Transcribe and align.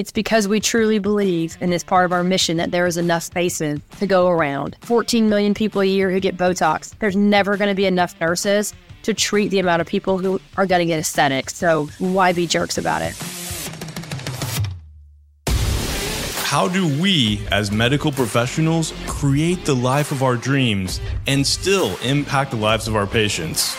It's 0.00 0.10
because 0.10 0.48
we 0.48 0.60
truly 0.60 0.98
believe 0.98 1.58
in 1.60 1.68
this 1.68 1.84
part 1.84 2.06
of 2.06 2.12
our 2.12 2.24
mission 2.24 2.56
that 2.56 2.70
there 2.70 2.86
is 2.86 2.96
enough 2.96 3.22
spaces 3.22 3.80
to 3.98 4.06
go 4.06 4.28
around. 4.28 4.74
14 4.80 5.28
million 5.28 5.52
people 5.52 5.82
a 5.82 5.84
year 5.84 6.10
who 6.10 6.18
get 6.20 6.38
Botox. 6.38 6.98
There's 7.00 7.16
never 7.16 7.58
going 7.58 7.68
to 7.68 7.74
be 7.74 7.84
enough 7.84 8.18
nurses 8.18 8.72
to 9.02 9.12
treat 9.12 9.48
the 9.48 9.58
amount 9.58 9.82
of 9.82 9.86
people 9.86 10.16
who 10.16 10.40
are 10.56 10.64
going 10.64 10.78
to 10.78 10.86
get 10.86 10.98
aesthetics. 10.98 11.54
So 11.54 11.90
why 11.98 12.32
be 12.32 12.46
jerks 12.46 12.78
about 12.78 13.02
it? 13.02 13.14
How 16.46 16.66
do 16.66 16.88
we, 16.98 17.46
as 17.52 17.70
medical 17.70 18.10
professionals, 18.10 18.94
create 19.06 19.66
the 19.66 19.76
life 19.76 20.12
of 20.12 20.22
our 20.22 20.36
dreams 20.36 20.98
and 21.26 21.46
still 21.46 21.94
impact 21.98 22.52
the 22.52 22.56
lives 22.56 22.88
of 22.88 22.96
our 22.96 23.06
patients? 23.06 23.76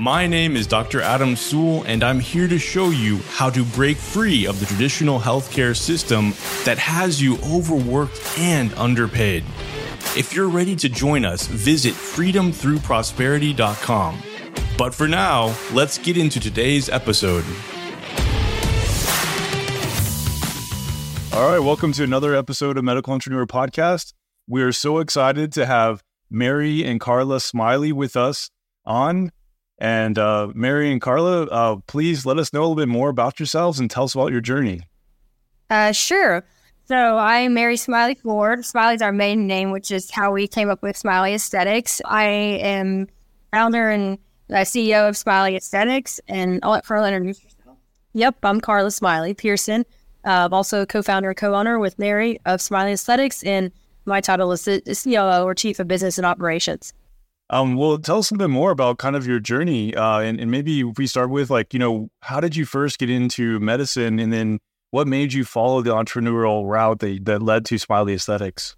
My 0.00 0.26
name 0.26 0.56
is 0.56 0.66
Dr. 0.66 1.00
Adam 1.00 1.36
Sewell, 1.36 1.84
and 1.84 2.02
I'm 2.02 2.18
here 2.18 2.48
to 2.48 2.58
show 2.58 2.90
you 2.90 3.18
how 3.28 3.48
to 3.50 3.64
break 3.64 3.96
free 3.96 4.44
of 4.44 4.58
the 4.58 4.66
traditional 4.66 5.20
healthcare 5.20 5.76
system 5.76 6.34
that 6.64 6.78
has 6.78 7.22
you 7.22 7.38
overworked 7.44 8.20
and 8.36 8.74
underpaid. 8.74 9.44
If 10.16 10.34
you're 10.34 10.48
ready 10.48 10.74
to 10.74 10.88
join 10.88 11.24
us, 11.24 11.46
visit 11.46 11.94
freedomthroughprosperity.com. 11.94 14.18
But 14.76 14.92
for 14.92 15.06
now, 15.06 15.54
let's 15.72 15.98
get 15.98 16.16
into 16.16 16.40
today's 16.40 16.88
episode. 16.88 17.44
All 21.32 21.50
right, 21.50 21.60
welcome 21.60 21.92
to 21.92 22.02
another 22.02 22.34
episode 22.34 22.76
of 22.76 22.82
Medical 22.82 23.12
Entrepreneur 23.12 23.46
Podcast. 23.46 24.12
We 24.48 24.60
are 24.62 24.72
so 24.72 24.98
excited 24.98 25.52
to 25.52 25.66
have 25.66 26.02
Mary 26.28 26.84
and 26.84 27.00
Carla 27.00 27.38
Smiley 27.38 27.92
with 27.92 28.16
us 28.16 28.50
on 28.84 29.30
and 29.78 30.18
uh, 30.18 30.48
Mary 30.54 30.92
and 30.92 31.00
Carla, 31.00 31.44
uh, 31.44 31.76
please 31.86 32.24
let 32.24 32.38
us 32.38 32.52
know 32.52 32.60
a 32.60 32.62
little 32.62 32.76
bit 32.76 32.88
more 32.88 33.08
about 33.08 33.38
yourselves 33.38 33.80
and 33.80 33.90
tell 33.90 34.04
us 34.04 34.14
about 34.14 34.32
your 34.32 34.40
journey. 34.40 34.82
Uh, 35.70 35.92
sure. 35.92 36.44
So 36.86 37.16
I'm 37.16 37.54
Mary 37.54 37.76
Smiley 37.76 38.14
Ford. 38.14 38.64
Smiley's 38.64 39.02
our 39.02 39.12
main 39.12 39.46
name, 39.46 39.70
which 39.70 39.90
is 39.90 40.10
how 40.10 40.32
we 40.32 40.46
came 40.46 40.68
up 40.68 40.82
with 40.82 40.96
Smiley 40.96 41.34
Aesthetics. 41.34 42.00
I 42.04 42.24
am 42.24 43.08
founder 43.50 43.88
and 43.90 44.18
CEO 44.50 45.08
of 45.08 45.16
Smiley 45.16 45.56
Aesthetics, 45.56 46.20
and 46.28 46.60
I'll 46.62 46.72
let 46.72 46.84
Carla 46.84 47.08
introduce 47.08 47.42
herself. 47.42 47.78
Yep, 48.12 48.36
I'm 48.42 48.60
Carla 48.60 48.90
Smiley 48.90 49.32
Pearson. 49.32 49.84
Uh, 50.24 50.46
I'm 50.46 50.54
also 50.54 50.84
co-founder 50.86 51.30
and 51.30 51.36
co-owner 51.38 51.78
with 51.78 51.98
Mary 51.98 52.38
of 52.44 52.60
Smiley 52.60 52.92
Aesthetics, 52.92 53.42
and 53.42 53.72
my 54.04 54.20
title 54.20 54.52
is 54.52 54.64
COO 54.64 55.42
or 55.44 55.54
Chief 55.54 55.78
of 55.78 55.88
Business 55.88 56.18
and 56.18 56.26
Operations. 56.26 56.92
Um, 57.50 57.76
well, 57.76 57.98
tell 57.98 58.18
us 58.18 58.30
a 58.30 58.36
bit 58.36 58.48
more 58.48 58.70
about 58.70 58.98
kind 58.98 59.14
of 59.14 59.26
your 59.26 59.38
journey, 59.38 59.94
uh, 59.94 60.20
and, 60.20 60.40
and 60.40 60.50
maybe 60.50 60.80
if 60.80 60.96
we 60.96 61.06
start 61.06 61.30
with 61.30 61.50
like, 61.50 61.72
you 61.74 61.78
know, 61.78 62.08
how 62.22 62.40
did 62.40 62.56
you 62.56 62.64
first 62.64 62.98
get 62.98 63.10
into 63.10 63.60
medicine, 63.60 64.18
and 64.18 64.32
then 64.32 64.60
what 64.90 65.06
made 65.06 65.32
you 65.32 65.44
follow 65.44 65.82
the 65.82 65.90
entrepreneurial 65.90 66.68
route 66.68 67.00
that, 67.00 67.24
that 67.24 67.42
led 67.42 67.64
to 67.66 67.78
Smiley 67.78 68.14
Aesthetics? 68.14 68.76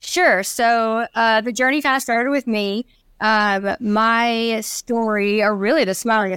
Sure. 0.00 0.42
So 0.42 1.06
uh, 1.14 1.40
the 1.40 1.52
journey 1.52 1.82
kind 1.82 1.96
of 1.96 2.02
started 2.02 2.30
with 2.30 2.46
me. 2.46 2.86
Um, 3.20 3.76
my 3.80 4.60
story, 4.60 5.42
or 5.42 5.54
really 5.54 5.84
the 5.84 5.94
Smiley, 5.94 6.34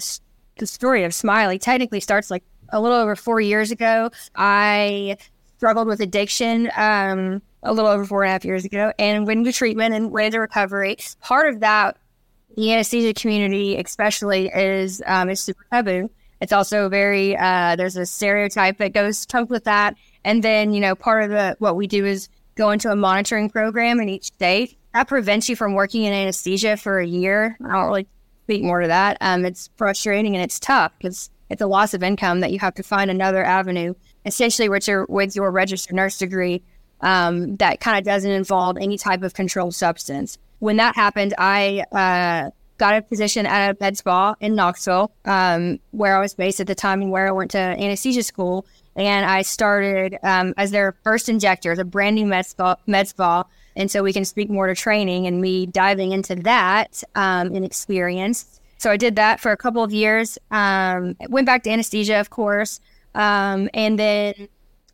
the 0.58 0.66
story 0.66 1.03
of 1.03 1.14
Smiley, 1.14 1.59
technically 1.59 1.99
starts 1.99 2.31
like 2.31 2.44
a 2.69 2.81
little 2.81 2.97
over 2.97 3.16
four 3.16 3.39
years 3.39 3.72
ago. 3.72 4.09
I 4.36 5.17
struggled 5.58 5.88
with 5.88 6.02
addiction. 6.02 6.72
Um, 6.75 7.42
a 7.64 7.73
little 7.73 7.90
over 7.90 8.06
four 8.06 8.23
and 8.23 8.30
a 8.30 8.31
half 8.31 8.45
years 8.45 8.66
ago 8.66 8.92
and 8.98 9.28
went 9.28 9.40
into 9.40 9.52
treatment 9.52 9.94
and 9.94 10.12
went 10.12 10.28
into 10.28 10.40
recovery. 10.40 10.98
Part 11.22 11.54
of 11.54 11.59
that, 11.59 11.98
the 12.56 12.73
anesthesia 12.73 13.14
community, 13.14 13.78
especially, 13.78 14.48
is 14.48 15.02
um, 15.06 15.30
is 15.30 15.40
super 15.40 15.66
taboo. 15.72 16.09
It's 16.42 16.52
also 16.52 16.89
very 16.89 17.38
uh, 17.38 17.76
there's 17.76 17.98
a 17.98 18.06
stereotype 18.06 18.78
that 18.78 18.94
goes 18.94 19.26
comes 19.26 19.50
with 19.50 19.66
that, 19.66 19.95
and 20.23 20.44
then 20.44 20.73
you 20.73 20.82
know 20.82 20.95
part 20.95 21.23
of 21.23 21.30
the 21.30 21.56
what 21.59 21.76
we 21.76 21.88
do 21.88 22.06
is 22.06 22.30
go 22.56 22.72
into 22.72 22.92
a 22.92 22.95
monitoring 22.95 23.50
program 23.50 24.00
in 24.00 24.09
each 24.09 24.26
state 24.26 24.78
that 24.94 25.08
prevents 25.08 25.48
you 25.48 25.56
from 25.56 25.73
working 25.73 26.04
in 26.04 26.14
anesthesia 26.14 26.78
for 26.78 27.00
a 27.00 27.08
year. 27.08 27.58
I 27.64 27.71
don't 27.71 27.88
really 27.88 28.08
speak 28.44 28.64
more 28.64 28.82
to 28.82 28.88
that. 28.88 29.17
Um, 29.21 29.45
it's 29.45 29.70
frustrating 29.77 30.36
and 30.36 30.44
it's 30.44 30.60
tough 30.60 30.92
because 30.98 31.30
it's 31.50 31.61
a 31.61 31.67
loss 31.67 31.94
of 31.94 32.04
income 32.04 32.42
that 32.42 32.52
you 32.52 32.60
have 32.60 32.76
to 32.76 32.83
find 32.83 33.10
another 33.10 33.44
avenue, 33.44 33.94
essentially 34.26 34.70
with 34.70 34.88
your 34.88 35.05
with 35.08 35.36
your 35.36 35.52
registered 35.52 35.95
nurse 35.95 36.17
degree 36.17 36.64
um, 37.02 37.56
that 37.58 37.80
kind 37.80 37.98
of 37.98 38.04
doesn't 38.04 38.32
involve 38.32 38.78
any 38.78 38.98
type 38.98 39.23
of 39.23 39.34
controlled 39.34 39.76
substance. 39.76 40.38
When 40.60 40.78
that 40.78 40.95
happened, 40.95 41.34
I 41.38 41.84
uh, 41.92 42.52
got 42.78 42.95
a 42.95 43.02
position 43.02 43.45
at 43.45 43.72
a 43.72 43.78
med 43.80 43.98
spa 43.98 44.36
in 44.39 44.56
Knoxville, 44.56 45.12
um, 45.26 45.80
where 45.92 46.16
I 46.16 46.20
was 46.20 46.34
based 46.34 46.60
at 46.60 46.67
the 46.67 46.76
time 46.76 47.02
and 47.02 47.12
where 47.12 47.28
I 47.28 47.32
went 47.32 47.52
to 47.52 47.60
anesthesia 47.60 48.23
school. 48.23 48.66
And 48.95 49.26
I 49.26 49.44
started 49.44 50.17
um, 50.23 50.54
as 50.58 50.72
their 50.72 50.95
first 51.04 51.30
injector, 51.30 51.72
a 51.72 51.86
brand 51.86 52.16
new 52.16 52.26
med 52.26 52.45
spa, 52.45 52.76
med 52.88 53.08
spa. 53.08 53.44
And 53.76 53.89
so 53.89 54.04
we 54.04 54.12
can 54.12 54.26
speak 54.26 54.50
more 54.50 54.68
to 54.68 54.76
training 54.76 55.28
and 55.28 55.39
me 55.39 55.66
diving 55.66 56.12
into 56.12 56.36
that 56.36 57.04
um, 57.16 57.56
and 57.56 57.64
experience. 57.64 58.60
So 58.80 58.89
I 58.89 58.98
did 58.98 59.16
that 59.16 59.39
for 59.39 59.52
a 59.52 59.58
couple 59.58 59.83
of 59.83 59.94
years. 59.94 60.39
Um, 60.50 61.16
went 61.30 61.45
back 61.45 61.64
to 61.64 61.70
anesthesia, 61.70 62.20
of 62.20 62.32
course. 62.32 62.80
Um, 63.14 63.70
and 63.73 64.00
then 64.00 64.50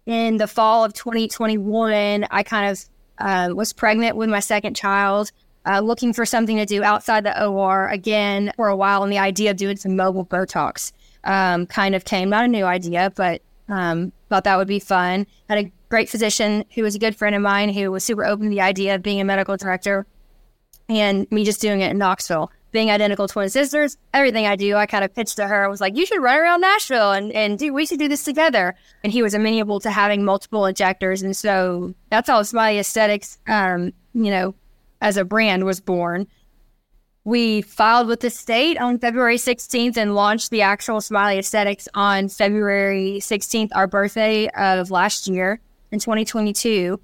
in 0.08 0.38
the 0.38 0.48
fall 0.48 0.86
of 0.86 0.94
2021, 0.94 2.26
I 2.32 2.42
kind 2.42 2.72
of 2.72 2.86
uh, 3.20 3.54
was 3.54 3.74
pregnant 3.74 4.16
with 4.16 4.30
my 4.30 4.40
second 4.40 4.76
child, 4.76 5.32
uh, 5.66 5.82
looking 5.82 6.14
for 6.14 6.26
something 6.26 6.56
to 6.56 6.66
do 6.66 6.82
outside 6.82 7.26
the 7.26 7.46
OR 7.46 7.90
again 7.90 8.54
for 8.56 8.70
a 8.70 8.76
while. 8.76 9.04
And 9.04 9.12
the 9.12 9.18
idea 9.20 9.52
of 9.52 9.58
doing 9.58 9.76
some 9.76 9.98
mobile 9.98 10.26
Botox 10.26 10.94
um, 11.26 11.68
kind 11.68 11.94
of 11.94 12.06
came, 12.06 12.30
not 12.30 12.46
a 12.46 12.48
new 12.48 12.64
idea, 12.64 13.12
but 13.16 13.42
um, 13.68 14.14
thought 14.30 14.46
that 14.46 14.58
would 14.58 14.68
be 14.68 14.80
fun. 14.80 15.28
Had 15.50 15.66
a 15.66 15.72
great 15.90 16.10
physician 16.10 16.64
who 16.74 16.84
was 16.84 16.96
a 16.96 17.00
good 17.00 17.16
friend 17.16 17.36
of 17.36 17.42
mine 17.42 17.70
who 17.70 17.92
was 17.92 18.06
super 18.06 18.26
open 18.26 18.46
to 18.46 18.50
the 18.50 18.62
idea 18.62 18.96
of 18.96 19.04
being 19.04 19.20
a 19.20 19.26
medical 19.26 19.58
director 19.58 20.08
and 20.88 21.30
me 21.32 21.44
just 21.44 21.60
doing 21.60 21.82
it 21.82 21.92
in 21.92 21.98
Knoxville 21.98 22.50
being 22.72 22.92
identical 22.92 23.28
twin 23.28 23.50
sisters, 23.50 23.98
everything 24.14 24.46
I 24.46 24.56
do, 24.56 24.76
I 24.76 24.86
kind 24.86 25.04
of 25.04 25.14
pitched 25.14 25.38
to 25.38 25.48
her. 25.48 25.66
I 25.66 25.68
was 25.68 25.82
like, 25.82 25.96
you 25.96 26.06
should 26.06 26.22
run 26.22 26.38
around 26.38 26.62
Nashville 26.62 27.12
and, 27.12 27.32
and 27.32 27.58
do, 27.58 27.74
we 27.74 27.86
should 27.86 28.00
do 28.00 28.08
this 28.08 28.24
together. 28.24 28.76
And 29.04 29.14
he 29.14 29.22
was 29.22 29.34
amenable 29.34 29.80
to 29.82 29.92
having 29.92 30.26
multiple 30.26 30.66
injectors. 30.66 31.22
And 31.22 31.36
so 31.36 31.94
that's 32.10 32.30
how 32.30 32.42
Smiley 32.44 32.80
Aesthetics, 32.80 33.40
um, 33.48 33.94
you 34.14 34.32
know, 34.32 34.56
as 35.02 35.18
a 35.18 35.26
brand 35.26 35.64
was 35.64 35.80
born. 35.80 36.28
We 37.24 37.62
filed 37.62 38.08
with 38.08 38.22
the 38.22 38.30
state 38.30 38.78
on 38.80 39.00
February 39.00 39.38
16th 39.38 39.98
and 39.98 40.16
launched 40.16 40.50
the 40.50 40.62
actual 40.62 41.02
Smiley 41.02 41.38
Aesthetics 41.38 41.88
on 41.94 42.30
February 42.30 43.18
16th, 43.20 43.70
our 43.76 43.88
birthday 43.88 44.48
of 44.50 44.92
last 44.92 45.28
year 45.28 45.60
in 45.92 46.00
2022 46.00 47.00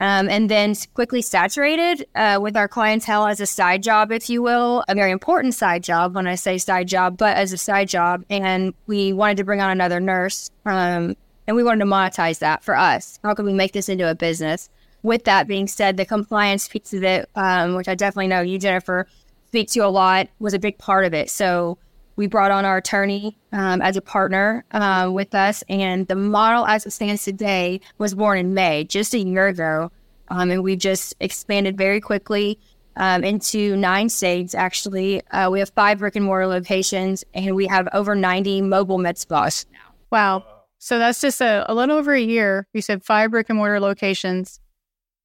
um, 0.00 0.28
and 0.28 0.50
then 0.50 0.74
quickly 0.94 1.22
saturated 1.22 2.06
uh, 2.14 2.38
with 2.40 2.56
our 2.56 2.68
clientele 2.68 3.26
as 3.26 3.40
a 3.40 3.46
side 3.46 3.82
job, 3.82 4.10
if 4.10 4.28
you 4.28 4.42
will, 4.42 4.84
a 4.88 4.94
very 4.94 5.12
important 5.12 5.54
side 5.54 5.82
job 5.82 6.14
when 6.14 6.26
I 6.26 6.34
say 6.34 6.58
side 6.58 6.88
job, 6.88 7.16
but 7.16 7.36
as 7.36 7.52
a 7.52 7.56
side 7.56 7.88
job. 7.88 8.24
And 8.28 8.74
we 8.86 9.12
wanted 9.12 9.36
to 9.38 9.44
bring 9.44 9.60
on 9.60 9.70
another 9.70 10.00
nurse, 10.00 10.50
um, 10.66 11.16
and 11.46 11.56
we 11.56 11.62
wanted 11.62 11.84
to 11.84 11.90
monetize 11.90 12.40
that 12.40 12.64
for 12.64 12.76
us. 12.76 13.18
How 13.22 13.34
can 13.34 13.44
we 13.44 13.52
make 13.52 13.72
this 13.72 13.88
into 13.88 14.10
a 14.10 14.14
business? 14.14 14.68
With 15.02 15.24
that 15.24 15.46
being 15.46 15.66
said, 15.66 15.96
the 15.96 16.06
compliance 16.06 16.66
piece 16.66 16.94
of 16.94 17.04
it, 17.04 17.28
um, 17.34 17.74
which 17.74 17.88
I 17.88 17.94
definitely 17.94 18.28
know 18.28 18.40
you, 18.40 18.58
Jennifer, 18.58 19.06
speak 19.48 19.70
to 19.70 19.80
a 19.80 19.88
lot, 19.88 20.28
was 20.38 20.54
a 20.54 20.58
big 20.58 20.78
part 20.78 21.04
of 21.04 21.14
it. 21.14 21.30
So 21.30 21.78
we 22.16 22.26
brought 22.26 22.50
on 22.50 22.64
our 22.64 22.76
attorney 22.76 23.36
um, 23.52 23.82
as 23.82 23.96
a 23.96 24.00
partner 24.00 24.64
uh, 24.72 25.10
with 25.12 25.34
us, 25.34 25.62
and 25.68 26.06
the 26.08 26.14
model 26.14 26.66
as 26.66 26.86
it 26.86 26.90
stands 26.90 27.24
today 27.24 27.80
was 27.98 28.14
born 28.14 28.38
in 28.38 28.54
May, 28.54 28.84
just 28.84 29.14
a 29.14 29.18
year 29.18 29.48
ago, 29.48 29.90
um, 30.28 30.50
and 30.50 30.62
we've 30.62 30.78
just 30.78 31.14
expanded 31.20 31.76
very 31.76 32.00
quickly 32.00 32.58
um, 32.96 33.24
into 33.24 33.76
nine 33.76 34.08
states. 34.08 34.54
Actually, 34.54 35.26
uh, 35.28 35.50
we 35.50 35.58
have 35.58 35.70
five 35.70 35.98
brick 35.98 36.16
and 36.16 36.24
mortar 36.24 36.46
locations, 36.46 37.24
and 37.34 37.54
we 37.54 37.66
have 37.66 37.88
over 37.92 38.14
ninety 38.14 38.62
mobile 38.62 38.98
med 38.98 39.18
spas 39.18 39.66
now. 39.72 39.94
Wow! 40.10 40.44
So 40.78 40.98
that's 40.98 41.20
just 41.20 41.40
a, 41.40 41.64
a 41.70 41.74
little 41.74 41.96
over 41.96 42.12
a 42.12 42.20
year. 42.20 42.66
You 42.72 42.82
said 42.82 43.04
five 43.04 43.30
brick 43.30 43.48
and 43.48 43.58
mortar 43.58 43.80
locations, 43.80 44.60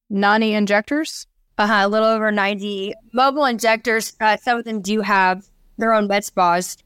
ninety 0.08 0.52
injectors. 0.52 1.26
Uh-huh, 1.58 1.86
a 1.86 1.88
little 1.88 2.08
over 2.08 2.32
90 2.32 2.94
mobile 3.12 3.44
injectors. 3.44 4.16
Uh, 4.18 4.38
some 4.38 4.56
of 4.56 4.64
them 4.64 4.80
do 4.80 5.02
have 5.02 5.44
their 5.76 5.92
own 5.92 6.06
med 6.06 6.24
spas 6.24 6.78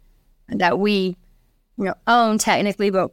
that 0.49 0.79
we 0.79 1.17
you 1.76 1.85
know 1.85 1.94
own 2.06 2.38
technically, 2.38 2.91
but 2.91 3.11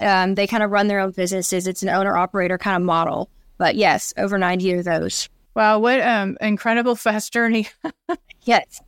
um, 0.00 0.34
they 0.34 0.46
kind 0.46 0.62
of 0.62 0.70
run 0.70 0.88
their 0.88 1.00
own 1.00 1.12
businesses. 1.12 1.66
It's 1.66 1.82
an 1.82 1.88
owner 1.88 2.16
operator 2.16 2.58
kind 2.58 2.76
of 2.76 2.82
model. 2.82 3.30
But 3.58 3.76
yes, 3.76 4.12
over 4.16 4.36
90 4.36 4.72
of 4.72 4.84
those. 4.84 5.28
Wow, 5.54 5.78
what 5.78 6.00
um 6.00 6.36
incredible 6.40 6.96
fast 6.96 7.32
journey. 7.32 7.68
yes. 8.42 8.80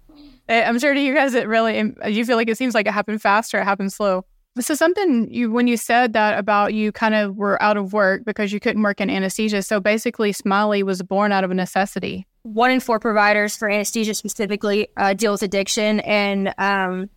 I'm 0.48 0.78
sure 0.78 0.94
to 0.94 1.00
you 1.00 1.12
guys 1.12 1.34
it 1.34 1.48
really 1.48 1.94
you 2.06 2.24
feel 2.24 2.36
like 2.36 2.48
it 2.48 2.56
seems 2.56 2.74
like 2.74 2.86
it 2.86 2.92
happened 2.92 3.20
fast 3.20 3.52
or 3.54 3.60
it 3.60 3.64
happened 3.64 3.92
slow. 3.92 4.24
So 4.60 4.74
something 4.74 5.32
you 5.32 5.50
when 5.50 5.66
you 5.66 5.76
said 5.76 6.12
that 6.14 6.38
about 6.38 6.72
you 6.72 6.92
kind 6.92 7.14
of 7.14 7.36
were 7.36 7.60
out 7.62 7.76
of 7.76 7.92
work 7.92 8.24
because 8.24 8.52
you 8.52 8.60
couldn't 8.60 8.82
work 8.82 9.00
in 9.00 9.10
anesthesia. 9.10 9.62
So 9.62 9.80
basically 9.80 10.32
Smiley 10.32 10.82
was 10.82 11.02
born 11.02 11.32
out 11.32 11.44
of 11.44 11.50
a 11.50 11.54
necessity 11.54 12.26
one 12.46 12.70
in 12.70 12.78
four 12.78 13.00
providers 13.00 13.56
for 13.56 13.68
anesthesia 13.68 14.14
specifically 14.14 14.88
uh, 14.96 15.14
deal 15.14 15.32
with 15.32 15.42
addiction. 15.42 16.00
And 16.00 16.54
um, 16.58 17.10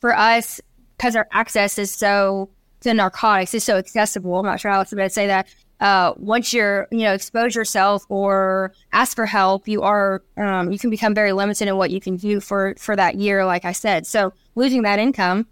for 0.00 0.16
us, 0.16 0.60
because 0.96 1.16
our 1.16 1.28
access 1.32 1.78
is 1.78 1.90
so 1.90 2.50
to 2.80 2.94
narcotics 2.94 3.54
is 3.54 3.64
so 3.64 3.76
accessible. 3.76 4.36
I'm 4.36 4.46
not 4.46 4.60
sure 4.60 4.70
how 4.70 4.78
else 4.78 4.90
to 4.90 5.10
say 5.10 5.26
that. 5.26 5.48
Uh, 5.80 6.12
once 6.16 6.52
you're, 6.52 6.88
you 6.90 6.98
know, 6.98 7.12
expose 7.12 7.54
yourself 7.54 8.04
or 8.08 8.72
ask 8.92 9.14
for 9.14 9.26
help, 9.26 9.68
you 9.68 9.82
are, 9.82 10.22
um, 10.36 10.72
you 10.72 10.78
can 10.78 10.90
become 10.90 11.14
very 11.14 11.32
limited 11.32 11.68
in 11.68 11.76
what 11.76 11.90
you 11.92 12.00
can 12.00 12.16
do 12.16 12.40
for 12.40 12.74
for 12.78 12.96
that 12.96 13.14
year. 13.14 13.44
Like 13.44 13.64
I 13.64 13.72
said, 13.72 14.06
so 14.06 14.32
losing 14.56 14.82
that 14.82 14.98
income 14.98 15.46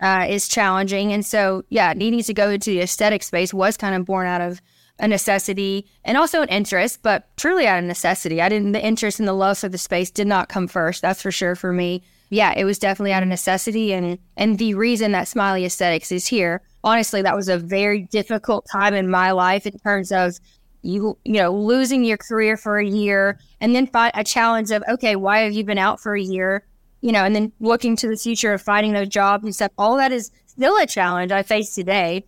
uh, 0.00 0.26
is 0.28 0.48
challenging, 0.48 1.12
and 1.12 1.24
so 1.24 1.64
yeah, 1.70 1.94
needing 1.94 2.22
to 2.22 2.34
go 2.34 2.50
into 2.50 2.70
the 2.70 2.80
aesthetic 2.80 3.22
space 3.22 3.54
was 3.54 3.78
kind 3.78 3.94
of 3.94 4.04
born 4.04 4.26
out 4.26 4.42
of 4.42 4.60
a 4.98 5.08
necessity 5.08 5.86
and 6.04 6.18
also 6.18 6.42
an 6.42 6.48
interest, 6.50 7.00
but 7.02 7.34
truly 7.38 7.66
out 7.66 7.78
of 7.78 7.84
necessity. 7.86 8.42
I 8.42 8.50
didn't. 8.50 8.72
The 8.72 8.84
interest 8.84 9.18
and 9.18 9.26
the 9.26 9.32
love 9.32 9.56
for 9.56 9.70
the 9.70 9.78
space 9.78 10.10
did 10.10 10.26
not 10.26 10.50
come 10.50 10.68
first. 10.68 11.00
That's 11.00 11.22
for 11.22 11.30
sure 11.30 11.54
for 11.54 11.72
me 11.72 12.02
yeah, 12.30 12.54
it 12.56 12.64
was 12.64 12.78
definitely 12.78 13.12
out 13.12 13.24
of 13.24 13.28
necessity 13.28 13.92
and 13.92 14.16
and 14.36 14.56
the 14.56 14.74
reason 14.74 15.12
that 15.12 15.28
Smiley 15.28 15.64
Aesthetics 15.64 16.12
is 16.12 16.26
here. 16.26 16.62
Honestly, 16.82 17.22
that 17.22 17.36
was 17.36 17.48
a 17.48 17.58
very 17.58 18.02
difficult 18.02 18.66
time 18.70 18.94
in 18.94 19.10
my 19.10 19.32
life 19.32 19.66
in 19.66 19.76
terms 19.80 20.12
of 20.12 20.38
you 20.82 21.18
you 21.24 21.34
know 21.34 21.52
losing 21.52 22.04
your 22.04 22.16
career 22.16 22.56
for 22.56 22.78
a 22.78 22.86
year 22.86 23.38
and 23.60 23.74
then 23.74 23.90
a 24.14 24.24
challenge 24.24 24.70
of 24.70 24.82
okay, 24.88 25.16
why 25.16 25.40
have 25.40 25.52
you 25.52 25.64
been 25.64 25.76
out 25.76 26.00
for 26.00 26.14
a 26.14 26.22
year? 26.22 26.64
You 27.00 27.10
know, 27.12 27.24
and 27.24 27.34
then 27.34 27.52
looking 27.58 27.96
to 27.96 28.08
the 28.08 28.16
future 28.16 28.52
of 28.52 28.62
finding 28.62 28.92
those 28.92 29.08
jobs 29.08 29.42
and 29.42 29.54
stuff. 29.54 29.72
All 29.76 29.96
that 29.96 30.12
is 30.12 30.30
still 30.46 30.76
a 30.76 30.86
challenge 30.86 31.32
I 31.32 31.42
face 31.42 31.74
today. 31.74 32.24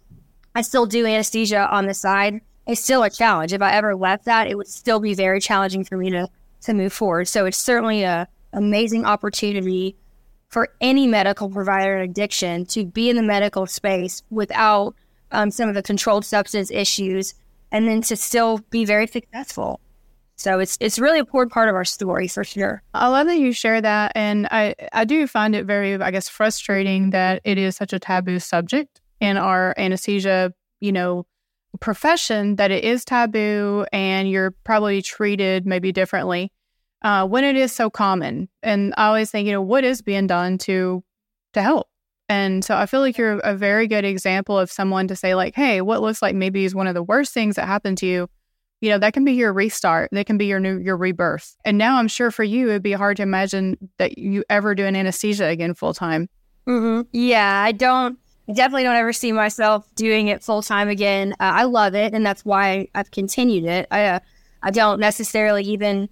I 0.54 0.62
still 0.62 0.86
do 0.86 1.06
anesthesia 1.06 1.68
on 1.70 1.86
the 1.86 1.94
side. 1.94 2.40
It's 2.66 2.82
still 2.82 3.02
a 3.04 3.10
challenge. 3.10 3.52
If 3.52 3.62
I 3.62 3.72
ever 3.72 3.94
left 3.94 4.24
that, 4.24 4.48
it 4.48 4.56
would 4.56 4.68
still 4.68 4.98
be 4.98 5.14
very 5.14 5.40
challenging 5.40 5.84
for 5.84 5.96
me 5.96 6.10
to 6.10 6.28
to 6.62 6.74
move 6.74 6.92
forward. 6.92 7.28
So 7.28 7.46
it's 7.46 7.58
certainly 7.58 8.02
a 8.02 8.28
amazing 8.52 9.04
opportunity 9.04 9.96
for 10.48 10.68
any 10.80 11.06
medical 11.06 11.48
provider 11.48 11.96
in 11.96 12.10
addiction 12.10 12.66
to 12.66 12.84
be 12.84 13.08
in 13.08 13.16
the 13.16 13.22
medical 13.22 13.66
space 13.66 14.22
without 14.30 14.94
um, 15.30 15.50
some 15.50 15.68
of 15.68 15.74
the 15.74 15.82
controlled 15.82 16.24
substance 16.24 16.70
issues 16.70 17.34
and 17.70 17.88
then 17.88 18.02
to 18.02 18.16
still 18.16 18.58
be 18.70 18.84
very 18.84 19.06
successful. 19.06 19.80
So 20.36 20.58
it's 20.58 20.76
it's 20.80 20.98
really 20.98 21.18
a 21.18 21.20
important 21.20 21.52
part 21.52 21.68
of 21.68 21.74
our 21.74 21.84
story 21.84 22.28
for 22.28 22.44
sure. 22.44 22.82
I 22.94 23.08
love 23.08 23.26
that 23.28 23.38
you 23.38 23.52
share 23.52 23.80
that, 23.80 24.12
and 24.14 24.46
I 24.50 24.74
I 24.92 25.04
do 25.04 25.26
find 25.26 25.54
it 25.54 25.66
very 25.66 25.94
I 25.94 26.10
guess 26.10 26.28
frustrating 26.28 27.10
that 27.10 27.40
it 27.44 27.58
is 27.58 27.76
such 27.76 27.92
a 27.92 27.98
taboo 27.98 28.38
subject 28.38 29.00
in 29.20 29.36
our 29.36 29.74
anesthesia 29.78 30.52
you 30.80 30.92
know 30.92 31.26
profession 31.80 32.56
that 32.56 32.70
it 32.70 32.84
is 32.84 33.04
taboo 33.04 33.86
and 33.92 34.28
you're 34.28 34.50
probably 34.64 35.00
treated 35.00 35.64
maybe 35.64 35.92
differently 35.92 36.52
uh, 37.02 37.26
when 37.26 37.44
it 37.44 37.56
is 37.56 37.72
so 37.72 37.90
common. 37.90 38.48
And 38.62 38.94
I 38.96 39.06
always 39.06 39.30
think, 39.30 39.46
you 39.46 39.52
know, 39.52 39.62
what 39.62 39.84
is 39.84 40.02
being 40.02 40.26
done 40.26 40.58
to 40.58 41.02
to 41.52 41.62
help? 41.62 41.88
And 42.28 42.64
so 42.64 42.76
I 42.76 42.86
feel 42.86 43.00
like 43.00 43.18
you're 43.18 43.40
a 43.40 43.54
very 43.54 43.86
good 43.86 44.04
example 44.04 44.58
of 44.58 44.70
someone 44.70 45.06
to 45.08 45.16
say, 45.16 45.34
like, 45.34 45.54
hey, 45.54 45.82
what 45.82 46.00
looks 46.00 46.22
like 46.22 46.34
maybe 46.34 46.64
is 46.64 46.74
one 46.74 46.86
of 46.86 46.94
the 46.94 47.02
worst 47.02 47.34
things 47.34 47.56
that 47.56 47.66
happened 47.66 47.98
to 47.98 48.06
you. 48.06 48.28
You 48.80 48.90
know, 48.90 48.98
that 48.98 49.12
can 49.12 49.24
be 49.24 49.32
your 49.32 49.52
restart. 49.52 50.08
That 50.12 50.26
can 50.26 50.38
be 50.38 50.46
your 50.46 50.58
new 50.58 50.78
your 50.78 50.96
rebirth. 50.96 51.56
And 51.64 51.78
now 51.78 51.98
I'm 51.98 52.08
sure 52.08 52.30
for 52.30 52.42
you, 52.42 52.70
it'd 52.70 52.82
be 52.82 52.92
hard 52.92 53.16
to 53.18 53.22
imagine 53.22 53.76
that 53.98 54.18
you 54.18 54.44
ever 54.48 54.74
do 54.74 54.84
an 54.84 54.96
anesthesia 54.96 55.46
again 55.46 55.74
full 55.74 55.94
time. 55.94 56.28
Mm-hmm. 56.66 57.08
Yeah, 57.12 57.62
I 57.62 57.72
don't. 57.72 58.18
Definitely 58.52 58.82
don't 58.82 58.96
ever 58.96 59.12
see 59.12 59.30
myself 59.30 59.86
doing 59.94 60.26
it 60.28 60.42
full 60.42 60.62
time 60.62 60.88
again. 60.88 61.32
Uh, 61.34 61.52
I 61.54 61.62
love 61.64 61.94
it, 61.94 62.12
and 62.12 62.26
that's 62.26 62.44
why 62.44 62.88
I've 62.94 63.10
continued 63.12 63.64
it. 63.64 63.86
I 63.90 64.04
uh, 64.06 64.18
I 64.62 64.70
don't 64.70 64.98
necessarily 64.98 65.62
even 65.64 66.08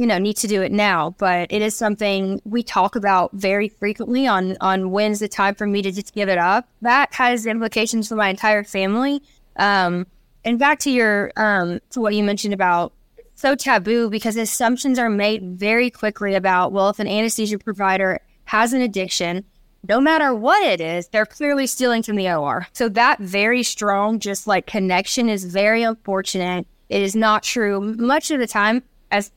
you 0.00 0.06
know 0.06 0.16
need 0.16 0.36
to 0.38 0.48
do 0.48 0.62
it 0.62 0.72
now 0.72 1.14
but 1.18 1.52
it 1.52 1.60
is 1.60 1.76
something 1.76 2.40
we 2.46 2.62
talk 2.62 2.96
about 2.96 3.30
very 3.34 3.68
frequently 3.68 4.26
on 4.26 4.56
on 4.62 4.90
when's 4.90 5.18
the 5.18 5.28
time 5.28 5.54
for 5.54 5.66
me 5.66 5.82
to 5.82 5.92
just 5.92 6.14
give 6.14 6.30
it 6.30 6.38
up. 6.38 6.66
That 6.80 7.12
has 7.12 7.44
implications 7.44 8.08
for 8.08 8.14
my 8.16 8.30
entire 8.30 8.64
family. 8.64 9.22
Um 9.56 10.06
and 10.42 10.58
back 10.58 10.78
to 10.80 10.90
your 10.90 11.32
um 11.36 11.80
to 11.90 12.00
what 12.00 12.14
you 12.14 12.24
mentioned 12.24 12.54
about 12.54 12.94
so 13.34 13.54
taboo 13.54 14.08
because 14.08 14.36
assumptions 14.36 14.98
are 14.98 15.10
made 15.10 15.42
very 15.42 15.90
quickly 15.90 16.34
about 16.34 16.72
well 16.72 16.88
if 16.88 16.98
an 16.98 17.06
anesthesia 17.06 17.58
provider 17.58 18.20
has 18.46 18.72
an 18.72 18.80
addiction 18.80 19.44
no 19.86 20.00
matter 20.00 20.34
what 20.34 20.62
it 20.62 20.80
is 20.80 21.08
they're 21.08 21.26
clearly 21.26 21.66
stealing 21.66 22.02
from 22.02 22.16
the 22.16 22.30
OR 22.30 22.66
so 22.72 22.88
that 22.88 23.18
very 23.18 23.62
strong 23.62 24.18
just 24.18 24.46
like 24.46 24.66
connection 24.66 25.28
is 25.28 25.44
very 25.44 25.82
unfortunate. 25.82 26.66
It 26.88 27.02
is 27.02 27.14
not 27.14 27.42
true. 27.42 27.80
Much 27.80 28.30
of 28.30 28.40
the 28.40 28.46
time 28.46 28.82
as 29.10 29.30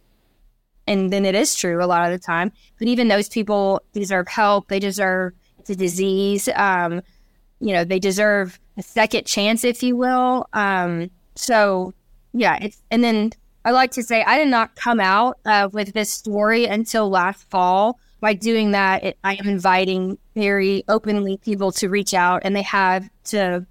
and 0.88 1.12
then 1.12 1.26
it 1.26 1.36
is 1.36 1.56
true 1.56 1.84
a 1.84 1.86
lot 1.86 2.06
of 2.06 2.12
the 2.12 2.24
time. 2.24 2.52
But 2.80 2.88
even 2.88 3.08
those 3.08 3.30
people 3.30 3.82
deserve 3.94 4.28
help. 4.28 4.68
They 4.68 4.80
deserve 4.80 5.34
it's 5.60 5.70
a 5.70 5.76
disease. 5.76 6.50
Um, 6.56 7.02
you 7.60 7.74
know, 7.74 7.86
they 7.86 8.00
deserve 8.00 8.60
a 8.78 8.84
second 8.84 9.26
chance, 9.26 9.64
if 9.64 9.82
you 9.82 9.96
will. 9.96 10.48
Um, 10.52 11.10
so 11.36 11.94
yeah, 12.34 12.58
it's 12.62 12.82
and 12.92 13.04
then 13.04 13.32
I 13.64 13.72
like 13.72 13.92
to 13.92 14.04
say 14.04 14.24
I 14.24 14.38
did 14.38 14.50
not 14.50 14.76
come 14.76 15.00
out 15.00 15.40
uh, 15.46 15.70
with 15.72 15.94
this 15.94 16.12
story 16.12 16.66
until 16.66 17.10
last 17.10 17.50
fall. 17.50 18.00
By 18.20 18.34
doing 18.34 18.72
that, 18.72 19.04
it, 19.04 19.18
I 19.24 19.36
am 19.36 19.48
inviting 19.48 20.18
very 20.34 20.84
openly 20.88 21.38
people 21.38 21.72
to 21.74 21.90
reach 21.90 22.14
out, 22.14 22.42
and 22.46 22.56
they 22.56 22.62
have 22.62 23.10
to 23.26 23.66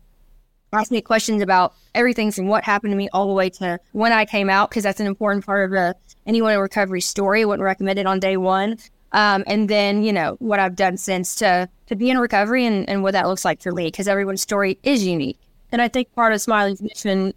ask 0.72 0.90
me 0.90 1.00
questions 1.00 1.42
about 1.42 1.74
everything 1.94 2.32
from 2.32 2.48
what 2.48 2.64
happened 2.64 2.92
to 2.92 2.96
me 2.96 3.08
all 3.12 3.26
the 3.26 3.34
way 3.34 3.50
to 3.50 3.78
when 3.92 4.12
I 4.12 4.24
came 4.24 4.48
out, 4.48 4.70
because 4.70 4.82
that's 4.82 5.00
an 5.00 5.06
important 5.06 5.44
part 5.44 5.64
of 5.64 5.70
the 5.70 5.94
anyone 6.26 6.52
in 6.52 6.58
recovery 6.58 7.00
story. 7.00 7.42
I 7.42 7.44
wouldn't 7.44 7.64
recommend 7.64 7.98
it 7.98 8.06
on 8.06 8.20
day 8.20 8.36
one. 8.36 8.78
Um, 9.12 9.44
and 9.46 9.68
then, 9.68 10.02
you 10.02 10.12
know, 10.12 10.36
what 10.38 10.58
I've 10.58 10.74
done 10.74 10.96
since 10.96 11.34
to, 11.36 11.68
to 11.88 11.96
be 11.96 12.08
in 12.08 12.18
recovery 12.18 12.64
and, 12.64 12.88
and 12.88 13.02
what 13.02 13.12
that 13.12 13.28
looks 13.28 13.44
like 13.44 13.60
for 13.60 13.72
me, 13.72 13.88
because 13.88 14.08
everyone's 14.08 14.40
story 14.40 14.78
is 14.82 15.06
unique. 15.06 15.38
And 15.70 15.82
I 15.82 15.88
think 15.88 16.14
part 16.14 16.32
of 16.32 16.40
Smiley's 16.40 16.80
mission 16.80 17.34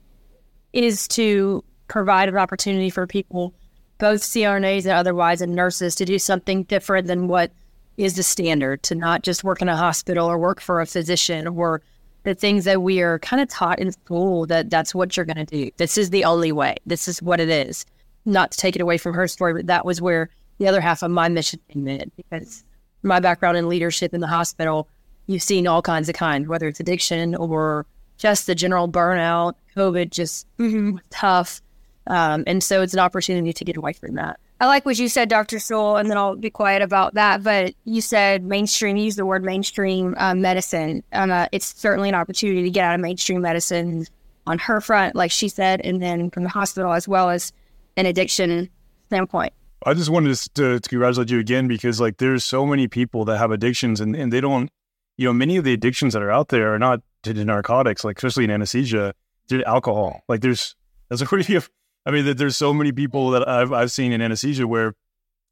is 0.72 1.06
to 1.10 1.64
provide 1.90 2.30
an 2.30 2.38
opportunity 2.38 2.90
for 2.90 3.06
people, 3.06 3.54
both 3.98 4.22
CRNAs 4.22 4.84
and 4.84 4.94
otherwise, 4.94 5.42
and 5.42 5.54
nurses 5.54 5.96
to 5.96 6.06
do 6.06 6.18
something 6.18 6.64
different 6.64 7.08
than 7.08 7.28
what 7.28 7.52
is 7.98 8.16
the 8.16 8.24
standard, 8.24 8.82
to 8.84 8.96
not 8.96 9.24
just 9.24 9.44
work 9.44 9.62
in 9.62 9.68
a 9.68 9.76
hospital 9.76 10.28
or 10.28 10.38
work 10.38 10.62
for 10.62 10.80
a 10.80 10.86
physician 10.86 11.48
or 11.48 11.82
the 12.26 12.36
things 12.36 12.66
that 12.66 12.82
we 12.82 13.02
are 13.02 13.20
kind 13.20 13.42
of 13.42 13.48
taught 13.48 13.80
in 13.80 13.92
school 13.92 14.46
that 14.48 14.70
that's 14.70 14.94
what 14.94 15.16
you're 15.16 15.26
going 15.26 15.46
to 15.46 15.46
do. 15.46 15.72
This 15.78 15.98
is 15.98 16.10
the 16.10 16.26
only 16.26 16.52
way. 16.52 16.76
This 16.86 17.08
is 17.08 17.22
what 17.22 17.40
it 17.40 17.50
is. 17.50 17.86
Not 18.26 18.52
to 18.52 18.58
take 18.58 18.76
it 18.76 18.82
away 18.82 18.98
from 18.98 19.14
her 19.14 19.28
story, 19.28 19.54
but 19.54 19.68
that 19.68 19.86
was 19.86 20.02
where 20.02 20.30
the 20.58 20.68
other 20.68 20.82
half 20.82 21.04
of 21.04 21.12
my 21.12 21.30
mission 21.30 21.60
came 21.70 21.88
in 21.88 22.12
because 22.18 22.64
my 23.04 23.20
background 23.20 23.58
in 23.58 23.70
leadership 23.70 24.14
in 24.14 24.22
the 24.22 24.28
hospital, 24.28 24.88
you've 25.28 25.44
seen 25.44 25.68
all 25.68 25.84
kinds 25.84 26.10
of 26.10 26.16
kind, 26.16 26.48
whether 26.48 26.68
it's 26.68 26.80
addiction 26.80 27.36
or 27.36 27.86
just 28.18 28.48
the 28.48 28.56
general 28.56 28.90
burnout, 28.90 29.54
COVID, 29.76 30.10
just 30.10 30.48
mm-hmm. 30.58 30.98
tough. 31.12 31.62
Um, 32.08 32.44
and 32.48 32.64
so 32.64 32.82
it's 32.82 32.94
an 32.94 33.00
opportunity 33.00 33.54
to 33.54 33.66
get 33.66 33.78
away 33.78 33.94
from 33.94 34.16
that. 34.16 34.40
I 34.62 34.68
like 34.68 34.86
what 34.86 34.98
you 34.98 35.10
said, 35.10 35.28
Dr. 35.28 35.60
Sewell, 35.60 35.98
and 35.98 36.10
then 36.10 36.18
I'll 36.18 36.36
be 36.36 36.50
quiet 36.50 36.82
about 36.82 37.16
that. 37.16 37.44
But 37.44 37.74
you 37.84 38.00
said 38.00 38.44
mainstream, 38.44 38.96
you 38.96 39.12
the 39.12 39.26
word 39.26 39.44
mainstream 39.44 40.16
uh, 40.18 40.34
medicine. 40.34 41.04
Um, 41.12 41.30
uh, 41.30 41.48
it's 41.52 41.76
certainly 41.80 42.08
an 42.08 42.16
opportunity 42.16 42.64
to 42.64 42.70
get 42.70 42.86
out 42.86 42.96
of 42.96 43.02
mainstream 43.02 43.42
medicine 43.42 44.08
on 44.48 44.58
her 44.60 44.80
front, 44.80 45.16
like 45.16 45.32
she 45.32 45.50
said, 45.50 45.82
and 45.82 46.02
then 46.02 46.30
from 46.30 46.44
the 46.44 46.50
hospital 46.50 46.94
as 46.94 47.08
well 47.08 47.30
as 47.30 47.52
an 47.98 48.06
addiction 48.06 48.70
standpoint. 49.08 49.52
I 49.86 49.94
just 49.94 50.10
wanted 50.10 50.36
to, 50.56 50.80
to 50.80 50.90
congratulate 50.90 51.30
you 51.30 51.40
again 51.40 51.68
because 51.68 52.00
like 52.00 52.18
there's 52.18 52.46
so 52.46 52.66
many 52.66 52.88
people 52.88 53.26
that 53.26 53.38
have 53.38 53.52
addictions 53.52 54.00
and, 54.00 54.16
and 54.16 54.32
they 54.32 54.42
don't, 54.42 54.70
you 55.18 55.26
know, 55.26 55.34
many 55.34 55.58
of 55.58 55.64
the 55.64 55.74
addictions 55.74 56.14
that 56.14 56.22
are 56.22 56.32
out 56.32 56.50
there 56.50 56.74
are 56.74 56.80
not 56.80 57.02
to 57.24 57.34
narcotics, 57.34 58.04
like 58.04 58.18
especially 58.18 58.46
in 58.46 58.52
anesthesia, 58.52 59.14
to 59.50 59.64
alcohol. 59.66 60.22
Like 60.28 60.42
there's, 60.42 60.76
there's 61.10 61.22
a 61.22 61.26
pretty 61.26 61.54
I 62.06 62.12
mean, 62.12 62.36
there's 62.36 62.56
so 62.56 62.74
many 62.74 62.92
people 62.92 63.32
that 63.32 63.48
I've 63.48 63.74
I've 63.74 63.92
seen 63.92 64.12
in 64.12 64.22
anesthesia 64.22 64.68
where, 64.68 64.94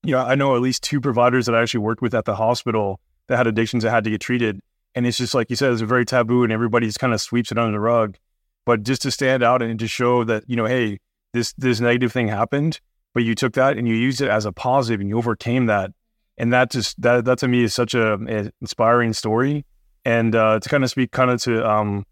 you 0.04 0.12
know, 0.12 0.20
I 0.20 0.36
know 0.36 0.56
at 0.56 0.62
least 0.62 0.84
two 0.84 1.02
providers 1.02 1.48
that 1.48 1.56
I 1.56 1.62
actually 1.62 1.80
worked 1.80 2.02
with 2.02 2.14
at 2.14 2.26
the 2.26 2.36
hospital 2.36 3.00
that 3.28 3.38
had 3.38 3.48
addictions 3.48 3.84
that 3.84 3.92
had 3.92 4.04
to 4.04 4.12
get 4.12 4.22
treated, 4.22 4.60
and 4.94 5.08
it's 5.08 5.18
just 5.18 5.34
like 5.34 5.50
you 5.50 5.56
said, 5.56 5.74
it's 5.74 5.82
a 5.82 5.86
very 5.86 6.06
taboo, 6.06 6.44
and 6.44 6.54
everybody 6.54 6.86
just 6.86 7.00
kind 7.00 7.14
of 7.14 7.22
sweeps 7.22 7.52
it 7.52 7.58
under 7.58 7.72
the 7.72 7.80
rug. 7.80 8.18
But 8.66 8.84
just 8.84 9.02
to 9.02 9.12
stand 9.12 9.44
out 9.44 9.62
and 9.62 9.80
to 9.80 9.88
show 9.88 10.24
that 10.26 10.44
you 10.48 10.56
know, 10.56 10.66
hey, 10.66 11.00
this 11.34 11.54
this 11.58 11.80
negative 11.80 12.12
thing 12.12 12.28
happened, 12.28 12.80
but 13.14 13.24
you 13.24 13.34
took 13.34 13.54
that 13.54 13.78
and 13.78 13.88
you 13.88 13.96
used 13.96 14.22
it 14.22 14.30
as 14.30 14.46
a 14.46 14.52
positive, 14.52 15.02
and 15.02 15.10
you 15.10 15.18
overcame 15.18 15.66
that, 15.66 15.92
and 16.38 16.54
that 16.54 16.70
just 16.70 17.02
that 17.02 17.26
that 17.26 17.40
to 17.40 17.48
me 17.48 17.64
is 17.64 17.74
such 17.74 17.96
a, 17.96 18.14
a 18.14 18.52
inspiring 18.62 19.14
story, 19.14 19.66
and 20.06 20.36
uh, 20.36 20.60
to 20.60 20.70
kind 20.70 20.84
of 20.84 20.92
speak 20.92 21.12
kind 21.12 21.32
of 21.32 21.42
to 21.42 21.68
um 21.68 22.06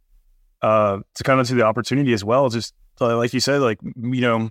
uh 0.64 1.00
to 1.14 1.24
kind 1.24 1.40
of 1.40 1.48
to 1.48 1.54
the 1.54 1.64
opportunity 1.64 2.12
as 2.14 2.24
well, 2.24 2.50
just 2.50 2.74
so 3.02 3.18
like 3.18 3.34
you 3.34 3.40
said, 3.40 3.62
like, 3.62 3.80
you 3.84 4.22
know, 4.22 4.50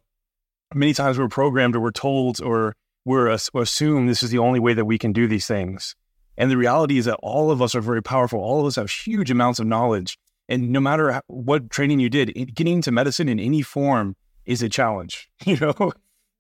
many 0.75 0.93
times 0.93 1.19
we're 1.19 1.29
programmed 1.29 1.77
or 1.77 1.81
we're 1.81 1.93
told 1.93 2.41
or 2.41 2.75
we're 3.05 3.29
assumed 3.29 4.09
this 4.09 4.25
is 4.25 4.31
the 4.31 4.39
only 4.39 4.59
way 4.59 4.75
that 4.75 4.85
we 4.85 4.99
can 4.99 5.13
do 5.13 5.29
these 5.29 5.47
things. 5.47 5.95
And 6.37 6.51
the 6.51 6.57
reality 6.57 6.99
is 6.99 7.05
that 7.05 7.15
all 7.23 7.53
of 7.53 7.63
us 7.63 7.77
are 7.77 7.81
very 7.81 8.03
powerful. 8.03 8.41
All 8.41 8.61
of 8.61 8.67
us 8.67 8.75
have 8.75 8.91
huge 8.91 9.31
amounts 9.31 9.61
of 9.61 9.67
knowledge. 9.67 10.19
And 10.49 10.71
no 10.71 10.81
matter 10.81 11.21
what 11.29 11.71
training 11.71 12.01
you 12.01 12.11
did, 12.11 12.33
getting 12.55 12.75
into 12.75 12.91
medicine 12.91 13.29
in 13.29 13.39
any 13.39 13.63
form 13.63 14.17
is 14.47 14.63
a 14.63 14.69
challenge, 14.69 15.31
you 15.45 15.57
know? 15.57 15.93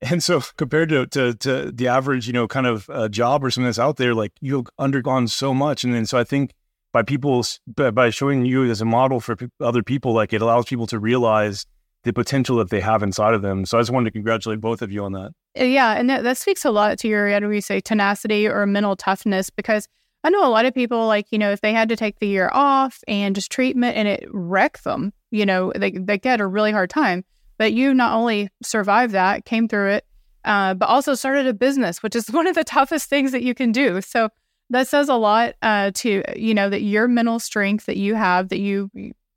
And 0.02 0.20
so 0.20 0.40
compared 0.56 0.88
to, 0.88 1.06
to, 1.08 1.34
to 1.34 1.70
the 1.70 1.86
average, 1.86 2.26
you 2.26 2.32
know, 2.32 2.48
kind 2.48 2.66
of 2.66 2.90
uh, 2.90 3.08
job 3.08 3.44
or 3.44 3.52
something 3.52 3.66
that's 3.66 3.78
out 3.78 3.98
there, 3.98 4.14
like 4.14 4.32
you've 4.40 4.66
undergone 4.80 5.28
so 5.28 5.54
much. 5.54 5.84
And 5.84 5.94
then 5.94 6.06
so 6.06 6.18
I 6.18 6.24
think 6.24 6.54
by 6.92 7.02
people's 7.02 7.60
by 7.66 8.10
showing 8.10 8.44
you 8.44 8.68
as 8.68 8.80
a 8.80 8.84
model 8.84 9.20
for 9.20 9.36
other 9.60 9.82
people, 9.82 10.12
like 10.12 10.32
it 10.32 10.42
allows 10.42 10.64
people 10.64 10.86
to 10.88 10.98
realize 10.98 11.66
the 12.04 12.12
potential 12.12 12.56
that 12.56 12.70
they 12.70 12.80
have 12.80 13.02
inside 13.02 13.34
of 13.34 13.42
them. 13.42 13.64
So 13.66 13.78
I 13.78 13.80
just 13.80 13.90
wanted 13.90 14.06
to 14.06 14.12
congratulate 14.12 14.60
both 14.60 14.82
of 14.82 14.90
you 14.90 15.04
on 15.04 15.12
that. 15.12 15.32
Uh, 15.58 15.64
yeah, 15.64 15.92
and 15.92 16.08
that, 16.08 16.22
that 16.22 16.38
speaks 16.38 16.64
a 16.64 16.70
lot 16.70 16.98
to 17.00 17.08
your, 17.08 17.30
how 17.30 17.40
do 17.40 17.48
we 17.48 17.60
say, 17.60 17.80
tenacity 17.80 18.46
or 18.46 18.64
mental 18.66 18.96
toughness 18.96 19.50
because 19.50 19.86
I 20.22 20.30
know 20.30 20.46
a 20.46 20.50
lot 20.50 20.66
of 20.66 20.74
people 20.74 21.06
like, 21.06 21.26
you 21.30 21.38
know, 21.38 21.50
if 21.50 21.60
they 21.60 21.72
had 21.72 21.88
to 21.88 21.96
take 21.96 22.18
the 22.18 22.26
year 22.26 22.50
off 22.52 23.02
and 23.08 23.34
just 23.34 23.50
treatment 23.50 23.96
and 23.96 24.06
it 24.06 24.28
wrecked 24.30 24.84
them, 24.84 25.12
you 25.30 25.46
know, 25.46 25.72
they, 25.74 25.92
they 25.92 26.18
get 26.18 26.40
a 26.40 26.46
really 26.46 26.72
hard 26.72 26.90
time. 26.90 27.24
But 27.58 27.72
you 27.72 27.92
not 27.92 28.14
only 28.14 28.48
survived 28.62 29.12
that, 29.14 29.44
came 29.44 29.68
through 29.68 29.90
it, 29.92 30.06
uh, 30.44 30.74
but 30.74 30.86
also 30.86 31.14
started 31.14 31.46
a 31.46 31.54
business, 31.54 32.02
which 32.02 32.16
is 32.16 32.28
one 32.30 32.46
of 32.46 32.54
the 32.54 32.64
toughest 32.64 33.08
things 33.08 33.32
that 33.32 33.42
you 33.42 33.54
can 33.54 33.72
do. 33.72 34.00
So 34.00 34.28
that 34.70 34.88
says 34.88 35.08
a 35.08 35.14
lot 35.14 35.54
uh, 35.62 35.90
to, 35.94 36.22
you 36.36 36.54
know, 36.54 36.70
that 36.70 36.82
your 36.82 37.08
mental 37.08 37.38
strength 37.38 37.86
that 37.86 37.96
you 37.96 38.14
have, 38.14 38.50
that 38.50 38.60
you, 38.60 38.90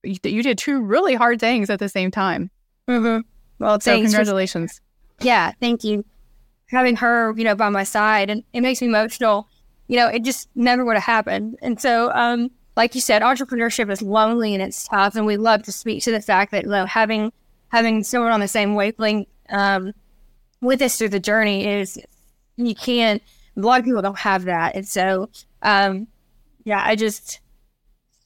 that 0.03 0.31
you 0.31 0.43
did 0.43 0.57
two 0.57 0.81
really 0.81 1.15
hard 1.15 1.39
things 1.39 1.69
at 1.69 1.79
the 1.79 1.89
same 1.89 2.11
time. 2.11 2.51
Mm-hmm. 2.89 3.21
Well, 3.59 3.79
so 3.79 4.01
congratulations. 4.01 4.81
For, 5.19 5.25
yeah, 5.25 5.51
thank 5.59 5.83
you. 5.83 6.03
Having 6.67 6.97
her, 6.97 7.33
you 7.37 7.43
know, 7.43 7.55
by 7.55 7.69
my 7.69 7.83
side, 7.83 8.29
and 8.29 8.43
it 8.51 8.61
makes 8.61 8.81
me 8.81 8.87
emotional 8.87 9.47
you 9.87 9.97
know, 9.97 10.07
it 10.07 10.23
just 10.23 10.49
never 10.55 10.85
would 10.85 10.95
have 10.95 11.03
happened. 11.03 11.57
And 11.61 11.79
so, 11.79 12.11
um, 12.13 12.51
like 12.75 12.95
you 12.95 13.01
said, 13.01 13.21
entrepreneurship 13.21 13.91
is 13.91 14.01
lonely 14.01 14.53
and 14.53 14.63
it's 14.63 14.87
tough, 14.87 15.15
and 15.15 15.25
we 15.25 15.37
love 15.37 15.63
to 15.63 15.71
speak 15.71 16.03
to 16.03 16.11
the 16.11 16.21
fact 16.21 16.51
that 16.51 16.63
you 16.63 16.69
know, 16.69 16.85
having 16.85 17.31
having 17.69 18.03
someone 18.03 18.31
on 18.31 18.39
the 18.39 18.47
same 18.47 18.75
wavelength 18.75 19.27
um, 19.49 19.93
with 20.61 20.81
us 20.81 20.97
through 20.97 21.09
the 21.09 21.19
journey 21.19 21.67
is 21.67 21.99
you 22.55 22.75
can't. 22.75 23.21
A 23.55 23.59
lot 23.59 23.79
of 23.79 23.85
people 23.85 24.01
don't 24.01 24.17
have 24.17 24.45
that, 24.45 24.75
and 24.75 24.87
so 24.87 25.29
um, 25.61 26.07
yeah, 26.63 26.81
I 26.83 26.95
just 26.95 27.39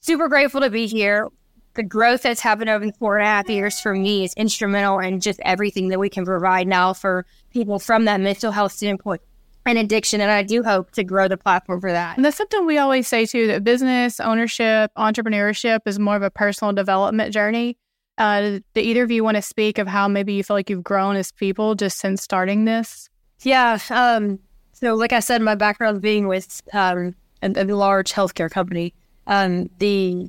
super 0.00 0.28
grateful 0.28 0.62
to 0.62 0.70
be 0.70 0.86
here. 0.86 1.28
The 1.78 1.84
growth 1.84 2.22
that's 2.22 2.40
happened 2.40 2.68
over 2.68 2.84
the 2.84 2.92
four 2.94 3.18
and 3.18 3.24
a 3.24 3.30
half 3.30 3.48
years 3.48 3.78
for 3.78 3.94
me 3.94 4.24
is 4.24 4.34
instrumental 4.34 4.98
in 4.98 5.20
just 5.20 5.38
everything 5.44 5.90
that 5.90 6.00
we 6.00 6.08
can 6.08 6.24
provide 6.24 6.66
now 6.66 6.92
for 6.92 7.24
people 7.52 7.78
from 7.78 8.04
that 8.06 8.20
mental 8.20 8.50
health 8.50 8.72
standpoint 8.72 9.20
and 9.64 9.78
addiction. 9.78 10.20
And 10.20 10.28
I 10.28 10.42
do 10.42 10.64
hope 10.64 10.90
to 10.94 11.04
grow 11.04 11.28
the 11.28 11.36
platform 11.36 11.80
for 11.80 11.92
that. 11.92 12.16
And 12.16 12.24
that's 12.24 12.36
something 12.36 12.66
we 12.66 12.78
always 12.78 13.06
say 13.06 13.26
too 13.26 13.46
that 13.46 13.62
business 13.62 14.18
ownership, 14.18 14.90
entrepreneurship 14.98 15.82
is 15.86 16.00
more 16.00 16.16
of 16.16 16.22
a 16.22 16.32
personal 16.32 16.72
development 16.72 17.32
journey. 17.32 17.76
Uh, 18.18 18.58
do 18.74 18.80
either 18.80 19.04
of 19.04 19.12
you 19.12 19.22
want 19.22 19.36
to 19.36 19.42
speak 19.42 19.78
of 19.78 19.86
how 19.86 20.08
maybe 20.08 20.32
you 20.32 20.42
feel 20.42 20.56
like 20.56 20.68
you've 20.68 20.82
grown 20.82 21.14
as 21.14 21.30
people 21.30 21.76
just 21.76 21.98
since 21.98 22.24
starting 22.24 22.64
this? 22.64 23.08
Yeah. 23.42 23.78
Um, 23.90 24.40
so, 24.72 24.96
like 24.96 25.12
I 25.12 25.20
said, 25.20 25.42
my 25.42 25.54
background 25.54 26.02
being 26.02 26.26
with 26.26 26.60
um, 26.72 27.14
a, 27.40 27.52
a, 27.54 27.64
large 27.66 28.12
healthcare 28.12 28.50
company, 28.50 28.94
um, 29.28 29.70
the 29.78 30.28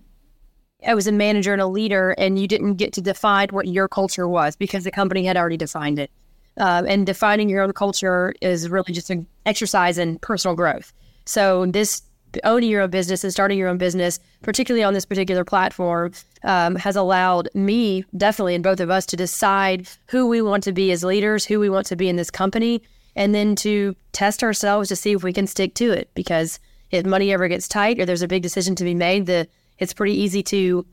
I 0.85 0.95
was 0.95 1.07
a 1.07 1.11
manager 1.11 1.51
and 1.53 1.61
a 1.61 1.67
leader, 1.67 2.11
and 2.17 2.39
you 2.39 2.47
didn't 2.47 2.75
get 2.75 2.93
to 2.93 3.01
define 3.01 3.49
what 3.49 3.67
your 3.67 3.87
culture 3.87 4.27
was 4.27 4.55
because 4.55 4.83
the 4.83 4.91
company 4.91 5.25
had 5.25 5.37
already 5.37 5.57
defined 5.57 5.99
it. 5.99 6.11
Um, 6.57 6.85
and 6.87 7.05
defining 7.05 7.49
your 7.49 7.61
own 7.63 7.73
culture 7.73 8.33
is 8.41 8.69
really 8.69 8.93
just 8.93 9.09
an 9.09 9.27
exercise 9.45 9.97
in 9.97 10.19
personal 10.19 10.55
growth. 10.55 10.93
So 11.25 11.65
this 11.65 12.01
owning 12.43 12.69
your 12.69 12.81
own 12.81 12.89
business 12.89 13.23
and 13.23 13.33
starting 13.33 13.57
your 13.57 13.69
own 13.69 13.77
business, 13.77 14.19
particularly 14.41 14.83
on 14.83 14.93
this 14.93 15.05
particular 15.05 15.43
platform, 15.43 16.11
um, 16.43 16.75
has 16.75 16.95
allowed 16.95 17.49
me, 17.53 18.05
definitely, 18.15 18.55
and 18.55 18.63
both 18.63 18.79
of 18.79 18.89
us, 18.89 19.05
to 19.07 19.17
decide 19.17 19.87
who 20.07 20.27
we 20.27 20.41
want 20.41 20.63
to 20.63 20.71
be 20.71 20.91
as 20.91 21.03
leaders, 21.03 21.45
who 21.45 21.59
we 21.59 21.69
want 21.69 21.87
to 21.87 21.95
be 21.95 22.09
in 22.09 22.15
this 22.15 22.31
company, 22.31 22.81
and 23.15 23.33
then 23.33 23.55
to 23.55 23.95
test 24.11 24.43
ourselves 24.43 24.89
to 24.89 24.95
see 24.95 25.11
if 25.11 25.23
we 25.23 25.33
can 25.33 25.47
stick 25.47 25.73
to 25.75 25.91
it. 25.91 26.09
Because 26.13 26.59
if 26.91 27.05
money 27.05 27.31
ever 27.31 27.47
gets 27.47 27.67
tight 27.67 27.99
or 27.99 28.05
there's 28.05 28.21
a 28.21 28.27
big 28.27 28.43
decision 28.43 28.75
to 28.75 28.83
be 28.83 28.95
made, 28.95 29.25
the 29.25 29.47
it's 29.79 29.93
pretty 29.93 30.13
easy 30.13 30.43
to, 30.43 30.85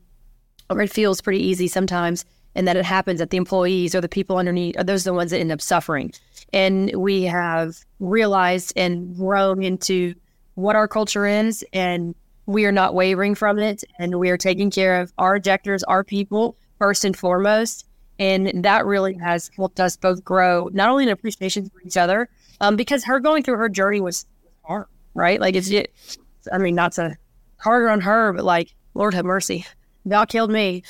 or 0.70 0.80
it 0.80 0.90
feels 0.90 1.20
pretty 1.20 1.42
easy 1.42 1.68
sometimes 1.68 2.24
and 2.56 2.66
that 2.66 2.76
it 2.76 2.84
happens 2.84 3.20
that 3.20 3.30
the 3.30 3.36
employees 3.36 3.94
or 3.94 4.00
the 4.00 4.08
people 4.08 4.38
underneath 4.38 4.76
are 4.78 4.84
those 4.84 5.04
the 5.04 5.12
ones 5.12 5.30
that 5.30 5.38
end 5.38 5.52
up 5.52 5.60
suffering. 5.60 6.12
And 6.52 6.90
we 6.96 7.24
have 7.24 7.76
realized 8.00 8.72
and 8.76 9.14
grown 9.14 9.62
into 9.62 10.14
what 10.54 10.74
our 10.74 10.88
culture 10.88 11.26
is, 11.26 11.64
and 11.74 12.14
we 12.46 12.64
are 12.64 12.72
not 12.72 12.94
wavering 12.94 13.34
from 13.34 13.58
it, 13.58 13.84
and 13.98 14.18
we 14.18 14.30
are 14.30 14.38
taking 14.38 14.70
care 14.70 15.00
of 15.02 15.12
our 15.18 15.36
injectors, 15.36 15.82
our 15.84 16.02
people 16.02 16.56
first 16.78 17.04
and 17.04 17.14
foremost. 17.14 17.84
And 18.18 18.64
that 18.64 18.86
really 18.86 19.14
has 19.14 19.50
helped 19.54 19.78
us 19.78 19.98
both 19.98 20.24
grow, 20.24 20.70
not 20.72 20.88
only 20.88 21.04
in 21.04 21.10
appreciation 21.10 21.68
for 21.68 21.82
each 21.84 21.98
other, 21.98 22.30
um, 22.62 22.76
because 22.76 23.04
her 23.04 23.20
going 23.20 23.42
through 23.42 23.58
her 23.58 23.68
journey 23.68 24.00
was 24.00 24.24
hard, 24.64 24.86
right? 25.12 25.38
Like 25.38 25.54
it's, 25.54 25.68
it, 25.68 25.92
I 26.50 26.56
mean, 26.56 26.74
not 26.74 26.92
to 26.92 27.16
harder 27.58 27.88
on 27.88 28.00
her, 28.00 28.32
but 28.32 28.44
like, 28.44 28.74
Lord 28.94 29.14
have 29.14 29.24
mercy, 29.24 29.66
God 30.08 30.28
killed 30.28 30.50
me. 30.50 30.82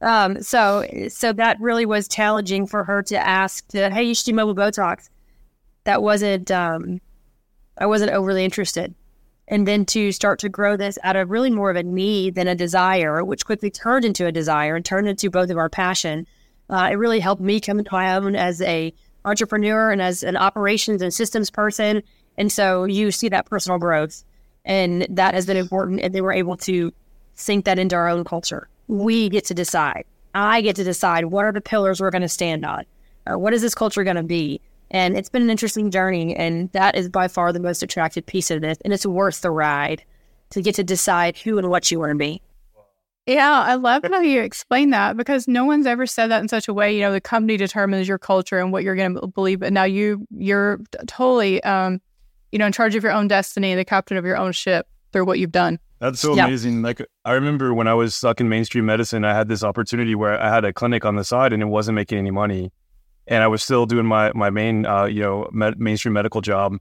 Um, 0.00 0.42
so 0.42 0.86
so 1.08 1.32
that 1.32 1.60
really 1.60 1.86
was 1.86 2.08
challenging 2.08 2.66
for 2.66 2.84
her 2.84 3.02
to 3.04 3.16
ask 3.16 3.66
to, 3.68 3.90
hey, 3.90 4.02
you 4.02 4.14
should 4.14 4.26
do 4.26 4.34
mobile 4.34 4.54
Botox. 4.54 5.08
That 5.84 6.02
wasn't 6.02 6.50
um, 6.50 7.00
I 7.78 7.86
wasn't 7.86 8.12
overly 8.12 8.44
interested. 8.44 8.94
And 9.48 9.68
then 9.68 9.84
to 9.86 10.10
start 10.10 10.38
to 10.40 10.48
grow 10.48 10.76
this 10.76 10.98
out 11.02 11.16
of 11.16 11.30
really 11.30 11.50
more 11.50 11.70
of 11.70 11.76
a 11.76 11.82
need 11.82 12.34
than 12.34 12.48
a 12.48 12.54
desire, 12.54 13.22
which 13.24 13.44
quickly 13.44 13.70
turned 13.70 14.04
into 14.04 14.26
a 14.26 14.32
desire 14.32 14.74
and 14.74 14.84
turned 14.84 15.06
into 15.06 15.30
both 15.30 15.50
of 15.50 15.58
our 15.58 15.68
passion. 15.68 16.26
Uh, 16.70 16.88
it 16.92 16.94
really 16.94 17.20
helped 17.20 17.42
me 17.42 17.60
come 17.60 17.78
into 17.78 17.92
my 17.92 18.14
own 18.16 18.34
as 18.34 18.62
a 18.62 18.92
entrepreneur 19.26 19.90
and 19.90 20.00
as 20.00 20.22
an 20.22 20.36
operations 20.36 21.02
and 21.02 21.12
systems 21.12 21.50
person. 21.50 22.02
And 22.38 22.50
so 22.50 22.84
you 22.84 23.10
see 23.10 23.28
that 23.28 23.46
personal 23.46 23.78
growth, 23.78 24.24
and 24.64 25.06
that 25.10 25.34
has 25.34 25.46
been 25.46 25.56
important. 25.56 26.00
And 26.00 26.14
they 26.14 26.20
we're 26.20 26.32
able 26.32 26.56
to 26.58 26.92
sink 27.34 27.64
that 27.64 27.78
into 27.78 27.96
our 27.96 28.08
own 28.08 28.24
culture 28.24 28.68
we 28.88 29.28
get 29.28 29.44
to 29.46 29.54
decide. 29.54 30.04
I 30.34 30.60
get 30.60 30.76
to 30.76 30.84
decide 30.84 31.26
what 31.26 31.44
are 31.44 31.52
the 31.52 31.60
pillars 31.60 32.00
we're 32.00 32.10
going 32.10 32.22
to 32.22 32.28
stand 32.28 32.64
on. 32.64 32.84
What 33.26 33.54
is 33.54 33.62
this 33.62 33.74
culture 33.74 34.04
going 34.04 34.16
to 34.16 34.22
be? 34.22 34.60
And 34.90 35.16
it's 35.16 35.28
been 35.28 35.42
an 35.42 35.50
interesting 35.50 35.90
journey, 35.90 36.36
and 36.36 36.70
that 36.72 36.94
is 36.94 37.08
by 37.08 37.28
far 37.28 37.52
the 37.52 37.60
most 37.60 37.82
attractive 37.82 38.26
piece 38.26 38.50
of 38.50 38.60
this. 38.60 38.78
And 38.84 38.92
it's 38.92 39.06
worth 39.06 39.40
the 39.40 39.50
ride 39.50 40.04
to 40.50 40.60
get 40.60 40.74
to 40.76 40.84
decide 40.84 41.36
who 41.36 41.58
and 41.58 41.70
what 41.70 41.90
you 41.90 41.98
want 41.98 42.10
to 42.10 42.18
be. 42.18 42.42
Yeah, 43.26 43.62
I 43.62 43.76
love 43.76 44.02
how 44.04 44.20
you 44.20 44.42
explain 44.42 44.90
that 44.90 45.16
because 45.16 45.48
no 45.48 45.64
one's 45.64 45.86
ever 45.86 46.04
said 46.04 46.30
that 46.30 46.42
in 46.42 46.48
such 46.48 46.68
a 46.68 46.74
way. 46.74 46.94
You 46.94 47.00
know, 47.00 47.12
the 47.12 47.22
company 47.22 47.56
determines 47.56 48.06
your 48.06 48.18
culture 48.18 48.58
and 48.58 48.70
what 48.70 48.84
you're 48.84 48.94
going 48.94 49.14
to 49.14 49.26
believe, 49.28 49.60
but 49.60 49.72
now 49.72 49.84
you 49.84 50.26
you're 50.30 50.80
totally, 51.06 51.62
um, 51.64 52.02
you 52.54 52.58
know, 52.58 52.66
in 52.66 52.72
charge 52.72 52.94
of 52.94 53.02
your 53.02 53.10
own 53.10 53.26
destiny, 53.26 53.74
the 53.74 53.84
captain 53.84 54.16
of 54.16 54.24
your 54.24 54.36
own 54.36 54.52
ship 54.52 54.86
through 55.12 55.24
what 55.24 55.40
you've 55.40 55.50
done. 55.50 55.76
That's 55.98 56.20
so 56.20 56.36
yeah. 56.36 56.46
amazing. 56.46 56.82
Like 56.82 57.04
I 57.24 57.32
remember 57.32 57.74
when 57.74 57.88
I 57.88 57.94
was 57.94 58.14
stuck 58.14 58.40
in 58.40 58.48
mainstream 58.48 58.86
medicine, 58.86 59.24
I 59.24 59.34
had 59.34 59.48
this 59.48 59.64
opportunity 59.64 60.14
where 60.14 60.40
I 60.40 60.54
had 60.54 60.64
a 60.64 60.72
clinic 60.72 61.04
on 61.04 61.16
the 61.16 61.24
side 61.24 61.52
and 61.52 61.60
it 61.60 61.66
wasn't 61.66 61.96
making 61.96 62.18
any 62.18 62.30
money, 62.30 62.70
and 63.26 63.42
I 63.42 63.48
was 63.48 63.60
still 63.60 63.86
doing 63.86 64.06
my 64.06 64.30
my 64.34 64.50
main 64.50 64.86
uh, 64.86 65.06
you 65.06 65.20
know 65.20 65.48
med- 65.50 65.80
mainstream 65.80 66.12
medical 66.12 66.40
job. 66.40 66.76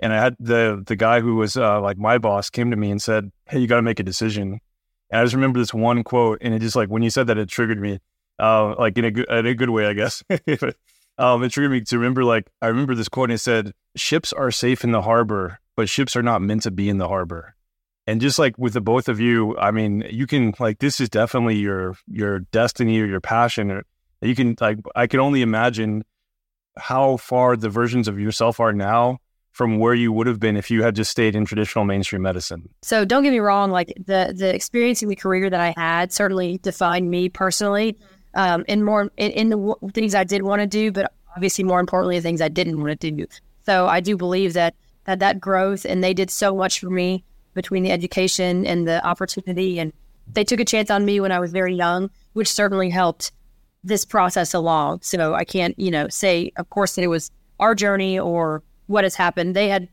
And 0.00 0.12
I 0.12 0.20
had 0.20 0.34
the 0.40 0.82
the 0.84 0.96
guy 0.96 1.20
who 1.20 1.36
was 1.36 1.56
uh, 1.56 1.80
like 1.80 1.98
my 1.98 2.18
boss 2.18 2.50
came 2.50 2.72
to 2.72 2.76
me 2.76 2.90
and 2.90 3.00
said, 3.00 3.30
"Hey, 3.46 3.60
you 3.60 3.68
got 3.68 3.76
to 3.76 3.82
make 3.82 4.00
a 4.00 4.02
decision." 4.02 4.58
And 5.12 5.20
I 5.20 5.22
just 5.22 5.34
remember 5.34 5.60
this 5.60 5.72
one 5.72 6.02
quote, 6.02 6.38
and 6.40 6.52
it 6.52 6.58
just 6.58 6.74
like 6.74 6.88
when 6.88 7.04
you 7.04 7.10
said 7.10 7.28
that, 7.28 7.38
it 7.38 7.48
triggered 7.48 7.80
me, 7.80 8.00
uh, 8.40 8.74
like 8.76 8.98
in 8.98 9.04
a 9.04 9.12
good 9.12 9.30
in 9.30 9.46
a 9.46 9.54
good 9.54 9.70
way, 9.70 9.86
I 9.86 9.92
guess. 9.92 10.24
um, 11.18 11.42
it 11.42 11.50
triggered 11.50 11.70
me 11.70 11.80
to 11.82 11.98
remember 11.98 12.24
like 12.24 12.50
I 12.60 12.68
remember 12.68 12.94
this 12.94 13.08
quote, 13.08 13.30
and 13.30 13.34
it 13.34 13.38
said, 13.38 13.72
"Ships 13.96 14.32
are 14.32 14.50
safe 14.50 14.84
in 14.84 14.92
the 14.92 15.02
harbor, 15.02 15.60
but 15.76 15.88
ships 15.88 16.16
are 16.16 16.22
not 16.22 16.42
meant 16.42 16.62
to 16.62 16.70
be 16.70 16.88
in 16.88 16.98
the 16.98 17.08
harbor." 17.08 17.54
and 18.06 18.20
just 18.20 18.38
like 18.38 18.56
with 18.58 18.72
the 18.72 18.80
both 18.80 19.08
of 19.08 19.20
you 19.20 19.56
i 19.58 19.70
mean 19.70 20.04
you 20.10 20.26
can 20.26 20.52
like 20.58 20.78
this 20.78 21.00
is 21.00 21.08
definitely 21.08 21.56
your 21.56 21.94
your 22.06 22.40
destiny 22.40 23.00
or 23.00 23.06
your 23.06 23.20
passion. 23.20 23.70
Or 23.70 23.84
you 24.20 24.34
can 24.34 24.56
like 24.60 24.78
i 24.94 25.06
can 25.06 25.20
only 25.20 25.42
imagine 25.42 26.04
how 26.76 27.16
far 27.16 27.56
the 27.56 27.68
versions 27.68 28.08
of 28.08 28.18
yourself 28.18 28.60
are 28.60 28.72
now 28.72 29.18
from 29.50 29.78
where 29.78 29.92
you 29.92 30.10
would 30.12 30.26
have 30.26 30.40
been 30.40 30.56
if 30.56 30.70
you 30.70 30.82
had 30.82 30.94
just 30.94 31.10
stayed 31.10 31.36
in 31.36 31.44
traditional 31.44 31.84
mainstream 31.84 32.22
medicine. 32.22 32.70
So 32.80 33.04
don't 33.04 33.22
get 33.22 33.32
me 33.32 33.38
wrong 33.38 33.70
like 33.70 33.92
the 34.06 34.32
the 34.36 34.54
experience 34.54 35.02
in 35.02 35.08
the 35.08 35.16
career 35.16 35.50
that 35.50 35.60
i 35.60 35.74
had 35.76 36.12
certainly 36.12 36.58
defined 36.58 37.10
me 37.10 37.28
personally 37.28 37.96
um 38.34 38.64
and 38.68 38.84
more 38.84 39.10
in, 39.16 39.30
in 39.32 39.48
the 39.50 39.56
w- 39.56 39.76
things 39.92 40.14
i 40.14 40.24
did 40.24 40.42
want 40.42 40.60
to 40.60 40.66
do 40.66 40.90
but 40.90 41.12
obviously 41.34 41.64
more 41.64 41.80
importantly 41.80 42.16
the 42.18 42.22
things 42.22 42.40
i 42.40 42.48
didn't 42.48 42.80
want 42.80 43.00
to 43.00 43.10
do 43.10 43.26
so 43.64 43.86
i 43.86 44.00
do 44.00 44.16
believe 44.16 44.52
that 44.52 44.74
that 45.04 45.18
that 45.18 45.40
growth 45.40 45.84
and 45.84 46.02
they 46.02 46.14
did 46.14 46.30
so 46.30 46.54
much 46.54 46.80
for 46.80 46.90
me 46.90 47.24
between 47.54 47.82
the 47.82 47.90
education 47.90 48.66
and 48.66 48.86
the 48.86 49.04
opportunity. 49.06 49.78
And 49.78 49.92
they 50.32 50.44
took 50.44 50.60
a 50.60 50.64
chance 50.64 50.90
on 50.90 51.04
me 51.04 51.20
when 51.20 51.32
I 51.32 51.40
was 51.40 51.52
very 51.52 51.74
young, 51.74 52.10
which 52.32 52.50
certainly 52.50 52.90
helped 52.90 53.32
this 53.84 54.04
process 54.04 54.54
along. 54.54 55.00
So 55.02 55.34
I 55.34 55.44
can't, 55.44 55.78
you 55.78 55.90
know, 55.90 56.08
say, 56.08 56.52
of 56.56 56.70
course, 56.70 56.94
that 56.94 57.02
it 57.02 57.08
was 57.08 57.30
our 57.60 57.74
journey 57.74 58.18
or 58.18 58.62
what 58.86 59.04
has 59.04 59.14
happened. 59.14 59.56
They 59.56 59.68
had 59.68 59.88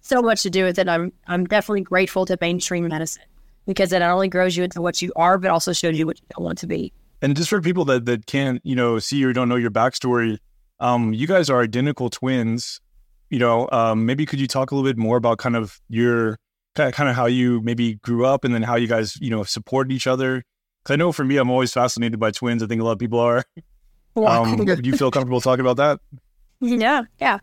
so 0.00 0.22
much 0.22 0.42
to 0.42 0.50
do 0.50 0.64
with 0.64 0.78
it. 0.78 0.88
I'm 0.88 1.12
I'm 1.26 1.44
definitely 1.46 1.82
grateful 1.82 2.26
to 2.26 2.38
mainstream 2.40 2.88
medicine 2.88 3.24
because 3.66 3.92
it 3.92 4.00
not 4.00 4.10
only 4.10 4.28
grows 4.28 4.56
you 4.56 4.64
into 4.64 4.82
what 4.82 5.00
you 5.00 5.12
are, 5.16 5.38
but 5.38 5.50
also 5.50 5.72
shows 5.72 5.98
you 5.98 6.06
what 6.06 6.20
you 6.20 6.26
don't 6.34 6.44
want 6.44 6.58
to 6.58 6.66
be. 6.66 6.92
And 7.24 7.34
just 7.34 7.48
for 7.48 7.62
people 7.62 7.86
that 7.86 8.04
that 8.04 8.26
can't, 8.26 8.60
you 8.64 8.76
know, 8.76 8.98
see 8.98 9.24
or 9.24 9.32
don't 9.32 9.48
know 9.48 9.56
your 9.56 9.70
backstory, 9.70 10.36
um, 10.78 11.14
you 11.14 11.26
guys 11.26 11.48
are 11.48 11.62
identical 11.62 12.10
twins. 12.10 12.82
You 13.30 13.38
know, 13.38 13.66
um, 13.72 14.04
maybe 14.04 14.26
could 14.26 14.38
you 14.38 14.46
talk 14.46 14.70
a 14.70 14.74
little 14.74 14.86
bit 14.86 14.98
more 14.98 15.16
about 15.16 15.38
kind 15.38 15.56
of 15.56 15.80
your 15.88 16.38
kind 16.74 17.08
of 17.08 17.16
how 17.16 17.24
you 17.24 17.62
maybe 17.62 17.94
grew 17.94 18.26
up 18.26 18.44
and 18.44 18.54
then 18.54 18.62
how 18.62 18.76
you 18.76 18.86
guys, 18.86 19.16
you 19.22 19.30
know, 19.30 19.42
supported 19.42 19.90
each 19.90 20.06
other? 20.06 20.42
Because 20.82 20.92
I 20.92 20.96
know 20.96 21.12
for 21.12 21.24
me, 21.24 21.38
I'm 21.38 21.48
always 21.48 21.72
fascinated 21.72 22.20
by 22.20 22.30
twins. 22.30 22.62
I 22.62 22.66
think 22.66 22.82
a 22.82 22.84
lot 22.84 22.92
of 22.92 22.98
people 22.98 23.20
are. 23.20 23.42
Um, 24.16 24.64
do 24.64 24.80
you 24.84 24.96
feel 24.96 25.10
comfortable 25.10 25.40
talking 25.40 25.66
about 25.66 25.76
that? 25.78 25.98
Yeah, 26.60 27.02
yeah. 27.20 27.40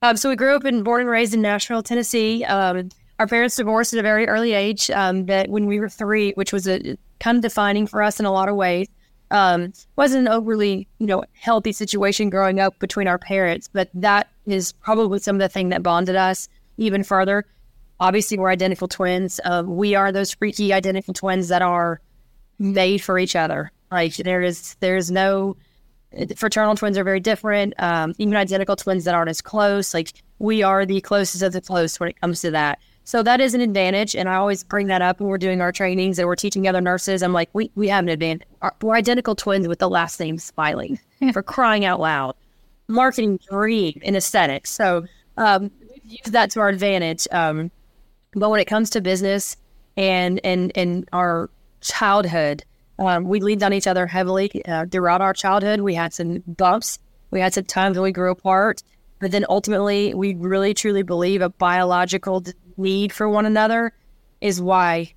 Um, 0.00 0.16
so 0.16 0.30
we 0.30 0.36
grew 0.36 0.56
up 0.56 0.64
and 0.64 0.82
born 0.82 1.02
and 1.02 1.10
raised 1.10 1.34
in 1.34 1.42
Nashville, 1.42 1.82
Tennessee. 1.82 2.46
Um, 2.46 2.88
our 3.18 3.26
parents 3.26 3.56
divorced 3.56 3.92
at 3.92 3.98
a 3.98 4.02
very 4.02 4.26
early 4.26 4.54
age. 4.54 4.90
Um, 4.90 5.26
that 5.26 5.50
when 5.50 5.66
we 5.66 5.78
were 5.78 5.90
three, 5.90 6.32
which 6.32 6.50
was 6.50 6.66
a 6.66 6.96
kind 7.20 7.36
of 7.36 7.42
defining 7.42 7.86
for 7.86 8.02
us 8.02 8.18
in 8.18 8.24
a 8.24 8.32
lot 8.32 8.48
of 8.48 8.56
ways. 8.56 8.88
Um, 9.30 9.72
wasn't 9.96 10.26
an 10.26 10.32
overly, 10.32 10.88
you 10.98 11.06
know, 11.06 11.22
healthy 11.34 11.72
situation 11.72 12.30
growing 12.30 12.60
up 12.60 12.78
between 12.78 13.08
our 13.08 13.18
parents, 13.18 13.68
but 13.70 13.90
that 13.94 14.28
is 14.46 14.72
probably 14.72 15.18
some 15.18 15.36
of 15.36 15.40
the 15.40 15.48
thing 15.48 15.68
that 15.68 15.82
bonded 15.82 16.16
us 16.16 16.48
even 16.78 17.02
further. 17.04 17.44
Obviously, 18.00 18.38
we're 18.38 18.50
identical 18.50 18.88
twins. 18.88 19.40
Uh, 19.44 19.64
we 19.66 19.94
are 19.94 20.12
those 20.12 20.32
freaky 20.32 20.72
identical 20.72 21.12
twins 21.12 21.48
that 21.48 21.62
are 21.62 22.00
made 22.58 23.02
for 23.02 23.18
each 23.18 23.36
other. 23.36 23.70
Like 23.90 24.16
there 24.16 24.42
is, 24.42 24.76
there 24.80 24.96
is 24.96 25.10
no 25.10 25.56
fraternal 26.36 26.74
twins 26.74 26.96
are 26.96 27.04
very 27.04 27.20
different. 27.20 27.74
Um, 27.78 28.14
even 28.18 28.36
identical 28.36 28.76
twins 28.76 29.04
that 29.04 29.14
aren't 29.14 29.30
as 29.30 29.40
close. 29.40 29.92
Like 29.92 30.12
we 30.38 30.62
are 30.62 30.86
the 30.86 31.00
closest 31.00 31.42
of 31.42 31.52
the 31.52 31.60
close 31.60 32.00
when 32.00 32.08
it 32.08 32.20
comes 32.20 32.40
to 32.42 32.50
that. 32.52 32.78
So 33.08 33.22
that 33.22 33.40
is 33.40 33.54
an 33.54 33.62
advantage. 33.62 34.14
And 34.14 34.28
I 34.28 34.34
always 34.34 34.62
bring 34.62 34.88
that 34.88 35.00
up 35.00 35.18
when 35.18 35.30
we're 35.30 35.38
doing 35.38 35.62
our 35.62 35.72
trainings 35.72 36.18
and 36.18 36.28
we're 36.28 36.36
teaching 36.36 36.68
other 36.68 36.82
nurses. 36.82 37.22
I'm 37.22 37.32
like, 37.32 37.48
we, 37.54 37.70
we 37.74 37.88
have 37.88 38.04
an 38.04 38.10
advantage. 38.10 38.46
We're 38.82 38.96
identical 38.96 39.34
twins 39.34 39.66
with 39.66 39.78
the 39.78 39.88
last 39.88 40.20
name 40.20 40.36
Smiley 40.36 41.00
for 41.32 41.42
crying 41.42 41.86
out 41.86 42.00
loud. 42.00 42.34
Marketing 42.86 43.40
dream 43.48 43.98
in 44.02 44.14
aesthetics. 44.14 44.68
So 44.68 45.06
um, 45.38 45.70
use 46.04 46.20
that 46.26 46.50
to 46.50 46.60
our 46.60 46.68
advantage. 46.68 47.26
Um, 47.30 47.70
but 48.34 48.50
when 48.50 48.60
it 48.60 48.66
comes 48.66 48.90
to 48.90 49.00
business 49.00 49.56
and 49.96 50.38
and 50.44 50.70
and 50.74 51.08
our 51.14 51.48
childhood, 51.80 52.62
um, 52.98 53.24
we 53.24 53.40
leaned 53.40 53.62
on 53.62 53.72
each 53.72 53.86
other 53.86 54.06
heavily 54.06 54.62
uh, 54.66 54.84
throughout 54.84 55.22
our 55.22 55.32
childhood. 55.32 55.80
We 55.80 55.94
had 55.94 56.12
some 56.12 56.42
bumps. 56.46 56.98
We 57.30 57.40
had 57.40 57.54
some 57.54 57.64
times 57.64 57.96
when 57.96 58.04
we 58.04 58.12
grew 58.12 58.30
apart. 58.30 58.82
But 59.18 59.30
then 59.30 59.46
ultimately, 59.48 60.12
we 60.12 60.34
really 60.34 60.74
truly 60.74 61.02
believe 61.02 61.40
a 61.40 61.48
biological 61.48 62.44
need 62.78 63.12
for 63.12 63.28
one 63.28 63.46
another 63.46 63.92
is 64.40 64.60
why 64.60 65.12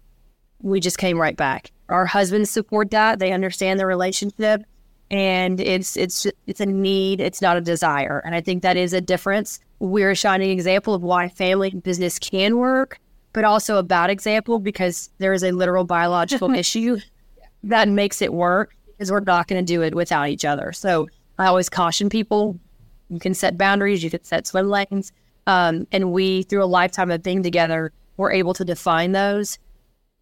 we 0.61 0.79
just 0.79 0.97
came 0.97 1.19
right 1.19 1.35
back. 1.35 1.71
Our 1.89 2.05
husbands 2.05 2.49
support 2.49 2.91
that; 2.91 3.19
they 3.19 3.31
understand 3.31 3.79
the 3.79 3.85
relationship, 3.85 4.63
and 5.09 5.59
it's 5.59 5.97
it's 5.97 6.27
it's 6.47 6.59
a 6.59 6.65
need. 6.65 7.19
It's 7.21 7.41
not 7.41 7.57
a 7.57 7.61
desire, 7.61 8.21
and 8.25 8.35
I 8.35 8.41
think 8.41 8.63
that 8.63 8.77
is 8.77 8.93
a 8.93 9.01
difference. 9.01 9.59
We're 9.79 10.11
a 10.11 10.15
shining 10.15 10.51
example 10.51 10.93
of 10.93 11.03
why 11.03 11.27
family 11.29 11.69
and 11.71 11.83
business 11.83 12.19
can 12.19 12.57
work, 12.57 12.99
but 13.33 13.43
also 13.43 13.77
a 13.77 13.83
bad 13.83 14.09
example 14.09 14.59
because 14.59 15.09
there 15.17 15.33
is 15.33 15.43
a 15.43 15.51
literal 15.51 15.83
biological 15.83 16.51
issue 16.55 16.99
that 17.63 17.87
makes 17.87 18.21
it 18.21 18.33
work 18.33 18.75
because 18.87 19.11
we're 19.11 19.19
not 19.21 19.47
going 19.47 19.63
to 19.63 19.73
do 19.73 19.81
it 19.81 19.95
without 19.95 20.29
each 20.29 20.45
other. 20.45 20.71
So 20.71 21.09
I 21.37 21.47
always 21.47 21.69
caution 21.69 22.09
people 22.09 22.59
you 23.11 23.19
can 23.19 23.33
set 23.33 23.57
boundaries, 23.57 24.03
you 24.03 24.09
can 24.09 24.23
set 24.23 24.47
swim 24.47 24.69
lanes. 24.69 25.11
Um, 25.51 25.85
and 25.91 26.13
we, 26.13 26.43
through 26.43 26.63
a 26.63 26.65
lifetime 26.65 27.11
of 27.11 27.21
being 27.23 27.43
together, 27.43 27.91
we're 28.15 28.31
able 28.31 28.53
to 28.53 28.63
define 28.63 29.11
those 29.11 29.59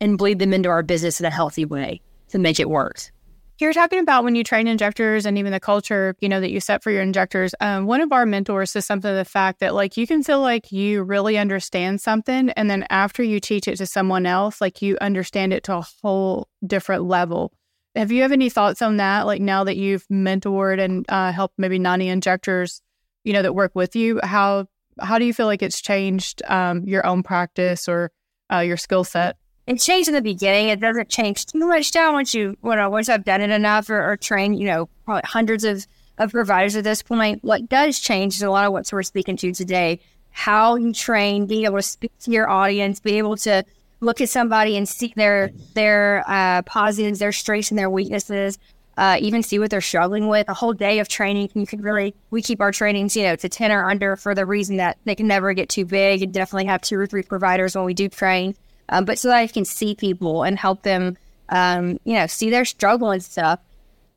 and 0.01 0.17
bleed 0.17 0.39
them 0.39 0.53
into 0.53 0.69
our 0.69 0.81
business 0.81 1.19
in 1.19 1.25
a 1.27 1.29
healthy 1.29 1.65
way 1.65 2.01
to 2.29 2.39
make 2.39 2.59
it 2.59 2.67
work. 2.67 3.11
You're 3.59 3.73
talking 3.73 3.99
about 3.99 4.23
when 4.23 4.33
you 4.33 4.43
train 4.43 4.67
injectors 4.67 5.27
and 5.27 5.37
even 5.37 5.51
the 5.51 5.59
culture, 5.59 6.15
you 6.19 6.29
know, 6.29 6.41
that 6.41 6.49
you 6.49 6.59
set 6.59 6.81
for 6.81 6.89
your 6.89 7.03
injectors. 7.03 7.53
Um, 7.59 7.85
one 7.85 8.01
of 8.01 8.11
our 8.11 8.25
mentors 8.25 8.71
says 8.71 8.87
something 8.87 9.11
to 9.11 9.15
the 9.15 9.25
fact 9.25 9.59
that 9.59 9.75
like 9.75 9.97
you 9.97 10.07
can 10.07 10.23
feel 10.23 10.41
like 10.41 10.71
you 10.71 11.03
really 11.03 11.37
understand 11.37 12.01
something, 12.01 12.49
and 12.51 12.67
then 12.67 12.87
after 12.89 13.21
you 13.21 13.39
teach 13.39 13.67
it 13.67 13.75
to 13.75 13.85
someone 13.85 14.25
else, 14.25 14.59
like 14.59 14.81
you 14.81 14.97
understand 14.99 15.53
it 15.53 15.63
to 15.65 15.77
a 15.77 15.85
whole 16.01 16.47
different 16.65 17.03
level. 17.03 17.51
Have 17.95 18.11
you 18.11 18.23
have 18.23 18.31
any 18.31 18.49
thoughts 18.49 18.81
on 18.81 18.97
that? 18.97 19.27
Like 19.27 19.41
now 19.41 19.65
that 19.65 19.77
you've 19.77 20.07
mentored 20.07 20.79
and 20.79 21.05
uh, 21.07 21.33
helped 21.33 21.59
maybe 21.59 21.77
90 21.77 22.07
injectors, 22.07 22.81
you 23.25 23.33
know, 23.33 23.43
that 23.43 23.53
work 23.53 23.75
with 23.75 23.95
you, 23.95 24.19
how 24.23 24.67
how 25.01 25.19
do 25.19 25.25
you 25.25 25.33
feel 25.33 25.45
like 25.45 25.61
it's 25.61 25.81
changed 25.81 26.41
um, 26.47 26.83
your 26.85 27.05
own 27.05 27.23
practice 27.23 27.87
or 27.87 28.11
uh, 28.51 28.59
your 28.59 28.77
skill 28.77 29.03
set? 29.03 29.37
It 29.67 29.79
changed 29.79 30.07
in 30.07 30.15
the 30.15 30.21
beginning. 30.21 30.69
It 30.69 30.79
doesn't 30.79 31.09
change 31.09 31.45
too 31.45 31.59
much 31.59 31.93
now 31.93 32.13
once 32.13 32.33
you 32.33 32.57
when 32.61 32.79
I 32.79 32.87
once 32.87 33.07
I've 33.07 33.23
done 33.23 33.41
it 33.41 33.51
enough 33.51 33.89
or, 33.89 34.11
or 34.11 34.17
trained, 34.17 34.57
you 34.57 34.65
know, 34.65 34.89
probably 35.05 35.21
hundreds 35.25 35.63
of 35.63 35.85
of 36.17 36.31
providers 36.31 36.75
at 36.75 36.83
this 36.83 37.01
point. 37.01 37.43
What 37.43 37.69
does 37.69 37.99
change 37.99 38.35
is 38.35 38.41
a 38.41 38.49
lot 38.49 38.65
of 38.65 38.73
what 38.73 38.91
we're 38.91 39.03
speaking 39.03 39.37
to 39.37 39.53
today. 39.53 39.99
How 40.31 40.75
you 40.75 40.93
train, 40.93 41.45
being 41.45 41.65
able 41.65 41.77
to 41.77 41.83
speak 41.83 42.11
to 42.19 42.31
your 42.31 42.49
audience, 42.49 42.99
be 42.99 43.17
able 43.17 43.37
to 43.37 43.63
look 44.01 44.21
at 44.21 44.29
somebody 44.29 44.77
and 44.77 44.87
see 44.87 45.13
their 45.15 45.51
their 45.73 46.23
uh, 46.27 46.61
positives, 46.63 47.19
their 47.19 47.31
strengths, 47.31 47.71
and 47.71 47.77
their 47.77 47.89
weaknesses. 47.89 48.57
Uh, 48.99 49.17
even 49.21 49.41
see 49.41 49.59
what 49.59 49.69
they're 49.69 49.79
struggling 49.79 50.27
with. 50.27 50.49
A 50.49 50.53
whole 50.53 50.73
day 50.73 50.99
of 50.99 51.07
training, 51.07 51.49
you 51.53 51.65
can 51.65 51.81
really. 51.81 52.13
We 52.31 52.41
keep 52.41 52.59
our 52.59 52.73
trainings, 52.73 53.15
you 53.15 53.23
know, 53.23 53.37
to 53.37 53.47
ten 53.47 53.71
or 53.71 53.89
under 53.89 54.17
for 54.17 54.35
the 54.35 54.45
reason 54.45 54.75
that 54.75 54.97
they 55.05 55.15
can 55.15 55.25
never 55.25 55.53
get 55.53 55.69
too 55.69 55.85
big, 55.85 56.21
and 56.21 56.33
definitely 56.33 56.65
have 56.65 56.81
two 56.81 56.99
or 56.99 57.07
three 57.07 57.23
providers 57.23 57.77
when 57.77 57.85
we 57.85 57.93
do 57.93 58.09
train. 58.09 58.55
Um, 58.89 59.05
but 59.05 59.17
so 59.17 59.29
that 59.29 59.37
I 59.37 59.47
can 59.47 59.63
see 59.63 59.95
people 59.95 60.43
and 60.43 60.59
help 60.59 60.83
them, 60.83 61.15
um, 61.47 61.97
you 62.03 62.15
know, 62.15 62.27
see 62.27 62.49
their 62.49 62.65
struggle 62.65 63.11
and 63.11 63.23
stuff. 63.23 63.61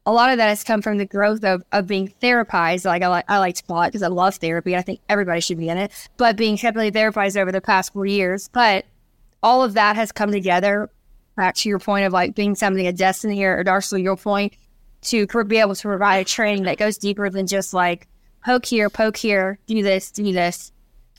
A 0.04 0.12
lot 0.12 0.32
of 0.32 0.38
that 0.38 0.48
has 0.48 0.64
come 0.64 0.82
from 0.82 0.98
the 0.98 1.06
growth 1.06 1.44
of, 1.44 1.62
of 1.70 1.86
being 1.86 2.12
therapized. 2.20 2.84
Like 2.84 3.02
I 3.02 3.06
like 3.06 3.26
I 3.28 3.38
like 3.38 3.54
to 3.54 3.62
call 3.62 3.82
it 3.82 3.88
because 3.90 4.02
I 4.02 4.08
love 4.08 4.34
therapy. 4.34 4.74
I 4.74 4.82
think 4.82 4.98
everybody 5.08 5.40
should 5.40 5.58
be 5.58 5.68
in 5.68 5.78
it. 5.78 5.92
But 6.16 6.36
being 6.36 6.56
heavily 6.56 6.90
therapized 6.90 7.40
over 7.40 7.52
the 7.52 7.60
past 7.60 7.92
four 7.92 8.06
years, 8.06 8.48
but 8.48 8.84
all 9.44 9.62
of 9.62 9.74
that 9.74 9.94
has 9.94 10.10
come 10.10 10.32
together 10.32 10.90
back 11.36 11.54
to 11.54 11.68
your 11.68 11.78
point 11.78 12.04
of 12.04 12.12
like 12.12 12.34
being 12.34 12.56
something 12.56 12.84
a 12.84 12.92
destiny 12.92 13.44
or, 13.44 13.62
Darcy, 13.62 14.02
your 14.02 14.16
point 14.16 14.54
to 15.02 15.26
be 15.44 15.58
able 15.58 15.74
to 15.74 15.82
provide 15.82 16.18
a 16.18 16.24
training 16.24 16.64
that 16.64 16.78
goes 16.78 16.98
deeper 16.98 17.28
than 17.30 17.46
just 17.46 17.74
like 17.74 18.08
poke 18.44 18.66
here, 18.66 18.90
poke 18.90 19.16
here, 19.16 19.58
do 19.66 19.82
this, 19.82 20.10
do 20.10 20.32
this, 20.32 20.72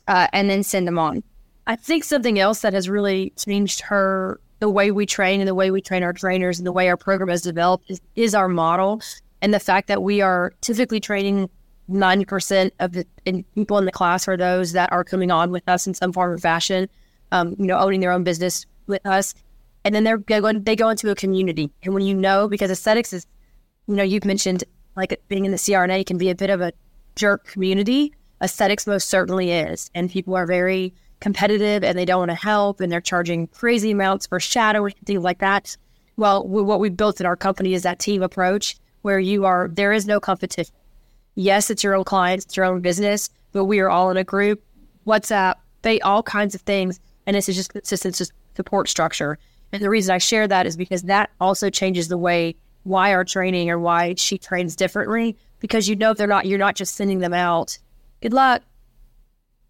uh, 0.07 0.27
and 0.33 0.49
then 0.49 0.63
send 0.63 0.87
them 0.87 0.99
on. 0.99 1.23
I 1.67 1.75
think 1.75 2.03
something 2.03 2.39
else 2.39 2.61
that 2.61 2.73
has 2.73 2.89
really 2.89 3.31
changed 3.37 3.81
her 3.81 4.39
the 4.59 4.69
way 4.69 4.91
we 4.91 5.05
train 5.05 5.39
and 5.39 5.47
the 5.47 5.55
way 5.55 5.71
we 5.71 5.81
train 5.81 6.03
our 6.03 6.13
trainers 6.13 6.59
and 6.59 6.67
the 6.67 6.71
way 6.71 6.89
our 6.89 6.97
program 6.97 7.29
has 7.29 7.41
developed 7.41 7.89
is, 7.89 8.01
is 8.15 8.35
our 8.35 8.47
model 8.47 9.01
and 9.41 9.53
the 9.53 9.59
fact 9.59 9.87
that 9.87 10.01
we 10.01 10.21
are 10.21 10.53
typically 10.61 10.99
training 10.99 11.49
90% 11.89 12.71
of 12.79 12.93
the 12.93 13.05
in 13.25 13.43
people 13.55 13.77
in 13.77 13.83
the 13.85 13.91
class 13.91 14.25
are 14.27 14.37
those 14.37 14.71
that 14.71 14.91
are 14.93 15.03
coming 15.03 15.31
on 15.31 15.51
with 15.51 15.67
us 15.67 15.85
in 15.85 15.93
some 15.93 16.13
form 16.13 16.31
or 16.31 16.37
fashion 16.37 16.89
um, 17.33 17.55
you 17.57 17.65
know, 17.65 17.77
owning 17.79 17.99
their 17.99 18.11
own 18.11 18.23
business 18.23 18.65
with 18.87 19.05
us. 19.05 19.33
And 19.83 19.93
then 19.93 20.05
they're 20.05 20.17
going, 20.17 20.63
they 20.63 20.77
go 20.77 20.87
into 20.87 21.09
a 21.09 21.15
community. 21.15 21.71
And 21.81 21.93
when 21.93 22.03
you 22.03 22.13
know, 22.13 22.47
because 22.47 22.71
aesthetics 22.71 23.11
is, 23.11 23.27
you 23.87 23.95
know, 23.95 24.03
you've 24.03 24.25
mentioned 24.25 24.63
like 24.95 25.21
being 25.27 25.45
in 25.45 25.51
the 25.51 25.57
CRNA 25.57 26.05
can 26.05 26.17
be 26.17 26.29
a 26.29 26.35
bit 26.35 26.49
of 26.49 26.61
a 26.61 26.71
jerk 27.15 27.45
community. 27.45 28.13
Aesthetics 28.41 28.85
most 28.85 29.09
certainly 29.09 29.51
is. 29.51 29.89
And 29.95 30.09
people 30.09 30.35
are 30.35 30.45
very 30.45 30.93
competitive 31.19 31.83
and 31.83 31.97
they 31.97 32.05
don't 32.05 32.19
want 32.19 32.31
to 32.31 32.35
help 32.35 32.81
and 32.81 32.91
they're 32.91 33.01
charging 33.01 33.47
crazy 33.47 33.91
amounts 33.91 34.27
for 34.27 34.39
shadowing, 34.39 34.93
things 35.05 35.23
like 35.23 35.39
that. 35.39 35.75
Well, 36.17 36.47
we, 36.47 36.61
what 36.61 36.79
we've 36.79 36.95
built 36.95 37.19
in 37.19 37.25
our 37.25 37.35
company 37.35 37.73
is 37.73 37.83
that 37.83 37.99
team 37.99 38.21
approach 38.21 38.77
where 39.01 39.19
you 39.19 39.45
are, 39.45 39.69
there 39.71 39.93
is 39.93 40.05
no 40.05 40.19
competition. 40.19 40.73
Yes, 41.35 41.69
it's 41.69 41.83
your 41.83 41.95
own 41.95 42.03
clients, 42.03 42.45
it's 42.45 42.55
your 42.55 42.65
own 42.65 42.81
business, 42.81 43.29
but 43.51 43.65
we 43.65 43.79
are 43.79 43.89
all 43.89 44.11
in 44.11 44.17
a 44.17 44.23
group, 44.23 44.61
WhatsApp, 45.07 45.55
they 45.81 45.99
all 46.01 46.23
kinds 46.23 46.53
of 46.55 46.61
things 46.61 46.99
and 47.25 47.35
this 47.35 47.49
is 47.49 47.55
just 47.55 47.71
consistent 47.71 48.31
support 48.55 48.89
structure. 48.89 49.37
And 49.71 49.81
the 49.81 49.89
reason 49.89 50.13
I 50.13 50.17
share 50.17 50.47
that 50.47 50.65
is 50.65 50.77
because 50.77 51.03
that 51.03 51.31
also 51.39 51.69
changes 51.69 52.07
the 52.07 52.17
way 52.17 52.55
why 52.83 53.13
our 53.13 53.23
training 53.23 53.69
or 53.69 53.79
why 53.79 54.15
she 54.15 54.37
trains 54.37 54.75
differently. 54.75 55.37
Because 55.59 55.87
you 55.87 55.95
know 55.95 56.13
they're 56.13 56.27
not 56.27 56.45
you're 56.45 56.59
not 56.59 56.75
just 56.75 56.95
sending 56.95 57.19
them 57.19 57.33
out. 57.33 57.77
Good 58.21 58.33
luck. 58.33 58.61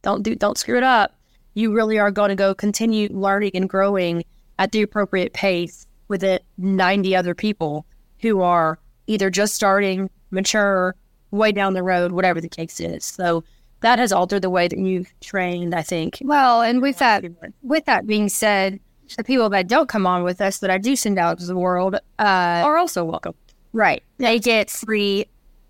Don't 0.02 0.24
do 0.24 0.36
don't 0.36 0.58
screw 0.58 0.78
it 0.78 0.84
up. 0.84 1.16
You 1.54 1.74
really 1.74 2.00
are 2.00 2.12
going 2.12 2.30
to 2.30 2.36
go 2.36 2.56
continue 2.56 3.10
learning 3.12 3.52
and 3.54 3.70
growing 3.70 4.24
at 4.58 4.72
the 4.72 4.82
appropriate 4.82 5.34
pace 5.34 5.86
with 6.08 6.24
it 6.24 6.44
90 6.58 7.16
other 7.16 7.36
people 7.36 7.86
who 8.20 8.42
are 8.42 8.80
either 9.08 9.30
just 9.30 9.54
starting, 9.54 10.10
mature, 10.32 10.96
way 11.32 11.52
down 11.52 11.74
the 11.74 11.84
road, 11.84 12.12
whatever 12.12 12.40
the 12.40 12.50
case 12.50 12.80
is. 12.80 13.04
So 13.04 13.44
that 13.82 14.00
has 14.00 14.12
altered 14.12 14.42
the 14.42 14.50
way 14.50 14.68
that 14.68 14.80
you've 14.80 15.14
trained, 15.20 15.76
I 15.76 15.82
think. 15.82 16.20
Well, 16.22 16.62
and 16.62 16.82
with 16.82 17.00
that, 17.00 17.26
with 17.62 17.86
that 17.86 18.08
being 18.08 18.30
said, 18.30 18.80
the 19.16 19.24
people 19.24 19.50
that 19.50 19.68
don't 19.68 19.90
come 19.90 20.06
on 20.08 20.24
with 20.24 20.42
us 20.42 20.60
that 20.60 20.70
I 20.70 20.78
do 20.78 20.96
send 20.96 21.20
out 21.20 21.40
to 21.40 21.46
the 21.46 21.56
world 21.56 21.96
uh, 21.96 22.00
are 22.20 22.78
also 22.78 23.04
welcome. 23.04 23.34
Right. 23.72 24.04
They 24.18 24.40
get 24.40 24.70
free 24.70 25.26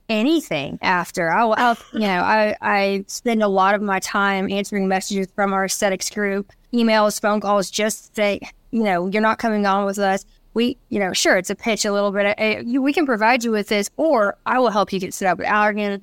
anything 0.09 0.77
after. 0.81 1.29
I'll, 1.29 1.53
I'll, 1.57 1.77
you 1.93 2.01
know, 2.01 2.21
I, 2.21 2.55
I 2.61 3.05
spend 3.07 3.41
a 3.41 3.47
lot 3.47 3.75
of 3.75 3.81
my 3.81 3.99
time 3.99 4.51
answering 4.51 4.87
messages 4.87 5.27
from 5.35 5.53
our 5.53 5.65
aesthetics 5.65 6.09
group, 6.09 6.51
emails, 6.73 7.21
phone 7.21 7.39
calls, 7.39 7.71
just 7.71 8.15
say, 8.15 8.41
you 8.71 8.83
know, 8.83 9.07
you're 9.07 9.21
not 9.21 9.39
coming 9.39 9.65
on 9.65 9.85
with 9.85 9.99
us. 9.99 10.25
We, 10.53 10.77
you 10.89 10.99
know, 10.99 11.13
sure, 11.13 11.37
it's 11.37 11.49
a 11.49 11.55
pitch 11.55 11.85
a 11.85 11.91
little 11.91 12.11
bit. 12.11 12.37
Uh, 12.37 12.79
we 12.79 12.93
can 12.93 13.05
provide 13.05 13.43
you 13.43 13.51
with 13.51 13.69
this, 13.69 13.89
or 13.97 14.37
I 14.45 14.59
will 14.59 14.69
help 14.69 14.93
you 14.93 14.99
get 14.99 15.13
set 15.13 15.27
up 15.27 15.39
with 15.39 15.47
Allergan 15.47 16.01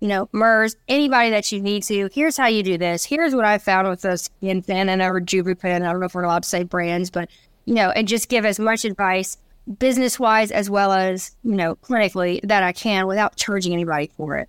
you 0.00 0.08
know, 0.08 0.28
Merz, 0.32 0.76
anybody 0.86 1.30
that 1.30 1.50
you 1.50 1.60
need 1.60 1.82
to. 1.84 2.08
Here's 2.12 2.36
how 2.36 2.46
you 2.46 2.62
do 2.62 2.78
this. 2.78 3.04
Here's 3.04 3.34
what 3.34 3.44
I 3.44 3.58
found 3.58 3.88
with 3.88 4.02
those 4.02 4.30
Infin 4.42 4.88
and 4.88 5.02
or 5.02 5.20
Jubripen. 5.20 5.82
I 5.82 5.90
don't 5.90 6.00
know 6.00 6.06
if 6.06 6.14
we're 6.14 6.22
allowed 6.22 6.44
to 6.44 6.48
say 6.48 6.62
brands, 6.62 7.10
but 7.10 7.28
you 7.64 7.74
know, 7.74 7.90
and 7.90 8.08
just 8.08 8.28
give 8.28 8.44
as 8.44 8.58
much 8.58 8.84
advice 8.84 9.36
business 9.78 10.18
wise 10.18 10.50
as 10.50 10.70
well 10.70 10.92
as, 10.92 11.36
you 11.44 11.54
know, 11.54 11.76
clinically 11.76 12.40
that 12.42 12.62
I 12.62 12.72
can 12.72 13.06
without 13.06 13.36
charging 13.36 13.72
anybody 13.72 14.10
for 14.16 14.36
it. 14.38 14.48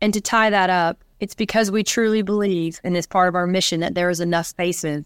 And 0.00 0.14
to 0.14 0.20
tie 0.20 0.50
that 0.50 0.70
up, 0.70 1.02
it's 1.18 1.34
because 1.34 1.70
we 1.70 1.82
truly 1.82 2.22
believe 2.22 2.80
in 2.84 2.92
this 2.92 3.06
part 3.06 3.28
of 3.28 3.34
our 3.34 3.46
mission 3.46 3.80
that 3.80 3.94
there 3.94 4.10
is 4.10 4.20
enough 4.20 4.46
spaces 4.46 5.04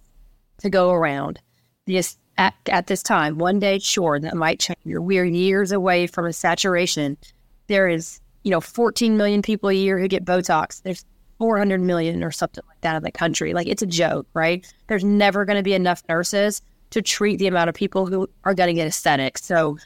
to 0.59 0.69
go 0.69 0.91
around. 0.91 1.41
Yes, 1.87 2.19
at, 2.37 2.55
at 2.67 2.87
this 2.89 3.03
time, 3.03 3.39
one 3.39 3.59
day, 3.59 3.79
sure, 3.79 4.19
that 4.21 4.37
might 4.37 4.61
change. 4.61 4.79
We're 4.85 5.25
years 5.25 5.73
away 5.73 6.07
from 6.07 6.27
a 6.27 6.33
saturation. 6.33 7.17
There 7.69 7.89
is 7.89 8.21
you 8.49 8.53
know, 8.53 8.63
14 8.63 9.19
million 9.19 9.43
people 9.43 9.69
a 9.69 9.75
year 9.75 9.99
who 9.99 10.09
get 10.09 10.25
Botox. 10.25 10.81
There's 10.83 11.05
400 11.37 11.83
million 11.83 12.25
or 12.25 12.31
something 12.31 12.65
like 12.67 12.81
that 12.81 12.97
in 12.97 13.03
the 13.03 13.13
country. 13.13 13.53
Like 13.53 13.67
it's 13.67 13.83
a 13.83 13.87
joke, 13.87 14.27
right? 14.33 14.67
There's 14.87 15.05
never 15.05 15.45
going 15.45 15.59
to 15.59 15.63
be 15.63 15.75
enough 15.75 16.03
nurses 16.09 16.63
to 16.91 17.03
treat 17.03 17.39
the 17.39 17.47
amount 17.47 17.69
of 17.69 17.75
people 17.75 18.07
who 18.07 18.27
are 18.45 18.55
going 18.55 18.69
to 18.69 18.73
get 18.73 18.87
aesthetics. 18.87 19.45
So 19.45 19.77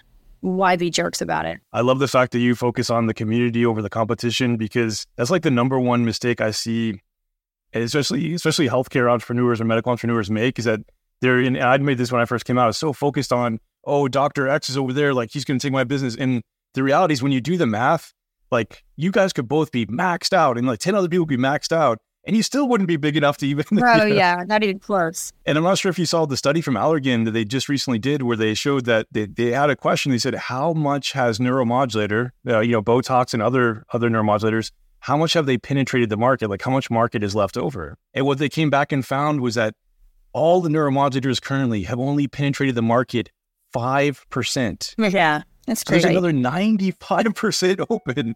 why 0.42 0.76
be 0.76 0.90
jerks 0.90 1.20
about 1.20 1.44
it? 1.44 1.58
I 1.72 1.80
love 1.80 1.98
the 1.98 2.06
fact 2.06 2.30
that 2.32 2.38
you 2.38 2.54
focus 2.54 2.88
on 2.88 3.06
the 3.06 3.14
community 3.14 3.66
over 3.66 3.82
the 3.82 3.90
competition 3.90 4.56
because 4.56 5.04
that's 5.16 5.30
like 5.30 5.42
the 5.42 5.50
number 5.50 5.80
one 5.80 6.04
mistake 6.04 6.40
I 6.40 6.52
see, 6.52 7.00
especially 7.74 8.32
especially 8.32 8.68
healthcare 8.68 9.10
entrepreneurs 9.10 9.60
or 9.60 9.64
medical 9.64 9.90
entrepreneurs 9.90 10.30
make 10.30 10.60
is 10.60 10.66
that 10.66 10.78
they're 11.20 11.40
in. 11.40 11.60
I 11.60 11.78
made 11.78 11.98
this 11.98 12.12
when 12.12 12.20
I 12.20 12.26
first 12.26 12.44
came 12.44 12.58
out. 12.58 12.64
I 12.64 12.66
was 12.68 12.78
so 12.78 12.92
focused 12.92 13.32
on 13.32 13.58
oh, 13.84 14.06
Doctor 14.06 14.46
X 14.46 14.70
is 14.70 14.76
over 14.76 14.92
there, 14.92 15.12
like 15.12 15.32
he's 15.32 15.44
going 15.44 15.58
to 15.58 15.66
take 15.66 15.72
my 15.72 15.82
business. 15.82 16.14
And 16.14 16.42
the 16.74 16.84
reality 16.84 17.14
is, 17.14 17.22
when 17.24 17.32
you 17.32 17.40
do 17.40 17.56
the 17.56 17.66
math, 17.66 18.12
like 18.52 18.84
you 18.96 19.10
guys 19.10 19.32
could 19.32 19.48
both 19.48 19.72
be 19.72 19.86
maxed 19.86 20.32
out 20.32 20.58
and 20.58 20.66
like 20.66 20.78
10 20.78 20.94
other 20.94 21.08
people 21.08 21.26
be 21.26 21.36
maxed 21.36 21.72
out 21.72 21.98
and 22.24 22.36
you 22.36 22.42
still 22.42 22.68
wouldn't 22.68 22.86
be 22.86 22.96
big 22.96 23.16
enough 23.16 23.38
to 23.38 23.46
even. 23.46 23.64
Oh, 23.72 24.04
you 24.04 24.10
know. 24.10 24.14
yeah, 24.14 24.44
not 24.46 24.62
even 24.62 24.78
close. 24.78 25.32
And 25.44 25.58
I'm 25.58 25.64
not 25.64 25.78
sure 25.78 25.90
if 25.90 25.98
you 25.98 26.06
saw 26.06 26.24
the 26.24 26.36
study 26.36 26.60
from 26.60 26.74
Allergan 26.74 27.24
that 27.24 27.32
they 27.32 27.44
just 27.44 27.68
recently 27.68 27.98
did 27.98 28.22
where 28.22 28.36
they 28.36 28.54
showed 28.54 28.84
that 28.84 29.06
they, 29.10 29.26
they 29.26 29.50
had 29.50 29.70
a 29.70 29.76
question. 29.76 30.12
They 30.12 30.18
said, 30.18 30.34
how 30.34 30.72
much 30.72 31.12
has 31.12 31.38
neuromodulator, 31.38 32.30
uh, 32.46 32.60
you 32.60 32.72
know, 32.72 32.82
Botox 32.82 33.34
and 33.34 33.42
other, 33.42 33.84
other 33.92 34.08
neuromodulators, 34.08 34.70
how 35.00 35.16
much 35.16 35.32
have 35.32 35.46
they 35.46 35.58
penetrated 35.58 36.10
the 36.10 36.16
market? 36.16 36.48
Like 36.48 36.62
how 36.62 36.70
much 36.70 36.90
market 36.90 37.24
is 37.24 37.34
left 37.34 37.56
over? 37.56 37.96
And 38.14 38.24
what 38.24 38.38
they 38.38 38.48
came 38.48 38.70
back 38.70 38.92
and 38.92 39.04
found 39.04 39.40
was 39.40 39.56
that 39.56 39.74
all 40.32 40.60
the 40.60 40.68
neuromodulators 40.68 41.42
currently 41.42 41.82
have 41.84 41.98
only 41.98 42.28
penetrated 42.28 42.76
the 42.76 42.82
market 42.82 43.30
5%. 43.74 44.94
Yeah. 45.12 45.42
That's 45.66 45.84
crazy. 45.84 46.02
There's 46.02 46.16
another 46.16 46.32
95% 46.32 47.86
open. 47.90 48.34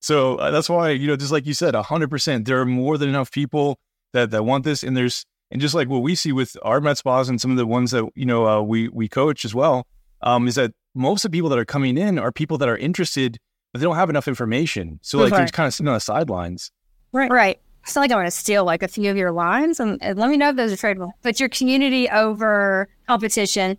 So 0.00 0.36
uh, 0.36 0.50
that's 0.50 0.68
why, 0.68 0.90
you 0.90 1.08
know, 1.08 1.16
just 1.16 1.32
like 1.32 1.46
you 1.46 1.54
said, 1.54 1.74
100%, 1.74 2.44
there 2.44 2.60
are 2.60 2.66
more 2.66 2.98
than 2.98 3.08
enough 3.08 3.32
people 3.32 3.78
that, 4.12 4.30
that 4.30 4.44
want 4.44 4.64
this. 4.64 4.82
And 4.82 4.96
there's, 4.96 5.24
and 5.50 5.60
just 5.60 5.74
like 5.74 5.88
what 5.88 6.02
we 6.02 6.14
see 6.14 6.32
with 6.32 6.56
our 6.62 6.80
med 6.80 6.98
spas 6.98 7.28
and 7.28 7.40
some 7.40 7.50
of 7.50 7.56
the 7.56 7.66
ones 7.66 7.90
that, 7.90 8.08
you 8.14 8.26
know, 8.26 8.46
uh, 8.46 8.60
we, 8.62 8.88
we 8.88 9.08
coach 9.08 9.44
as 9.44 9.54
well, 9.54 9.86
um, 10.22 10.46
is 10.46 10.54
that 10.54 10.72
most 10.94 11.24
of 11.24 11.30
the 11.30 11.36
people 11.36 11.50
that 11.50 11.58
are 11.58 11.64
coming 11.64 11.98
in 11.98 12.18
are 12.18 12.30
people 12.30 12.58
that 12.58 12.68
are 12.68 12.76
interested, 12.76 13.38
but 13.72 13.80
they 13.80 13.84
don't 13.84 13.96
have 13.96 14.10
enough 14.10 14.28
information. 14.28 15.00
So 15.02 15.18
like 15.18 15.30
right. 15.32 15.38
they're 15.38 15.46
just 15.46 15.54
kind 15.54 15.66
of 15.66 15.74
sitting 15.74 15.88
on 15.88 15.94
the 15.94 16.00
sidelines. 16.00 16.70
Right. 17.12 17.30
Right. 17.30 17.60
It's 17.82 17.94
not 17.94 18.02
like 18.02 18.12
I 18.12 18.16
want 18.16 18.26
to 18.26 18.30
steal 18.30 18.64
like 18.64 18.82
a 18.82 18.88
few 18.88 19.10
of 19.10 19.16
your 19.16 19.32
lines 19.32 19.80
and, 19.80 19.98
and 20.02 20.18
let 20.18 20.28
me 20.28 20.36
know 20.36 20.50
if 20.50 20.56
those 20.56 20.72
are 20.72 20.76
tradable. 20.76 21.10
But 21.22 21.40
your 21.40 21.48
community 21.48 22.08
over 22.10 22.88
competition, 23.06 23.78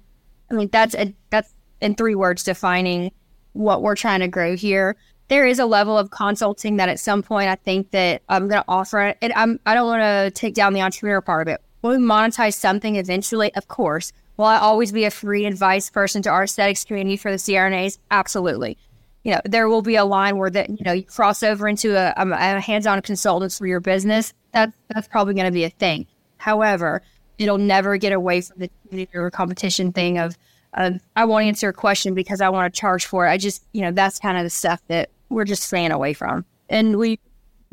I 0.50 0.54
mean, 0.56 0.70
that's 0.72 0.96
a, 0.96 1.14
that's 1.30 1.54
in 1.82 1.96
three 1.96 2.16
words 2.16 2.44
defining 2.44 3.12
what 3.54 3.82
we're 3.82 3.96
trying 3.96 4.20
to 4.20 4.28
grow 4.28 4.56
here. 4.56 4.96
There 5.28 5.46
is 5.46 5.60
a 5.60 5.66
level 5.66 5.98
of 5.98 6.10
consulting 6.10 6.78
that 6.78 6.90
at 6.90 7.00
some 7.00 7.22
point 7.22 7.50
I 7.50 7.56
think 7.56 7.92
that 7.92 8.24
I'm 8.30 8.48
going 8.48 8.62
to 8.62 8.66
offer 8.68 9.02
it. 9.02 9.18
And 9.22 9.32
I'm, 9.34 9.60
I 9.66 9.74
don't 9.74 9.88
want 9.88 10.02
to 10.02 10.32
take 10.32 10.56
down 10.56 10.74
the 10.74 10.82
entrepreneur 10.82 11.22
part 11.22 11.48
of 11.48 11.54
it. 11.54 11.62
Will 11.82 11.92
we 11.92 11.98
monetize 11.98 12.56
something 12.56 12.96
eventually? 12.96 13.54
Of 13.56 13.68
course. 13.68 14.12
Will 14.38 14.46
I 14.46 14.58
always 14.58 14.92
be 14.92 15.06
a 15.06 15.12
free 15.12 15.46
advice 15.46 15.90
person 15.90 16.22
to 16.24 16.30
our 16.30 16.44
aesthetics 16.44 16.84
community 16.84 17.18
for 17.18 17.30
the 17.30 17.38
CRNAs? 17.38 18.00
Absolutely. 18.10 18.78
You 19.24 19.34
know, 19.34 19.42
there 19.46 19.68
will 19.68 19.82
be 19.82 19.96
a 19.96 20.06
line 20.06 20.38
where 20.38 20.50
that, 20.50 20.70
you 20.70 20.84
know, 20.84 20.94
you 20.94 21.04
cross 21.04 21.44
over 21.44 21.68
into 21.68 21.96
a, 21.96 22.14
a 22.16 22.60
hands-on 22.60 23.02
consultant 23.02 23.52
for 23.52 23.68
your 23.68 23.82
business. 23.82 24.34
That's, 24.54 24.76
that's 24.88 25.08
probably 25.08 25.34
going 25.34 25.46
to 25.46 25.52
be 25.52 25.66
a 25.66 25.70
thing. 25.70 26.08
However, 26.38 27.02
it'll 27.38 27.58
never 27.58 27.98
get 27.98 28.14
away 28.14 28.42
from 28.42 28.60
the 28.60 28.72
community 28.88 29.16
or 29.18 29.30
competition 29.30 29.92
thing 29.92 30.18
of, 30.18 30.38
uh, 30.74 30.92
I 31.16 31.26
won't 31.26 31.46
answer 31.46 31.70
a 31.70 31.74
question 31.74 32.14
because 32.14 32.42
I 32.42 32.50
want 32.50 32.74
to 32.74 32.80
charge 32.80 33.06
for 33.06 33.26
it. 33.26 33.30
I 33.30 33.38
just, 33.38 33.66
you 33.74 33.82
know, 33.82 33.92
that's 33.92 34.20
kind 34.20 34.38
of 34.38 34.44
the 34.44 34.50
stuff 34.50 34.82
that 34.88 35.10
we're 35.30 35.46
just 35.46 35.64
staying 35.64 35.92
away 35.92 36.14
from. 36.14 36.46
And 36.70 36.98
we 36.98 37.20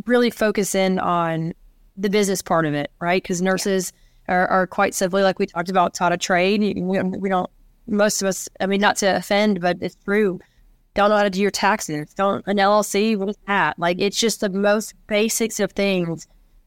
really 0.07 0.31
focus 0.31 0.75
in 0.75 0.99
on 0.99 1.53
the 1.97 2.11
business 2.11 2.43
part 2.43 2.67
of 2.67 2.75
it, 2.75 2.91
right? 3.01 3.23
Because 3.23 3.43
nurses 3.43 3.93
yeah. 4.29 4.37
are, 4.37 4.49
are, 4.49 4.67
quite 4.67 4.95
simply, 4.95 5.23
like 5.23 5.39
we 5.39 5.47
talked 5.47 5.71
about, 5.71 5.95
taught 5.95 6.13
a 6.13 6.17
trade. 6.17 6.61
We, 6.61 7.03
we 7.03 7.29
don't, 7.29 7.51
most 7.87 8.23
of 8.23 8.29
us, 8.29 8.49
I 8.61 8.67
mean, 8.67 8.81
not 8.81 8.97
to 8.97 9.17
offend, 9.17 9.61
but 9.61 9.79
it's 9.81 9.97
true. 10.05 10.41
Don't 10.95 11.11
know 11.11 11.17
how 11.17 11.23
to 11.23 11.31
do 11.31 11.41
your 11.41 11.51
taxes. 11.51 12.13
Don't, 12.15 12.47
an 12.47 12.57
LLC, 12.57 13.17
what 13.17 13.29
is 13.29 13.37
that? 13.47 13.79
Like, 13.79 14.01
it's 14.01 14.19
just 14.19 14.41
the 14.41 14.49
most 14.49 14.95
basics 15.07 15.61
of 15.61 15.73
things 15.73 16.27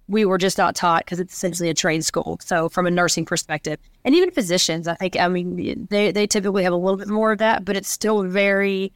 we 0.10 0.26
were 0.26 0.40
just 0.40 0.58
not 0.58 0.76
taught 0.76 1.06
because 1.06 1.20
it's 1.20 1.34
essentially 1.34 1.70
a 1.70 1.74
trade 1.74 2.04
school. 2.04 2.40
So 2.42 2.68
from 2.68 2.88
a 2.88 2.92
nursing 2.92 3.26
perspective, 3.26 3.80
and 4.04 4.16
even 4.16 4.32
physicians, 4.32 4.88
I 4.88 4.96
think, 4.96 5.18
I 5.18 5.28
mean, 5.28 5.88
they, 5.90 6.12
they 6.12 6.26
typically 6.26 6.64
have 6.64 6.74
a 6.74 6.78
little 6.78 6.98
bit 6.98 7.08
more 7.08 7.32
of 7.32 7.38
that, 7.38 7.64
but 7.64 7.78
it's 7.78 7.90
still 7.90 8.24
very 8.24 8.92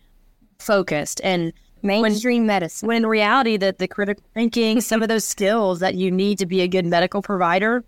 focused 0.57 1.21
and 1.23 1.53
mainstream 1.83 2.41
when, 2.41 2.47
medicine. 2.47 2.87
When 2.87 2.97
in 2.97 3.05
reality, 3.05 3.57
that 3.57 3.77
the 3.77 3.87
critical 3.87 4.23
thinking, 4.33 4.81
some 4.81 5.03
of 5.03 5.07
those 5.07 5.23
skills 5.23 5.79
that 5.81 5.93
you 5.93 6.09
need 6.09 6.39
to 6.39 6.47
be 6.47 6.61
a 6.61 6.67
good 6.67 6.85
medical 6.85 7.21
provider 7.21 7.85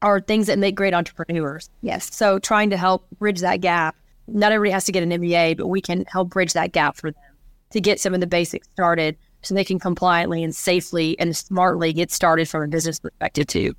are 0.00 0.18
things 0.18 0.46
that 0.46 0.58
make 0.58 0.74
great 0.74 0.94
entrepreneurs. 0.94 1.68
Yes. 1.82 2.14
So 2.14 2.38
trying 2.38 2.70
to 2.70 2.78
help 2.78 3.06
bridge 3.18 3.40
that 3.40 3.60
gap. 3.60 3.96
Not 4.28 4.52
everybody 4.52 4.72
has 4.72 4.86
to 4.86 4.92
get 4.92 5.02
an 5.02 5.10
MBA, 5.10 5.58
but 5.58 5.66
we 5.66 5.82
can 5.82 6.06
help 6.06 6.30
bridge 6.30 6.54
that 6.54 6.72
gap 6.72 6.96
for 6.96 7.10
them 7.10 7.22
to 7.70 7.80
get 7.82 8.00
some 8.00 8.14
of 8.14 8.20
the 8.20 8.26
basics 8.26 8.66
started 8.72 9.18
so 9.42 9.54
they 9.54 9.64
can 9.64 9.78
compliantly 9.78 10.42
and 10.42 10.54
safely 10.54 11.18
and 11.18 11.36
smartly 11.36 11.92
get 11.92 12.10
started 12.10 12.48
from 12.48 12.62
a 12.62 12.68
business 12.68 13.00
perspective 13.00 13.46
too. 13.46 13.74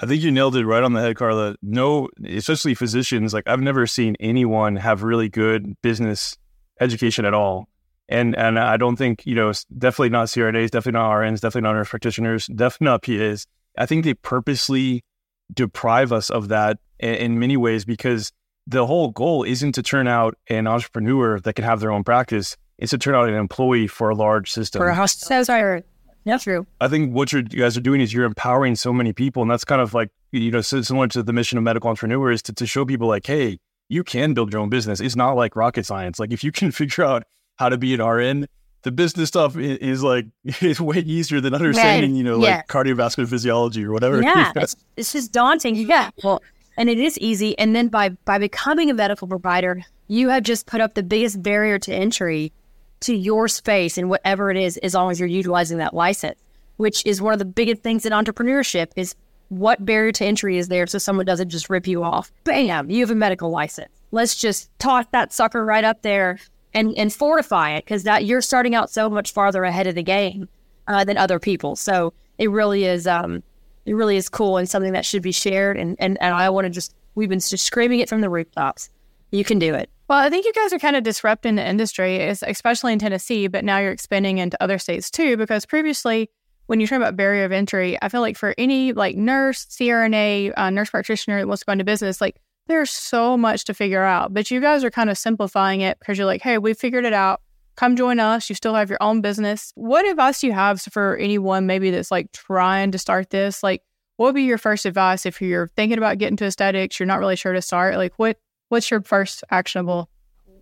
I 0.00 0.06
think 0.06 0.22
you 0.22 0.30
nailed 0.30 0.54
it 0.54 0.64
right 0.64 0.82
on 0.82 0.92
the 0.92 1.00
head, 1.00 1.16
Carla. 1.16 1.56
No, 1.60 2.08
especially 2.24 2.74
physicians, 2.74 3.34
like 3.34 3.48
I've 3.48 3.60
never 3.60 3.86
seen 3.86 4.14
anyone 4.20 4.76
have 4.76 5.02
really 5.02 5.28
good 5.28 5.74
business 5.82 6.36
education 6.80 7.24
at 7.24 7.34
all. 7.34 7.68
And 8.08 8.36
and 8.36 8.58
I 8.58 8.76
don't 8.76 8.96
think, 8.96 9.26
you 9.26 9.34
know, 9.34 9.52
definitely 9.76 10.10
not 10.10 10.28
CRNAs, 10.28 10.70
definitely 10.70 10.92
not 10.92 11.10
RNs, 11.10 11.40
definitely 11.40 11.62
not 11.62 11.72
nurse 11.74 11.88
practitioners, 11.88 12.46
definitely 12.46 12.84
not 12.86 13.02
PAs. 13.02 13.46
I 13.76 13.86
think 13.86 14.04
they 14.04 14.14
purposely 14.14 15.04
deprive 15.52 16.12
us 16.12 16.30
of 16.30 16.48
that 16.48 16.78
in, 17.00 17.14
in 17.14 17.38
many 17.38 17.56
ways 17.56 17.84
because 17.84 18.32
the 18.66 18.86
whole 18.86 19.10
goal 19.10 19.42
isn't 19.42 19.72
to 19.72 19.82
turn 19.82 20.06
out 20.06 20.36
an 20.48 20.66
entrepreneur 20.66 21.40
that 21.40 21.54
can 21.54 21.64
have 21.64 21.80
their 21.80 21.90
own 21.90 22.04
practice 22.04 22.56
is 22.78 22.90
to 22.90 22.98
turn 22.98 23.14
out 23.14 23.28
an 23.28 23.34
employee 23.34 23.86
for 23.86 24.10
a 24.10 24.14
large 24.14 24.50
system. 24.50 24.80
For 24.80 24.88
a 24.88 24.94
hospital. 24.94 25.28
So 25.28 25.42
sorry. 25.44 25.82
Yeah, 26.24 26.38
true. 26.38 26.66
I 26.80 26.88
think 26.88 27.14
what 27.14 27.32
you 27.32 27.42
guys 27.42 27.76
are 27.76 27.80
doing 27.80 28.00
is 28.00 28.12
you're 28.12 28.24
empowering 28.24 28.76
so 28.76 28.92
many 28.92 29.12
people. 29.12 29.42
And 29.42 29.50
that's 29.50 29.64
kind 29.64 29.80
of 29.80 29.94
like, 29.94 30.10
you 30.30 30.50
know, 30.50 30.60
similar 30.60 31.08
to 31.08 31.22
the 31.22 31.32
mission 31.32 31.56
of 31.56 31.64
medical 31.64 31.88
entrepreneurs 31.88 32.42
to, 32.42 32.52
to 32.52 32.66
show 32.66 32.84
people 32.84 33.08
like, 33.08 33.26
hey, 33.26 33.58
you 33.88 34.04
can 34.04 34.34
build 34.34 34.52
your 34.52 34.60
own 34.60 34.68
business. 34.68 35.00
It's 35.00 35.16
not 35.16 35.32
like 35.32 35.56
rocket 35.56 35.86
science. 35.86 36.18
Like 36.18 36.32
if 36.32 36.44
you 36.44 36.52
can 36.52 36.70
figure 36.72 37.04
out 37.04 37.24
how 37.56 37.68
to 37.68 37.78
be 37.78 37.94
an 37.94 38.02
RN, 38.02 38.46
the 38.82 38.92
business 38.92 39.28
stuff 39.28 39.56
is, 39.56 39.78
is 39.78 40.02
like 40.02 40.26
is 40.44 40.80
way 40.80 40.98
easier 40.98 41.40
than 41.40 41.54
understanding, 41.54 42.14
you 42.14 42.24
know, 42.24 42.42
yeah. 42.42 42.56
like 42.56 42.68
cardiovascular 42.68 43.28
physiology 43.28 43.84
or 43.84 43.92
whatever. 43.92 44.22
Yeah, 44.22 44.52
it's, 44.56 44.76
it's 44.96 45.12
just 45.12 45.32
daunting. 45.32 45.76
Yeah, 45.76 46.10
well, 46.22 46.42
and 46.76 46.88
it 46.88 46.98
is 46.98 47.18
easy. 47.18 47.58
And 47.58 47.74
then 47.74 47.88
by 47.88 48.10
by 48.10 48.38
becoming 48.38 48.90
a 48.90 48.94
medical 48.94 49.26
provider, 49.26 49.82
you 50.06 50.28
have 50.28 50.44
just 50.44 50.66
put 50.66 50.80
up 50.80 50.94
the 50.94 51.02
biggest 51.02 51.42
barrier 51.42 51.78
to 51.80 51.92
entry 51.92 52.52
to 53.00 53.14
your 53.14 53.48
space 53.48 53.98
and 53.98 54.10
whatever 54.10 54.50
it 54.50 54.56
is, 54.56 54.76
as 54.78 54.94
long 54.94 55.10
as 55.10 55.20
you're 55.20 55.28
utilizing 55.28 55.78
that 55.78 55.94
license, 55.94 56.38
which 56.76 57.04
is 57.06 57.22
one 57.22 57.32
of 57.32 57.38
the 57.38 57.44
biggest 57.44 57.82
things 57.82 58.04
in 58.04 58.12
entrepreneurship 58.12 58.88
is 58.96 59.14
what 59.48 59.84
barrier 59.84 60.12
to 60.12 60.24
entry 60.24 60.58
is 60.58 60.68
there 60.68 60.86
so 60.86 60.98
someone 60.98 61.24
doesn't 61.24 61.48
just 61.48 61.70
rip 61.70 61.86
you 61.86 62.02
off. 62.02 62.30
Bam, 62.44 62.90
you 62.90 63.00
have 63.00 63.10
a 63.10 63.14
medical 63.14 63.50
license. 63.50 63.88
Let's 64.10 64.36
just 64.36 64.70
toss 64.78 65.06
that 65.12 65.32
sucker 65.32 65.64
right 65.64 65.84
up 65.84 66.02
there 66.02 66.38
and, 66.74 66.94
and 66.96 67.12
fortify 67.12 67.72
it 67.72 67.84
because 67.84 68.02
that 68.02 68.24
you're 68.24 68.40
starting 68.40 68.74
out 68.74 68.90
so 68.90 69.08
much 69.08 69.32
farther 69.32 69.64
ahead 69.64 69.86
of 69.86 69.94
the 69.94 70.02
game 70.02 70.48
uh, 70.86 71.04
than 71.04 71.16
other 71.16 71.38
people. 71.38 71.76
So 71.76 72.12
it 72.36 72.50
really 72.50 72.84
is 72.84 73.06
um, 73.06 73.42
it 73.88 73.94
really 73.94 74.16
is 74.16 74.28
cool 74.28 74.58
and 74.58 74.68
something 74.68 74.92
that 74.92 75.06
should 75.06 75.22
be 75.22 75.32
shared. 75.32 75.78
And, 75.78 75.96
and, 75.98 76.18
and 76.20 76.34
I 76.34 76.50
want 76.50 76.66
to 76.66 76.70
just, 76.70 76.94
we've 77.14 77.28
been 77.28 77.40
just 77.40 77.64
screaming 77.64 78.00
it 78.00 78.08
from 78.08 78.20
the 78.20 78.28
rooftops. 78.28 78.90
You 79.30 79.44
can 79.44 79.58
do 79.58 79.74
it. 79.74 79.88
Well, 80.08 80.18
I 80.18 80.30
think 80.30 80.46
you 80.46 80.54
guys 80.54 80.72
are 80.72 80.78
kind 80.78 80.96
of 80.96 81.02
disrupting 81.02 81.56
the 81.56 81.68
industry, 81.68 82.18
especially 82.22 82.94
in 82.94 82.98
Tennessee, 82.98 83.46
but 83.46 83.62
now 83.62 83.78
you're 83.78 83.92
expanding 83.92 84.38
into 84.38 84.60
other 84.62 84.78
states 84.78 85.10
too. 85.10 85.36
Because 85.36 85.66
previously, 85.66 86.30
when 86.66 86.80
you're 86.80 86.86
talking 86.86 87.02
about 87.02 87.14
barrier 87.16 87.44
of 87.44 87.52
entry, 87.52 87.98
I 88.00 88.08
feel 88.08 88.22
like 88.22 88.38
for 88.38 88.54
any 88.56 88.94
like 88.94 89.16
nurse, 89.16 89.66
CRNA, 89.66 90.54
uh, 90.56 90.70
nurse 90.70 90.88
practitioner 90.88 91.40
that 91.40 91.46
wants 91.46 91.60
to 91.60 91.66
go 91.66 91.72
into 91.72 91.84
business, 91.84 92.22
like 92.22 92.40
there's 92.68 92.90
so 92.90 93.36
much 93.36 93.64
to 93.66 93.74
figure 93.74 94.02
out. 94.02 94.32
But 94.32 94.50
you 94.50 94.62
guys 94.62 94.82
are 94.82 94.90
kind 94.90 95.10
of 95.10 95.18
simplifying 95.18 95.82
it 95.82 95.98
because 95.98 96.16
you're 96.16 96.26
like, 96.26 96.42
hey, 96.42 96.56
we 96.56 96.72
figured 96.72 97.04
it 97.04 97.12
out. 97.12 97.42
come 97.76 97.94
join 97.94 98.18
us. 98.18 98.48
You 98.48 98.54
still 98.56 98.74
have 98.74 98.88
your 98.88 99.02
own 99.02 99.20
business. 99.20 99.72
What 99.74 100.08
advice 100.08 100.40
do 100.40 100.46
you 100.46 100.52
have 100.54 100.80
for 100.80 101.16
anyone 101.16 101.66
maybe 101.66 101.90
that's 101.90 102.10
like 102.10 102.32
trying 102.32 102.92
to 102.92 102.98
start 102.98 103.28
this? 103.28 103.62
Like, 103.62 103.82
what 104.16 104.26
would 104.26 104.34
be 104.34 104.42
your 104.42 104.58
first 104.58 104.86
advice 104.86 105.26
if 105.26 105.40
you're 105.42 105.68
thinking 105.68 105.98
about 105.98 106.18
getting 106.18 106.36
to 106.38 106.46
aesthetics, 106.46 106.98
you're 106.98 107.06
not 107.06 107.20
really 107.20 107.36
sure 107.36 107.52
to 107.52 107.62
start? 107.62 107.96
Like, 107.96 108.14
what 108.16 108.38
what's 108.68 108.90
your 108.90 109.02
first 109.02 109.44
actionable? 109.50 110.08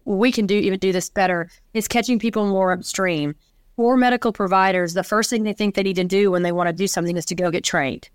We 0.04 0.30
can 0.30 0.46
do 0.46 0.56
even 0.56 0.78
do 0.78 0.92
this 0.92 1.10
better. 1.10 1.48
Is 1.74 1.88
catching 1.88 2.18
people 2.18 2.46
more 2.46 2.72
upstream. 2.72 3.34
For 3.76 3.96
medical 3.96 4.32
providers, 4.32 4.94
the 4.94 5.04
first 5.04 5.28
thing 5.28 5.42
they 5.42 5.52
think 5.52 5.74
they 5.74 5.82
need 5.82 5.96
to 5.96 6.04
do 6.04 6.30
when 6.30 6.42
they 6.42 6.52
want 6.52 6.68
to 6.68 6.72
do 6.72 6.86
something 6.86 7.16
is 7.16 7.26
to 7.26 7.34
go 7.34 7.50
get 7.50 7.64
trained. 7.64 8.08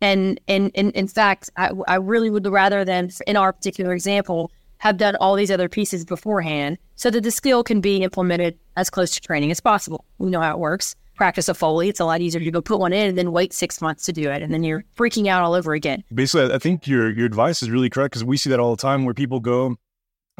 And 0.00 0.40
and, 0.48 0.72
and 0.74 0.90
in 0.92 1.06
fact, 1.06 1.50
I, 1.56 1.70
I 1.86 1.96
really 1.96 2.30
would 2.30 2.46
rather 2.46 2.84
than 2.84 3.10
in 3.26 3.36
our 3.36 3.52
particular 3.52 3.92
example 3.92 4.50
have 4.78 4.96
done 4.96 5.14
all 5.16 5.34
these 5.36 5.50
other 5.50 5.68
pieces 5.68 6.06
beforehand 6.06 6.78
so 6.96 7.10
that 7.10 7.22
the 7.22 7.30
skill 7.30 7.62
can 7.62 7.82
be 7.82 8.02
implemented 8.02 8.58
as 8.76 8.88
close 8.88 9.10
to 9.10 9.20
training 9.20 9.50
as 9.50 9.60
possible. 9.60 10.06
We 10.18 10.30
know 10.30 10.40
how 10.40 10.52
it 10.52 10.58
works. 10.58 10.96
Practice 11.20 11.50
a 11.50 11.54
Foley. 11.54 11.90
It's 11.90 12.00
a 12.00 12.06
lot 12.06 12.22
easier 12.22 12.42
to 12.42 12.50
go 12.50 12.62
put 12.62 12.80
one 12.80 12.94
in 12.94 13.06
and 13.06 13.18
then 13.18 13.30
wait 13.30 13.52
six 13.52 13.82
months 13.82 14.06
to 14.06 14.12
do 14.12 14.30
it. 14.30 14.40
And 14.40 14.54
then 14.54 14.64
you're 14.64 14.84
freaking 14.96 15.26
out 15.26 15.42
all 15.42 15.52
over 15.52 15.74
again. 15.74 16.02
Basically, 16.14 16.50
I 16.50 16.58
think 16.58 16.86
your 16.86 17.10
your 17.10 17.26
advice 17.26 17.62
is 17.62 17.68
really 17.68 17.90
correct 17.90 18.12
because 18.12 18.24
we 18.24 18.38
see 18.38 18.48
that 18.48 18.58
all 18.58 18.74
the 18.74 18.80
time 18.80 19.04
where 19.04 19.12
people 19.12 19.38
go 19.38 19.76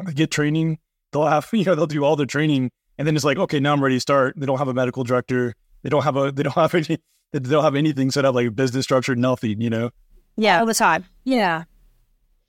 they 0.03 0.13
get 0.13 0.31
training. 0.31 0.79
They'll 1.11 1.27
have, 1.27 1.47
you 1.53 1.65
know, 1.65 1.75
they'll 1.75 1.85
do 1.85 2.03
all 2.03 2.15
their 2.15 2.25
training 2.25 2.71
and 2.97 3.07
then 3.07 3.15
it's 3.15 3.23
like, 3.23 3.37
okay, 3.37 3.59
now 3.59 3.73
I'm 3.73 3.83
ready 3.83 3.97
to 3.97 3.99
start. 3.99 4.33
They 4.35 4.47
don't 4.47 4.57
have 4.57 4.69
a 4.69 4.73
medical 4.73 5.03
director. 5.03 5.53
They 5.83 5.89
don't 5.89 6.03
have 6.03 6.17
a, 6.17 6.31
they 6.31 6.41
don't 6.41 6.53
have 6.55 6.73
any, 6.73 6.97
they 7.31 7.39
don't 7.39 7.63
have 7.63 7.75
anything 7.75 8.09
set 8.09 8.25
up 8.25 8.33
like 8.33 8.47
a 8.47 8.51
business 8.51 8.85
structure, 8.85 9.15
nothing, 9.15 9.61
you 9.61 9.69
know? 9.69 9.91
Yeah, 10.35 10.59
all 10.59 10.65
the 10.65 10.73
time. 10.73 11.05
Yeah. 11.23 11.65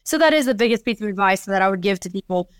So 0.04 0.16
that 0.16 0.32
is 0.32 0.46
the 0.46 0.54
biggest 0.54 0.86
piece 0.86 1.00
of 1.00 1.08
advice 1.08 1.44
that 1.44 1.60
I 1.62 1.68
would 1.68 1.82
give 1.82 2.00
to 2.00 2.10
people, 2.10 2.50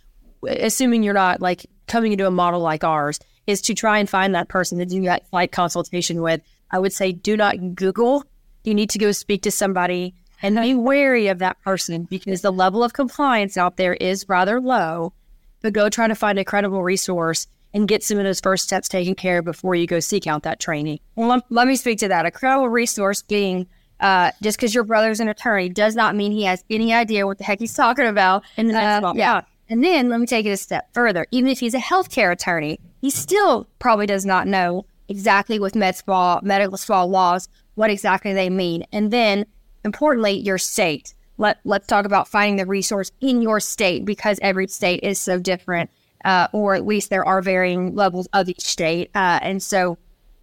assuming 0.47 1.03
you're 1.03 1.15
not 1.15 1.41
like 1.41 1.67
coming 1.87 2.13
into 2.13 2.27
a 2.27 2.31
model 2.31 2.61
like 2.61 2.85
ours, 2.85 3.19
is 3.47 3.61
to 3.63 3.75
try 3.75 3.99
and 3.99 4.09
find 4.09 4.35
that 4.35 4.49
person 4.49 4.79
to 4.79 4.87
do 4.87 5.03
that 5.03 5.29
flight 5.29 5.53
consultation 5.53 6.23
with. 6.23 6.41
I 6.71 6.79
would 6.79 6.93
say 6.93 7.13
do 7.13 7.37
not 7.37 7.75
Google. 7.75 8.25
You 8.65 8.75
need 8.75 8.91
to 8.91 8.99
go 8.99 9.13
speak 9.13 9.43
to 9.43 9.51
somebody 9.51 10.15
and 10.43 10.57
be 10.57 10.75
wary 10.75 11.29
of 11.29 11.39
that 11.39 11.61
person 11.63 12.05
because 12.05 12.41
the 12.41 12.53
level 12.53 12.83
of 12.83 12.93
compliance 12.93 13.57
out 13.57 13.77
there 13.77 13.95
is 13.95 14.29
rather 14.29 14.61
low. 14.61 15.13
But 15.61 15.73
go 15.73 15.89
try 15.89 16.09
to 16.09 16.15
find 16.15 16.39
a 16.39 16.45
credible 16.45 16.83
resource 16.83 17.47
and 17.75 17.89
get 17.89 18.03
some 18.03 18.19
of 18.19 18.25
those 18.25 18.41
first 18.41 18.65
steps 18.65 18.89
taken 18.89 19.15
care 19.15 19.39
of 19.39 19.45
before 19.45 19.75
you 19.75 19.87
go 19.87 20.01
seek 20.01 20.27
out 20.27 20.43
that 20.43 20.61
training. 20.61 20.99
Well, 21.15 21.29
let, 21.29 21.43
let 21.51 21.69
me 21.69 21.77
speak 21.77 21.99
to 22.01 22.09
that. 22.09 22.27
A 22.27 22.31
credible 22.31 22.69
resource 22.69 23.23
being 23.23 23.67
uh, 24.01 24.33
just 24.43 24.59
because 24.59 24.75
your 24.75 24.85
brother's 24.85 25.21
an 25.21 25.29
attorney 25.29 25.69
does 25.69 25.95
not 25.95 26.17
mean 26.17 26.33
he 26.33 26.43
has 26.43 26.65
any 26.69 26.93
idea 26.93 27.27
what 27.27 27.39
the 27.39 27.45
heck 27.45 27.61
he's 27.61 27.75
talking 27.75 28.07
about. 28.07 28.43
And 28.57 28.73
uh, 28.73 29.13
yeah. 29.15 29.43
And 29.69 29.83
then 29.83 30.11
let 30.11 30.21
me 30.21 30.27
take 30.27 30.45
it 30.45 30.51
a 30.51 30.57
step 30.57 30.93
further. 30.93 31.27
Even 31.31 31.49
if 31.49 31.61
he's 31.61 31.73
a 31.73 31.79
healthcare 31.79 32.33
attorney, 32.33 32.79
he 33.03 33.11
still 33.11 33.69
probably 33.79 34.07
does 34.07 34.25
not 34.25 34.47
know 34.47 34.87
exactly 35.09 35.59
with 35.59 35.77
med 35.77 35.95
spa, 35.95 36.41
medical 36.43 36.79
spa 36.79 37.03
laws, 37.03 37.51
what 37.75 37.91
exactly 37.91 38.33
they 38.33 38.49
mean. 38.49 38.87
And 38.91 39.11
then 39.11 39.45
importantly, 39.85 40.33
your 40.33 40.57
state. 40.57 41.15
Let, 41.37 41.59
let's 41.65 41.87
talk 41.87 42.07
about 42.07 42.29
finding 42.29 42.57
the 42.57 42.67
resource 42.67 43.13
in 43.21 43.43
your 43.43 43.61
state 43.61 44.07
because 44.07 44.39
every 44.41 44.69
state 44.69 45.01
is 45.03 45.21
so 45.21 45.39
different, 45.39 45.91
uh, 46.25 46.49
or 46.53 46.75
at 46.75 46.87
least 46.87 47.11
there 47.11 47.27
are 47.27 47.43
varying 47.43 47.95
levels 47.95 48.29
of 48.33 48.49
each 48.49 48.61
state. 48.61 49.11
Uh, 49.15 49.41
and 49.43 49.63
so 49.63 49.99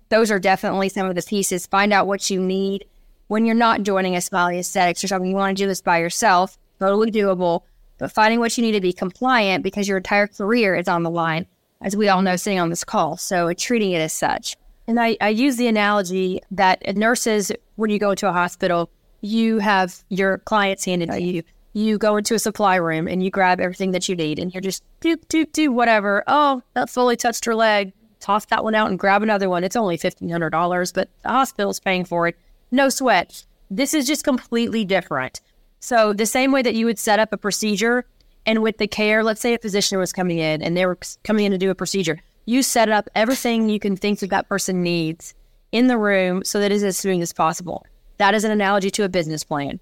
those 0.09 0.29
are 0.29 0.39
definitely 0.39 0.89
some 0.89 1.07
of 1.07 1.15
the 1.15 1.23
pieces. 1.23 1.65
Find 1.65 1.93
out 1.93 2.05
what 2.05 2.29
you 2.29 2.39
need 2.39 2.85
when 3.29 3.45
you're 3.45 3.55
not 3.55 3.83
joining 3.83 4.15
a 4.15 4.21
Smiley 4.21 4.57
Aesthetics 4.57 5.03
or 5.03 5.07
something, 5.07 5.29
you 5.29 5.35
want 5.35 5.55
to 5.55 5.63
do 5.63 5.67
this 5.67 5.81
by 5.81 5.99
yourself, 5.99 6.57
totally 6.79 7.11
doable. 7.11 7.61
But 7.99 8.11
finding 8.11 8.39
what 8.39 8.57
you 8.57 8.63
need 8.63 8.71
to 8.71 8.81
be 8.81 8.91
compliant 8.91 9.63
because 9.63 9.87
your 9.87 9.97
entire 9.97 10.25
career 10.25 10.75
is 10.75 10.87
on 10.87 11.03
the 11.03 11.11
line, 11.11 11.45
as 11.81 11.95
we 11.95 12.09
all 12.09 12.21
know, 12.21 12.35
sitting 12.35 12.59
on 12.59 12.69
this 12.69 12.83
call. 12.83 13.17
So 13.17 13.51
treating 13.53 13.91
it 13.91 13.99
as 13.99 14.13
such. 14.13 14.55
And 14.87 14.99
I, 14.99 15.17
I 15.21 15.29
use 15.29 15.57
the 15.57 15.67
analogy 15.67 16.41
that 16.51 16.95
nurses, 16.97 17.51
when 17.75 17.89
you 17.89 17.99
go 17.99 18.11
into 18.11 18.27
a 18.27 18.33
hospital, 18.33 18.89
you 19.21 19.59
have 19.59 20.03
your 20.09 20.39
clients 20.39 20.85
handed 20.85 21.11
to 21.11 21.21
you. 21.21 21.43
You 21.73 21.97
go 21.97 22.17
into 22.17 22.33
a 22.33 22.39
supply 22.39 22.77
room 22.77 23.07
and 23.07 23.21
you 23.21 23.29
grab 23.29 23.59
everything 23.59 23.91
that 23.91 24.09
you 24.09 24.15
need, 24.15 24.39
and 24.39 24.51
you're 24.51 24.61
just 24.61 24.83
do 25.01 25.17
do 25.29 25.45
do 25.45 25.71
whatever. 25.71 26.23
Oh, 26.25 26.63
that 26.73 26.89
Foley 26.89 27.15
touched 27.15 27.45
her 27.45 27.53
leg. 27.53 27.93
Toss 28.19 28.45
that 28.45 28.63
one 28.63 28.73
out 28.73 28.89
and 28.89 28.97
grab 28.97 29.21
another 29.21 29.49
one. 29.49 29.63
It's 29.63 29.75
only 29.75 29.95
fifteen 29.95 30.29
hundred 30.29 30.49
dollars, 30.49 30.91
but 30.91 31.09
the 31.21 31.29
hospital's 31.29 31.79
paying 31.79 32.05
for 32.05 32.27
it 32.27 32.35
no 32.71 32.89
sweat. 32.89 33.45
This 33.69 33.93
is 33.93 34.07
just 34.07 34.23
completely 34.23 34.85
different. 34.85 35.41
So, 35.79 36.13
the 36.13 36.25
same 36.25 36.51
way 36.51 36.61
that 36.61 36.75
you 36.75 36.85
would 36.85 36.99
set 36.99 37.19
up 37.19 37.31
a 37.31 37.37
procedure 37.37 38.05
and 38.49 38.63
with 38.63 38.79
the 38.79 38.87
care, 38.87 39.23
let's 39.23 39.41
say 39.41 39.53
a 39.53 39.59
physician 39.59 39.99
was 39.99 40.11
coming 40.11 40.39
in 40.39 40.63
and 40.63 40.75
they 40.75 40.87
were 40.87 40.97
coming 41.23 41.45
in 41.45 41.51
to 41.51 41.57
do 41.59 41.69
a 41.69 41.75
procedure, 41.75 42.19
you 42.45 42.63
set 42.63 42.89
up 42.89 43.07
everything 43.13 43.69
you 43.69 43.79
can 43.79 43.95
think 43.95 44.17
that 44.19 44.31
that 44.31 44.49
person 44.49 44.81
needs 44.81 45.35
in 45.71 45.85
the 45.85 45.99
room 45.99 46.43
so 46.43 46.59
that 46.59 46.71
it 46.71 46.75
is 46.75 46.83
as 46.83 46.97
smooth 46.97 47.21
as 47.21 47.31
possible. 47.31 47.85
That 48.17 48.33
is 48.33 48.43
an 48.43 48.49
analogy 48.49 48.89
to 48.89 49.03
a 49.03 49.09
business 49.09 49.43
plan. 49.43 49.79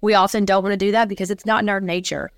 We 0.00 0.14
often 0.14 0.44
don't 0.44 0.64
want 0.64 0.72
to 0.72 0.76
do 0.76 0.90
that 0.90 1.08
because 1.08 1.30
it's 1.30 1.46
not 1.46 1.62
in 1.62 1.68
our 1.68 1.80
nature. 1.80 2.32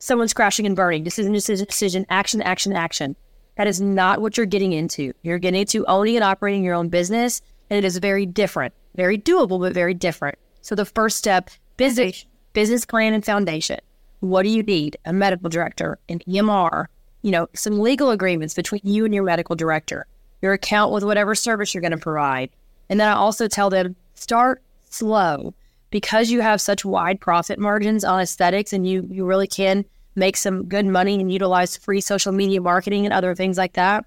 Someone's 0.00 0.34
crashing 0.34 0.66
and 0.66 0.74
burning, 0.74 1.04
decision, 1.04 1.32
decision, 1.32 1.66
decision, 1.66 2.06
action, 2.10 2.42
action, 2.42 2.72
action. 2.72 3.14
That 3.56 3.68
is 3.68 3.80
not 3.80 4.20
what 4.20 4.36
you're 4.36 4.46
getting 4.46 4.72
into. 4.72 5.12
You're 5.22 5.38
getting 5.38 5.60
into 5.60 5.86
owning 5.86 6.16
and 6.16 6.24
operating 6.24 6.64
your 6.64 6.74
own 6.74 6.88
business, 6.88 7.40
and 7.70 7.78
it 7.78 7.84
is 7.84 7.98
very 7.98 8.26
different 8.26 8.74
very 8.94 9.18
doable, 9.18 9.60
but 9.60 9.72
very 9.72 9.94
different. 9.94 10.38
So 10.62 10.74
the 10.74 10.84
first 10.84 11.16
step, 11.16 11.50
business, 11.76 12.26
business 12.52 12.84
plan 12.84 13.14
and 13.14 13.24
foundation. 13.24 13.78
What 14.20 14.42
do 14.42 14.48
you 14.48 14.62
need? 14.62 14.96
A 15.04 15.12
medical 15.12 15.48
director, 15.48 15.98
an 16.08 16.20
EMR, 16.20 16.86
you 17.22 17.30
know, 17.30 17.48
some 17.54 17.80
legal 17.80 18.10
agreements 18.10 18.54
between 18.54 18.82
you 18.84 19.04
and 19.04 19.14
your 19.14 19.24
medical 19.24 19.56
director, 19.56 20.06
your 20.42 20.52
account 20.52 20.92
with 20.92 21.04
whatever 21.04 21.34
service 21.34 21.74
you're 21.74 21.80
going 21.80 21.90
to 21.90 21.98
provide. 21.98 22.50
And 22.88 23.00
then 23.00 23.08
I 23.08 23.14
also 23.14 23.48
tell 23.48 23.70
them 23.70 23.96
start 24.14 24.62
slow 24.88 25.54
because 25.90 26.30
you 26.30 26.40
have 26.40 26.60
such 26.60 26.84
wide 26.84 27.20
profit 27.20 27.58
margins 27.58 28.04
on 28.04 28.20
aesthetics 28.20 28.72
and 28.72 28.86
you 28.86 29.06
you 29.10 29.24
really 29.24 29.46
can 29.46 29.84
make 30.16 30.36
some 30.36 30.64
good 30.64 30.86
money 30.86 31.20
and 31.20 31.32
utilize 31.32 31.76
free 31.76 32.00
social 32.00 32.32
media 32.32 32.60
marketing 32.60 33.04
and 33.04 33.12
other 33.12 33.34
things 33.34 33.56
like 33.56 33.74
that. 33.74 34.04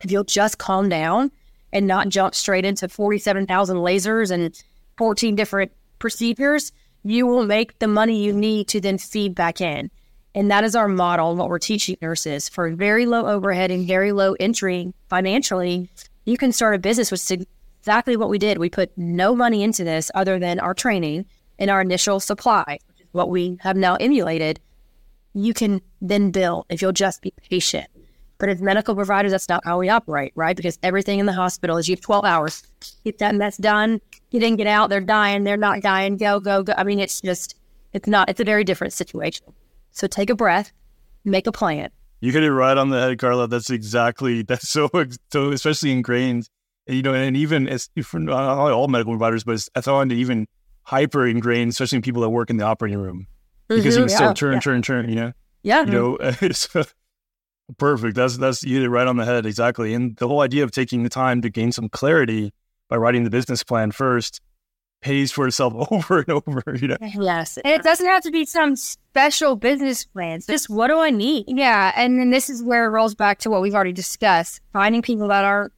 If 0.00 0.10
you'll 0.10 0.24
just 0.24 0.58
calm 0.58 0.88
down 0.88 1.30
and 1.72 1.86
not 1.86 2.08
jump 2.08 2.34
straight 2.34 2.64
into 2.64 2.88
47,000 2.88 3.76
lasers 3.76 4.30
and 4.30 4.60
14 4.98 5.34
different 5.34 5.72
procedures, 5.98 6.72
you 7.06 7.24
will 7.24 7.46
make 7.46 7.78
the 7.78 7.86
money 7.86 8.20
you 8.24 8.32
need 8.32 8.66
to 8.66 8.80
then 8.80 8.98
feed 8.98 9.32
back 9.32 9.60
in. 9.60 9.90
And 10.34 10.50
that 10.50 10.64
is 10.64 10.74
our 10.74 10.88
model 10.88 11.36
what 11.36 11.48
we're 11.48 11.60
teaching 11.60 11.96
nurses 12.02 12.48
for 12.48 12.68
very 12.70 13.06
low 13.06 13.26
overhead 13.26 13.70
and 13.70 13.86
very 13.86 14.10
low 14.10 14.34
entry 14.40 14.92
financially. 15.08 15.88
You 16.24 16.36
can 16.36 16.50
start 16.50 16.74
a 16.74 16.78
business, 16.78 17.12
which 17.12 17.30
is 17.30 17.46
exactly 17.80 18.16
what 18.16 18.28
we 18.28 18.38
did. 18.38 18.58
We 18.58 18.68
put 18.68 18.90
no 18.98 19.36
money 19.36 19.62
into 19.62 19.84
this 19.84 20.10
other 20.16 20.40
than 20.40 20.58
our 20.58 20.74
training 20.74 21.26
and 21.60 21.70
our 21.70 21.80
initial 21.80 22.18
supply, 22.18 22.78
which 22.88 23.00
is 23.00 23.06
what 23.12 23.30
we 23.30 23.56
have 23.60 23.76
now 23.76 23.94
emulated. 23.96 24.58
You 25.32 25.54
can 25.54 25.80
then 26.00 26.32
build 26.32 26.66
if 26.70 26.82
you'll 26.82 26.90
just 26.90 27.22
be 27.22 27.32
patient. 27.48 27.86
But 28.38 28.48
as 28.48 28.60
medical 28.60 28.96
providers, 28.96 29.30
that's 29.30 29.48
not 29.48 29.64
how 29.64 29.78
we 29.78 29.88
operate, 29.88 30.32
right? 30.34 30.56
Because 30.56 30.76
everything 30.82 31.20
in 31.20 31.26
the 31.26 31.32
hospital 31.32 31.76
is 31.76 31.88
you 31.88 31.94
have 31.94 32.02
12 32.02 32.24
hours. 32.24 32.64
Get 33.04 33.18
that 33.18 33.36
mess 33.36 33.56
done. 33.56 34.00
You 34.30 34.40
didn't 34.40 34.56
get 34.56 34.66
out. 34.66 34.90
They're 34.90 35.00
dying. 35.00 35.44
They're 35.44 35.56
not 35.56 35.82
dying. 35.82 36.16
Go, 36.16 36.40
go, 36.40 36.62
go. 36.62 36.74
I 36.76 36.84
mean, 36.84 36.98
it's 36.98 37.20
just, 37.20 37.56
it's 37.92 38.08
not, 38.08 38.28
it's 38.28 38.40
a 38.40 38.44
very 38.44 38.64
different 38.64 38.92
situation. 38.92 39.46
So 39.92 40.06
take 40.06 40.30
a 40.30 40.34
breath, 40.34 40.72
make 41.24 41.46
a 41.46 41.52
plan. 41.52 41.90
You 42.20 42.32
hit 42.32 42.42
it 42.42 42.52
right 42.52 42.76
on 42.76 42.90
the 42.90 43.00
head, 43.00 43.18
Carla. 43.18 43.48
That's 43.48 43.70
exactly, 43.70 44.42
that's 44.48 44.68
so, 44.68 44.90
so 45.32 45.50
especially 45.50 45.92
ingrained, 45.92 46.48
you 46.86 47.02
know, 47.02 47.14
and 47.14 47.36
even 47.36 47.68
as 47.68 47.88
for 48.02 48.18
not 48.18 48.72
all 48.72 48.88
medical 48.88 49.12
providers, 49.12 49.44
but 49.44 49.52
it's, 49.52 49.70
it's 49.76 49.88
on 49.88 50.08
to 50.08 50.14
even 50.14 50.46
hyper 50.82 51.26
ingrained, 51.26 51.70
especially 51.70 51.96
in 51.96 52.02
people 52.02 52.22
that 52.22 52.30
work 52.30 52.50
in 52.50 52.56
the 52.56 52.64
operating 52.64 52.98
room 52.98 53.26
because 53.68 53.94
mm-hmm, 53.94 54.02
you 54.02 54.06
can 54.06 54.10
yeah, 54.10 54.16
still 54.16 54.34
turn, 54.34 54.54
yeah. 54.54 54.60
turn, 54.60 54.82
turn, 54.82 55.08
you 55.08 55.16
know? 55.16 55.32
Yeah. 55.62 55.84
You 55.84 55.92
know, 55.92 56.18
so, 56.52 56.84
Perfect. 57.78 58.14
That's 58.14 58.36
that's 58.36 58.62
you 58.62 58.76
hit 58.76 58.84
it 58.84 58.90
right 58.90 59.06
on 59.06 59.16
the 59.16 59.24
head 59.24 59.44
exactly. 59.44 59.92
And 59.92 60.16
the 60.16 60.28
whole 60.28 60.40
idea 60.40 60.62
of 60.62 60.70
taking 60.70 61.02
the 61.02 61.08
time 61.08 61.42
to 61.42 61.50
gain 61.50 61.72
some 61.72 61.88
clarity 61.88 62.52
by 62.88 62.96
writing 62.96 63.24
the 63.24 63.30
business 63.30 63.62
plan 63.62 63.90
first 63.90 64.40
pays 65.00 65.30
for 65.30 65.46
itself 65.46 65.74
over 65.90 66.18
and 66.20 66.30
over. 66.30 66.62
You 66.74 66.88
know. 66.88 66.96
Yes, 67.00 67.58
and 67.58 67.72
it 67.72 67.82
doesn't 67.82 68.06
have 68.06 68.22
to 68.22 68.30
be 68.30 68.44
some 68.44 68.76
special 68.76 69.56
business 69.56 70.04
plans. 70.04 70.46
Just 70.46 70.68
what 70.68 70.88
do 70.88 70.98
I 70.98 71.10
need? 71.10 71.44
Yeah, 71.48 71.92
and 71.96 72.18
then 72.18 72.30
this 72.30 72.50
is 72.50 72.62
where 72.62 72.86
it 72.86 72.90
rolls 72.90 73.14
back 73.14 73.38
to 73.40 73.50
what 73.50 73.62
we've 73.62 73.74
already 73.74 73.92
discussed: 73.92 74.60
finding 74.72 75.02
people 75.02 75.28
that 75.28 75.44
are 75.44 75.72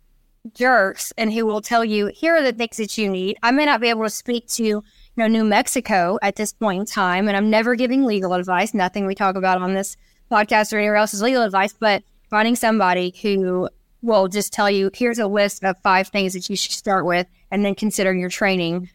jerks 0.55 1.12
and 1.18 1.33
who 1.33 1.44
will 1.44 1.61
tell 1.61 1.85
you 1.85 2.07
here 2.07 2.37
are 2.37 2.42
the 2.42 2.53
things 2.53 2.77
that 2.79 2.97
you 2.97 3.09
need. 3.09 3.37
I 3.42 3.51
may 3.51 3.66
not 3.66 3.81
be 3.81 3.88
able 3.88 4.05
to 4.05 4.11
speak 4.11 4.47
to 4.49 4.64
you 4.64 4.83
know 5.16 5.27
New 5.27 5.44
Mexico 5.44 6.18
at 6.23 6.37
this 6.37 6.53
point 6.53 6.81
in 6.81 6.87
time, 6.87 7.29
and 7.29 7.37
I'm 7.37 7.51
never 7.51 7.75
giving 7.75 8.05
legal 8.05 8.35
advice. 8.35 8.75
Nothing 8.75 9.07
we 9.07 9.14
talk 9.14 9.37
about 9.37 9.61
on 9.61 9.75
this 9.75 9.97
podcast 10.31 10.73
or 10.73 10.79
anywhere 10.79 10.97
else 10.97 11.14
is 11.14 11.23
legal 11.23 11.42
advice, 11.42 11.75
but 11.79 12.03
finding 12.31 12.57
somebody 12.57 13.14
who 13.23 13.68
will 14.03 14.29
just 14.29 14.53
tell 14.53 14.71
you, 14.71 14.91
here's 14.95 15.19
a 15.19 15.27
list 15.27 15.65
of 15.65 15.77
five 15.83 16.09
things 16.09 16.33
that 16.35 16.49
you 16.49 16.57
should 16.57 16.73
start 16.73 17.05
with, 17.05 17.27
and 17.51 17.65
then 17.65 17.75
consider 17.75 18.15
your 18.15 18.29
training. 18.29 18.89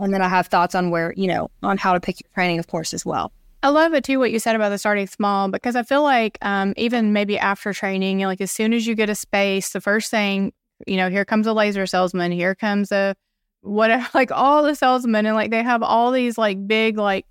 And 0.00 0.12
then 0.12 0.22
I 0.22 0.28
have 0.28 0.48
thoughts 0.48 0.74
on 0.74 0.90
where, 0.90 1.12
you 1.16 1.26
know, 1.26 1.50
on 1.62 1.78
how 1.78 1.92
to 1.92 2.00
pick 2.00 2.20
your 2.20 2.30
training, 2.34 2.58
of 2.58 2.66
course, 2.66 2.92
as 2.92 3.04
well. 3.04 3.32
I 3.62 3.68
love 3.68 3.94
it 3.94 4.04
too 4.04 4.18
what 4.18 4.30
you 4.30 4.38
said 4.38 4.56
about 4.56 4.68
the 4.68 4.78
starting 4.78 5.06
small 5.06 5.48
because 5.48 5.74
I 5.74 5.84
feel 5.84 6.02
like 6.02 6.36
um, 6.42 6.74
even 6.76 7.14
maybe 7.14 7.38
after 7.38 7.72
training, 7.72 8.18
like 8.20 8.42
as 8.42 8.50
soon 8.50 8.74
as 8.74 8.86
you 8.86 8.94
get 8.94 9.08
a 9.08 9.14
space, 9.14 9.70
the 9.70 9.80
first 9.80 10.10
thing, 10.10 10.52
you 10.86 10.98
know, 10.98 11.08
here 11.08 11.24
comes 11.24 11.46
a 11.46 11.52
laser 11.54 11.86
salesman, 11.86 12.30
here 12.30 12.54
comes 12.54 12.92
a 12.92 13.14
whatever, 13.62 14.06
like 14.14 14.30
all 14.30 14.62
the 14.62 14.74
salesmen, 14.74 15.24
and 15.24 15.34
like 15.34 15.50
they 15.50 15.62
have 15.62 15.82
all 15.82 16.10
these 16.10 16.36
like 16.36 16.66
big, 16.66 16.98
like 16.98 17.24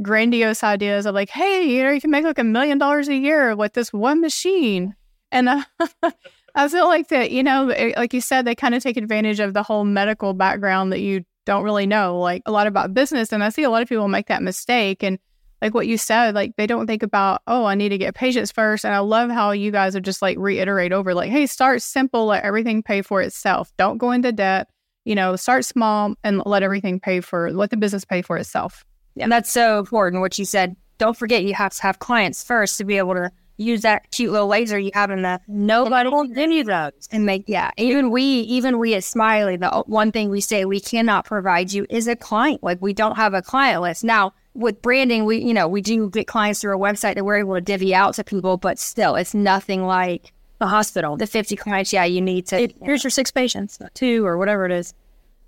grandiose 0.00 0.62
ideas 0.62 1.06
of 1.06 1.14
like, 1.14 1.30
hey, 1.30 1.64
you 1.64 1.82
know, 1.82 1.90
you 1.90 2.00
can 2.00 2.10
make 2.12 2.24
like 2.24 2.38
a 2.38 2.44
million 2.44 2.78
dollars 2.78 3.08
a 3.08 3.16
year 3.16 3.56
with 3.56 3.72
this 3.72 3.92
one 3.92 4.20
machine. 4.20 4.94
And 5.32 5.48
uh, 5.48 5.64
I 6.54 6.68
feel 6.68 6.86
like 6.86 7.08
that, 7.08 7.30
you 7.30 7.42
know, 7.42 7.68
eh, 7.68 7.92
like 7.96 8.12
you 8.12 8.20
said, 8.20 8.44
they 8.44 8.54
kind 8.54 8.74
of 8.74 8.82
take 8.82 8.96
advantage 8.96 9.40
of 9.40 9.54
the 9.54 9.62
whole 9.62 9.84
medical 9.84 10.34
background 10.34 10.92
that 10.92 11.00
you 11.00 11.24
don't 11.46 11.62
really 11.62 11.86
know, 11.86 12.18
like 12.18 12.42
a 12.46 12.52
lot 12.52 12.66
about 12.66 12.94
business. 12.94 13.32
And 13.32 13.42
I 13.42 13.48
see 13.48 13.62
a 13.62 13.70
lot 13.70 13.82
of 13.82 13.88
people 13.88 14.08
make 14.08 14.26
that 14.28 14.42
mistake. 14.42 15.02
And 15.02 15.18
like 15.62 15.74
what 15.74 15.86
you 15.86 15.98
said, 15.98 16.34
like 16.34 16.56
they 16.56 16.66
don't 16.66 16.86
think 16.86 17.02
about, 17.02 17.42
oh, 17.46 17.64
I 17.64 17.74
need 17.74 17.90
to 17.90 17.98
get 17.98 18.14
patients 18.14 18.50
first. 18.50 18.84
And 18.84 18.94
I 18.94 18.98
love 18.98 19.30
how 19.30 19.52
you 19.52 19.70
guys 19.70 19.94
are 19.94 20.00
just 20.00 20.22
like 20.22 20.38
reiterate 20.38 20.92
over, 20.92 21.14
like, 21.14 21.30
hey, 21.30 21.46
start 21.46 21.82
simple, 21.82 22.26
let 22.26 22.44
everything 22.44 22.82
pay 22.82 23.02
for 23.02 23.20
itself. 23.20 23.72
Don't 23.76 23.98
go 23.98 24.10
into 24.10 24.32
debt. 24.32 24.68
You 25.04 25.14
know, 25.14 25.34
start 25.36 25.64
small 25.64 26.14
and 26.24 26.42
let 26.44 26.62
everything 26.62 27.00
pay 27.00 27.20
for 27.20 27.50
let 27.52 27.70
the 27.70 27.76
business 27.76 28.04
pay 28.04 28.22
for 28.22 28.36
itself. 28.36 28.84
And 29.18 29.32
that's 29.32 29.50
so 29.50 29.78
important. 29.78 30.20
What 30.20 30.38
you 30.38 30.44
said. 30.44 30.76
Don't 30.98 31.16
forget, 31.16 31.44
you 31.44 31.54
have 31.54 31.72
to 31.72 31.82
have 31.82 31.98
clients 31.98 32.44
first 32.44 32.76
to 32.76 32.84
be 32.84 32.98
able 32.98 33.14
to 33.14 33.30
use 33.60 33.82
that 33.82 34.10
cute 34.10 34.32
little 34.32 34.48
laser 34.48 34.78
you 34.78 34.90
have 34.94 35.10
in 35.10 35.22
the 35.22 35.40
nobody 35.46 36.08
will 36.08 36.24
give 36.24 36.50
you 36.50 36.64
those. 36.64 37.08
and 37.12 37.26
make 37.26 37.44
yeah 37.46 37.70
even 37.76 38.10
we 38.10 38.22
even 38.22 38.78
we 38.78 38.94
at 38.94 39.04
smiley 39.04 39.56
the 39.56 39.68
one 39.86 40.10
thing 40.10 40.30
we 40.30 40.40
say 40.40 40.64
we 40.64 40.80
cannot 40.80 41.24
provide 41.24 41.72
you 41.72 41.86
is 41.90 42.08
a 42.08 42.16
client. 42.16 42.62
Like 42.62 42.80
we 42.80 42.92
don't 42.92 43.16
have 43.16 43.34
a 43.34 43.42
client 43.42 43.82
list. 43.82 44.02
Now 44.02 44.32
with 44.54 44.80
branding 44.82 45.24
we 45.24 45.38
you 45.38 45.54
know 45.54 45.68
we 45.68 45.80
do 45.80 46.10
get 46.10 46.26
clients 46.26 46.60
through 46.60 46.74
a 46.74 46.80
website 46.80 47.14
that 47.14 47.24
we're 47.24 47.38
able 47.38 47.54
to 47.54 47.60
divvy 47.60 47.94
out 47.94 48.14
to 48.14 48.24
people 48.24 48.56
but 48.56 48.78
still 48.78 49.14
it's 49.14 49.34
nothing 49.34 49.84
like 49.84 50.32
the 50.58 50.66
hospital. 50.66 51.16
The 51.16 51.26
50 51.26 51.56
clients 51.56 51.92
yeah 51.92 52.04
you 52.04 52.20
need 52.20 52.46
to 52.46 52.68
here's 52.82 53.04
your 53.04 53.10
six 53.10 53.30
patients 53.30 53.78
two 53.94 54.24
or 54.24 54.38
whatever 54.38 54.64
it 54.64 54.72
is. 54.72 54.94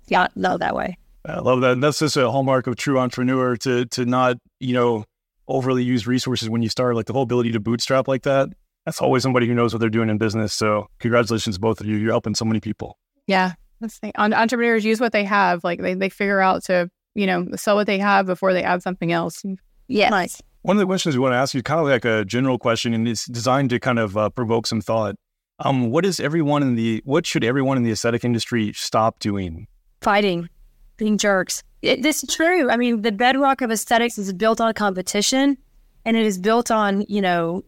Yeah 0.07 0.27
no 0.35 0.57
that 0.57 0.75
way. 0.75 0.97
I 1.25 1.39
love 1.39 1.61
that. 1.61 1.71
And 1.73 1.83
that's 1.83 1.99
just 1.99 2.17
a 2.17 2.29
hallmark 2.29 2.67
of 2.67 2.75
true 2.75 2.99
entrepreneur 2.99 3.55
to 3.57 3.85
to 3.85 4.05
not 4.05 4.37
you 4.59 4.73
know 4.73 5.05
overly 5.47 5.83
use 5.83 6.07
resources 6.07 6.49
when 6.49 6.61
you 6.61 6.69
start, 6.69 6.95
like 6.95 7.05
the 7.05 7.13
whole 7.13 7.23
ability 7.23 7.51
to 7.51 7.59
bootstrap 7.59 8.07
like 8.07 8.23
that. 8.23 8.49
That's 8.85 9.01
always 9.01 9.23
somebody 9.23 9.47
who 9.47 9.53
knows 9.53 9.73
what 9.73 9.79
they're 9.79 9.89
doing 9.89 10.09
in 10.09 10.17
business. 10.17 10.53
So 10.53 10.87
congratulations, 10.99 11.57
both 11.57 11.79
of 11.79 11.87
you. 11.87 11.95
You're 11.95 12.11
helping 12.11 12.35
so 12.35 12.45
many 12.45 12.59
people. 12.59 12.97
Yeah. 13.27 13.53
That's 13.79 13.99
the 13.99 14.11
entrepreneurs 14.17 14.85
use 14.85 14.99
what 14.99 15.13
they 15.13 15.23
have. 15.23 15.63
Like 15.63 15.81
they, 15.81 15.93
they 15.93 16.09
figure 16.09 16.39
out 16.39 16.63
to, 16.65 16.89
you 17.15 17.25
know, 17.25 17.47
sell 17.55 17.75
what 17.75 17.87
they 17.87 17.97
have 17.99 18.25
before 18.25 18.53
they 18.53 18.63
add 18.63 18.83
something 18.83 19.11
else. 19.11 19.43
Yeah. 19.87 20.09
Nice. 20.09 20.41
One 20.63 20.77
of 20.77 20.79
the 20.79 20.85
questions 20.85 21.15
we 21.15 21.21
want 21.21 21.33
to 21.33 21.37
ask 21.37 21.53
you 21.53 21.59
is 21.59 21.63
kind 21.63 21.79
of 21.79 21.87
like 21.87 22.05
a 22.05 22.23
general 22.25 22.57
question 22.57 22.93
and 22.93 23.07
it's 23.07 23.25
designed 23.27 23.69
to 23.71 23.79
kind 23.79 23.99
of 23.99 24.17
uh, 24.17 24.29
provoke 24.29 24.67
some 24.67 24.81
thought. 24.81 25.15
Um, 25.59 25.91
what 25.91 26.05
is 26.05 26.19
everyone 26.19 26.63
in 26.63 26.75
the, 26.75 27.01
what 27.05 27.25
should 27.25 27.43
everyone 27.43 27.77
in 27.77 27.83
the 27.83 27.91
aesthetic 27.91 28.23
industry 28.23 28.73
stop 28.73 29.19
doing? 29.19 29.67
Fighting, 30.01 30.49
being 30.97 31.17
jerks 31.17 31.63
it, 31.83 32.01
this 32.01 32.23
is 32.23 32.33
true. 32.33 32.71
I 32.71 32.77
mean, 32.77 33.01
the 33.01 33.11
bedrock 33.11 33.61
of 33.61 33.69
aesthetics 33.69 34.17
is 34.17 34.31
built 34.33 34.61
on 34.61 34.73
competition, 34.73 35.57
and 36.05 36.17
it 36.17 36.25
is 36.25 36.39
built 36.39 36.71
on 36.71 37.05
you 37.07 37.21
know 37.21 37.63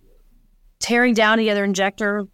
tearing 0.79 1.13
down 1.13 1.37
the 1.37 1.51
other 1.51 1.63
injector. 1.63 2.25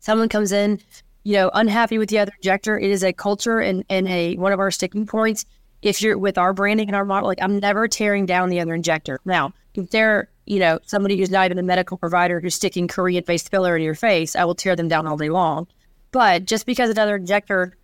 Someone 0.00 0.28
comes 0.28 0.52
in, 0.52 0.80
you 1.22 1.34
know, 1.34 1.50
unhappy 1.54 1.96
with 1.98 2.10
the 2.10 2.18
other 2.18 2.32
injector. 2.36 2.78
It 2.78 2.90
is 2.90 3.02
a 3.02 3.12
culture 3.12 3.60
and, 3.60 3.84
and 3.88 4.08
a 4.08 4.34
one 4.36 4.52
of 4.52 4.58
our 4.58 4.70
sticking 4.70 5.06
points. 5.06 5.46
If 5.82 6.02
you're 6.02 6.18
with 6.18 6.36
our 6.36 6.52
branding 6.52 6.88
and 6.88 6.96
our 6.96 7.04
model, 7.04 7.28
like 7.28 7.40
I'm 7.40 7.60
never 7.60 7.86
tearing 7.86 8.26
down 8.26 8.48
the 8.48 8.60
other 8.60 8.74
injector. 8.74 9.20
Now, 9.24 9.52
if 9.74 9.90
they're, 9.90 10.30
you 10.46 10.58
know, 10.58 10.80
somebody 10.84 11.16
who's 11.16 11.30
not 11.30 11.44
even 11.44 11.58
a 11.58 11.62
medical 11.62 11.96
provider 11.96 12.40
who's 12.40 12.54
sticking 12.54 12.88
Korean 12.88 13.22
based 13.24 13.50
filler 13.50 13.76
in 13.76 13.82
your 13.82 13.94
face, 13.94 14.34
I 14.34 14.44
will 14.44 14.54
tear 14.54 14.74
them 14.74 14.88
down 14.88 15.06
all 15.06 15.16
day 15.16 15.28
long. 15.28 15.68
But 16.10 16.44
just 16.46 16.66
because 16.66 16.90
another 16.90 17.16
injector 17.16 17.76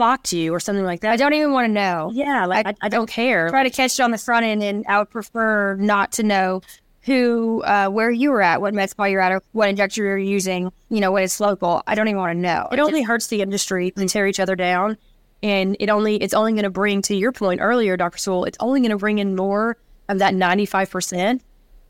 blocked 0.00 0.32
you 0.32 0.54
or 0.54 0.58
something 0.58 0.86
like 0.86 1.00
that. 1.00 1.12
I 1.12 1.16
don't 1.16 1.34
even 1.34 1.52
want 1.52 1.66
to 1.66 1.72
know. 1.72 2.10
Yeah, 2.14 2.46
like 2.46 2.66
I, 2.66 2.74
I 2.80 2.88
don't 2.88 3.08
care. 3.08 3.50
Try 3.50 3.64
to 3.64 3.70
catch 3.70 3.98
it 3.98 4.02
on 4.02 4.12
the 4.12 4.16
front 4.16 4.46
end, 4.46 4.62
and 4.62 4.82
I 4.88 4.98
would 4.98 5.10
prefer 5.10 5.76
not 5.76 6.12
to 6.12 6.22
know 6.22 6.62
who, 7.02 7.62
uh, 7.64 7.90
where 7.90 8.10
you 8.10 8.30
were 8.30 8.40
at, 8.40 8.62
what 8.62 8.72
med 8.72 8.88
spa 8.88 9.04
you're 9.04 9.20
at, 9.20 9.30
or 9.30 9.42
what 9.52 9.68
injector 9.68 10.02
you're 10.02 10.16
using. 10.16 10.72
You 10.88 11.00
know, 11.00 11.12
when 11.12 11.22
it's 11.22 11.38
local. 11.38 11.82
I 11.86 11.94
don't 11.94 12.08
even 12.08 12.16
want 12.16 12.34
to 12.34 12.40
know. 12.40 12.66
It 12.72 12.78
only 12.78 13.02
hurts 13.02 13.26
the 13.26 13.42
industry 13.42 13.92
and 13.94 14.08
tear 14.08 14.26
each 14.26 14.40
other 14.40 14.56
down, 14.56 14.96
and 15.42 15.76
it 15.78 15.90
only 15.90 16.16
it's 16.16 16.32
only 16.32 16.52
going 16.52 16.62
to 16.62 16.70
bring 16.70 17.02
to 17.02 17.14
your 17.14 17.30
point 17.30 17.60
earlier, 17.60 17.98
Dr. 17.98 18.16
Sewell. 18.16 18.44
It's 18.44 18.58
only 18.58 18.80
going 18.80 18.92
to 18.92 18.96
bring 18.96 19.18
in 19.18 19.36
more 19.36 19.76
of 20.08 20.18
that 20.20 20.32
ninety 20.32 20.64
five 20.64 20.88
percent 20.88 21.42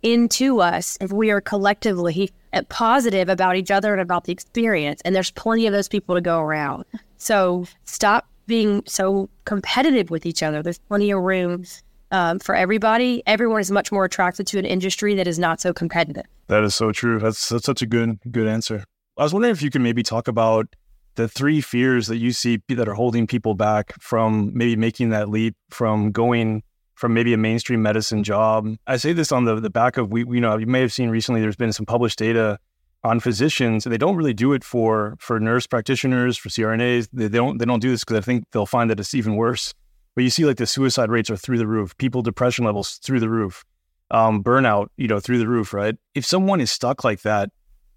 into 0.02 0.60
us 0.60 0.96
if 1.00 1.12
we 1.12 1.30
are 1.30 1.40
collectively 1.40 2.30
positive 2.68 3.28
about 3.28 3.56
each 3.56 3.70
other 3.70 3.92
and 3.92 4.00
about 4.00 4.24
the 4.24 4.32
experience. 4.32 5.00
And 5.04 5.14
there's 5.14 5.30
plenty 5.30 5.66
of 5.66 5.72
those 5.72 5.88
people 5.88 6.14
to 6.14 6.20
go 6.20 6.40
around. 6.40 6.84
So 7.16 7.66
stop 7.84 8.28
being 8.46 8.82
so 8.86 9.28
competitive 9.44 10.10
with 10.10 10.26
each 10.26 10.42
other. 10.42 10.62
There's 10.62 10.78
plenty 10.78 11.10
of 11.10 11.22
room 11.22 11.64
um, 12.10 12.38
for 12.40 12.54
everybody. 12.54 13.22
Everyone 13.26 13.60
is 13.60 13.70
much 13.70 13.92
more 13.92 14.04
attracted 14.04 14.46
to 14.48 14.58
an 14.58 14.64
industry 14.64 15.14
that 15.14 15.28
is 15.28 15.38
not 15.38 15.60
so 15.60 15.72
competitive. 15.72 16.24
That 16.48 16.64
is 16.64 16.74
so 16.74 16.90
true. 16.90 17.20
That's, 17.20 17.48
that's 17.48 17.64
such 17.64 17.82
a 17.82 17.86
good 17.86 18.18
good 18.30 18.48
answer. 18.48 18.84
I 19.16 19.22
was 19.22 19.32
wondering 19.32 19.52
if 19.52 19.62
you 19.62 19.70
could 19.70 19.82
maybe 19.82 20.02
talk 20.02 20.26
about 20.28 20.74
the 21.14 21.28
three 21.28 21.60
fears 21.60 22.06
that 22.06 22.16
you 22.16 22.32
see 22.32 22.60
that 22.68 22.88
are 22.88 22.94
holding 22.94 23.26
people 23.26 23.54
back 23.54 23.92
from 24.00 24.50
maybe 24.54 24.76
making 24.76 25.10
that 25.10 25.28
leap 25.28 25.54
from 25.70 26.10
going 26.10 26.62
from 27.00 27.14
maybe 27.14 27.32
a 27.32 27.38
mainstream 27.38 27.80
medicine 27.80 28.22
job. 28.22 28.76
I 28.86 28.98
say 28.98 29.14
this 29.14 29.32
on 29.32 29.46
the, 29.46 29.58
the 29.58 29.70
back 29.70 29.96
of 29.96 30.10
we, 30.10 30.20
you 30.20 30.40
know, 30.40 30.58
you 30.58 30.66
may 30.66 30.82
have 30.82 30.92
seen 30.92 31.08
recently 31.08 31.40
there's 31.40 31.56
been 31.56 31.72
some 31.72 31.86
published 31.86 32.18
data 32.18 32.58
on 33.02 33.20
physicians. 33.20 33.84
They 33.84 33.96
don't 33.96 34.16
really 34.16 34.34
do 34.34 34.52
it 34.52 34.62
for 34.62 35.16
for 35.18 35.40
nurse 35.40 35.66
practitioners, 35.66 36.36
for 36.36 36.50
CRNAs. 36.50 37.08
They, 37.10 37.28
they 37.28 37.38
don't 37.38 37.56
they 37.56 37.64
don't 37.64 37.80
do 37.80 37.90
this 37.90 38.04
because 38.04 38.18
I 38.18 38.20
think 38.20 38.44
they'll 38.52 38.66
find 38.66 38.90
that 38.90 39.00
it's 39.00 39.14
even 39.14 39.36
worse. 39.36 39.72
But 40.14 40.24
you 40.24 40.30
see, 40.30 40.44
like 40.44 40.58
the 40.58 40.66
suicide 40.66 41.10
rates 41.10 41.30
are 41.30 41.36
through 41.38 41.56
the 41.56 41.66
roof. 41.66 41.96
People 41.96 42.20
depression 42.20 42.66
levels 42.66 43.00
through 43.02 43.20
the 43.20 43.30
roof. 43.30 43.64
Um, 44.10 44.44
burnout, 44.44 44.88
you 44.98 45.08
know, 45.08 45.20
through 45.20 45.38
the 45.38 45.48
roof. 45.48 45.72
Right? 45.72 45.96
If 46.14 46.26
someone 46.26 46.60
is 46.60 46.70
stuck 46.70 47.02
like 47.02 47.22
that, 47.22 47.48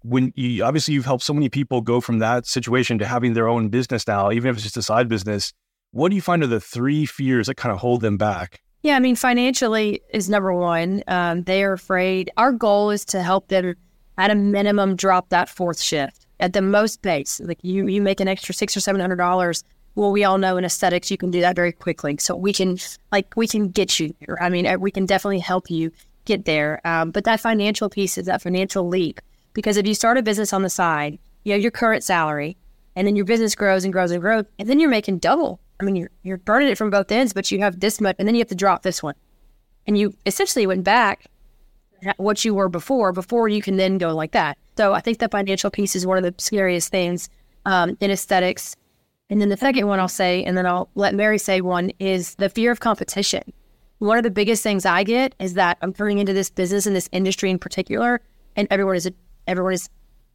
when 0.02 0.32
you 0.34 0.64
obviously 0.64 0.94
you've 0.94 1.04
helped 1.04 1.24
so 1.24 1.34
many 1.34 1.50
people 1.50 1.82
go 1.82 2.00
from 2.00 2.20
that 2.20 2.46
situation 2.46 2.98
to 3.00 3.06
having 3.06 3.34
their 3.34 3.48
own 3.48 3.68
business 3.68 4.06
now, 4.06 4.30
even 4.30 4.48
if 4.48 4.56
it's 4.56 4.64
just 4.64 4.78
a 4.78 4.82
side 4.82 5.10
business. 5.10 5.52
What 5.90 6.08
do 6.08 6.16
you 6.16 6.22
find 6.22 6.42
are 6.42 6.48
the 6.48 6.58
three 6.58 7.06
fears 7.06 7.46
that 7.46 7.56
kind 7.56 7.72
of 7.72 7.78
hold 7.78 8.00
them 8.00 8.16
back? 8.16 8.63
Yeah, 8.84 8.96
I 8.96 8.98
mean, 8.98 9.16
financially 9.16 10.02
is 10.10 10.28
number 10.28 10.52
one. 10.52 11.02
Um, 11.06 11.42
they 11.44 11.64
are 11.64 11.72
afraid. 11.72 12.30
Our 12.36 12.52
goal 12.52 12.90
is 12.90 13.02
to 13.06 13.22
help 13.22 13.48
them 13.48 13.74
at 14.18 14.30
a 14.30 14.34
minimum 14.34 14.94
drop 14.94 15.30
that 15.30 15.48
fourth 15.48 15.80
shift 15.80 16.26
at 16.38 16.52
the 16.52 16.60
most 16.60 17.00
base. 17.00 17.40
Like 17.42 17.58
you, 17.62 17.88
you 17.88 18.02
make 18.02 18.20
an 18.20 18.28
extra 18.28 18.54
six 18.54 18.76
or 18.76 18.80
seven 18.80 19.00
hundred 19.00 19.16
dollars. 19.16 19.64
Well, 19.94 20.12
we 20.12 20.22
all 20.22 20.36
know 20.36 20.58
in 20.58 20.66
aesthetics 20.66 21.10
you 21.10 21.16
can 21.16 21.30
do 21.30 21.40
that 21.40 21.56
very 21.56 21.72
quickly. 21.72 22.18
So 22.18 22.36
we 22.36 22.52
can, 22.52 22.76
like, 23.10 23.34
we 23.36 23.48
can 23.48 23.70
get 23.70 23.98
you 23.98 24.14
there. 24.20 24.36
I 24.42 24.50
mean, 24.50 24.78
we 24.78 24.90
can 24.90 25.06
definitely 25.06 25.38
help 25.38 25.70
you 25.70 25.90
get 26.26 26.44
there. 26.44 26.82
Um, 26.86 27.10
but 27.10 27.24
that 27.24 27.40
financial 27.40 27.88
piece 27.88 28.18
is 28.18 28.26
that 28.26 28.42
financial 28.42 28.86
leap 28.86 29.18
because 29.54 29.78
if 29.78 29.86
you 29.86 29.94
start 29.94 30.18
a 30.18 30.22
business 30.22 30.52
on 30.52 30.60
the 30.60 30.68
side, 30.68 31.18
you 31.44 31.52
have 31.52 31.62
your 31.62 31.70
current 31.70 32.04
salary, 32.04 32.58
and 32.96 33.06
then 33.06 33.16
your 33.16 33.24
business 33.24 33.54
grows 33.54 33.84
and 33.84 33.94
grows 33.94 34.10
and 34.10 34.20
grows, 34.20 34.44
and 34.58 34.68
then 34.68 34.78
you're 34.78 34.90
making 34.90 35.20
double. 35.20 35.58
I 35.84 35.86
mean, 35.86 35.96
you're 35.96 36.10
you're 36.22 36.38
burning 36.38 36.68
it 36.68 36.78
from 36.78 36.88
both 36.88 37.12
ends, 37.12 37.34
but 37.34 37.50
you 37.50 37.58
have 37.58 37.80
this 37.80 38.00
much, 38.00 38.16
and 38.18 38.26
then 38.26 38.34
you 38.34 38.40
have 38.40 38.48
to 38.48 38.54
drop 38.54 38.82
this 38.82 39.02
one, 39.02 39.14
and 39.86 39.98
you 39.98 40.14
essentially 40.24 40.66
went 40.66 40.82
back 40.82 41.26
what 42.16 42.44
you 42.44 42.54
were 42.54 42.68
before, 42.68 43.12
before 43.12 43.48
you 43.48 43.60
can 43.60 43.76
then 43.76 43.98
go 43.98 44.14
like 44.14 44.32
that. 44.32 44.56
So 44.76 44.94
I 44.94 45.00
think 45.00 45.18
the 45.18 45.28
financial 45.28 45.70
piece 45.70 45.94
is 45.94 46.06
one 46.06 46.16
of 46.16 46.24
the 46.24 46.34
scariest 46.42 46.90
things 46.90 47.28
um, 47.66 47.96
in 48.00 48.10
aesthetics. 48.10 48.76
And 49.30 49.40
then 49.40 49.48
the 49.48 49.56
second 49.56 49.86
one 49.86 50.00
I'll 50.00 50.08
say, 50.08 50.44
and 50.44 50.56
then 50.56 50.66
I'll 50.66 50.90
let 50.94 51.14
Mary 51.14 51.38
say 51.38 51.60
one, 51.60 51.90
is 51.98 52.34
the 52.36 52.50
fear 52.50 52.70
of 52.70 52.80
competition. 52.80 53.42
One 53.98 54.18
of 54.18 54.24
the 54.24 54.30
biggest 54.30 54.62
things 54.62 54.84
I 54.84 55.02
get 55.02 55.34
is 55.38 55.54
that 55.54 55.78
I'm 55.80 55.92
coming 55.92 56.18
into 56.18 56.32
this 56.32 56.50
business 56.50 56.86
and 56.86 56.94
this 56.94 57.08
industry 57.12 57.50
in 57.50 57.58
particular, 57.58 58.20
and 58.56 58.68
everyone 58.70 58.96
is 58.96 59.10
everyone 59.46 59.72
is 59.72 59.88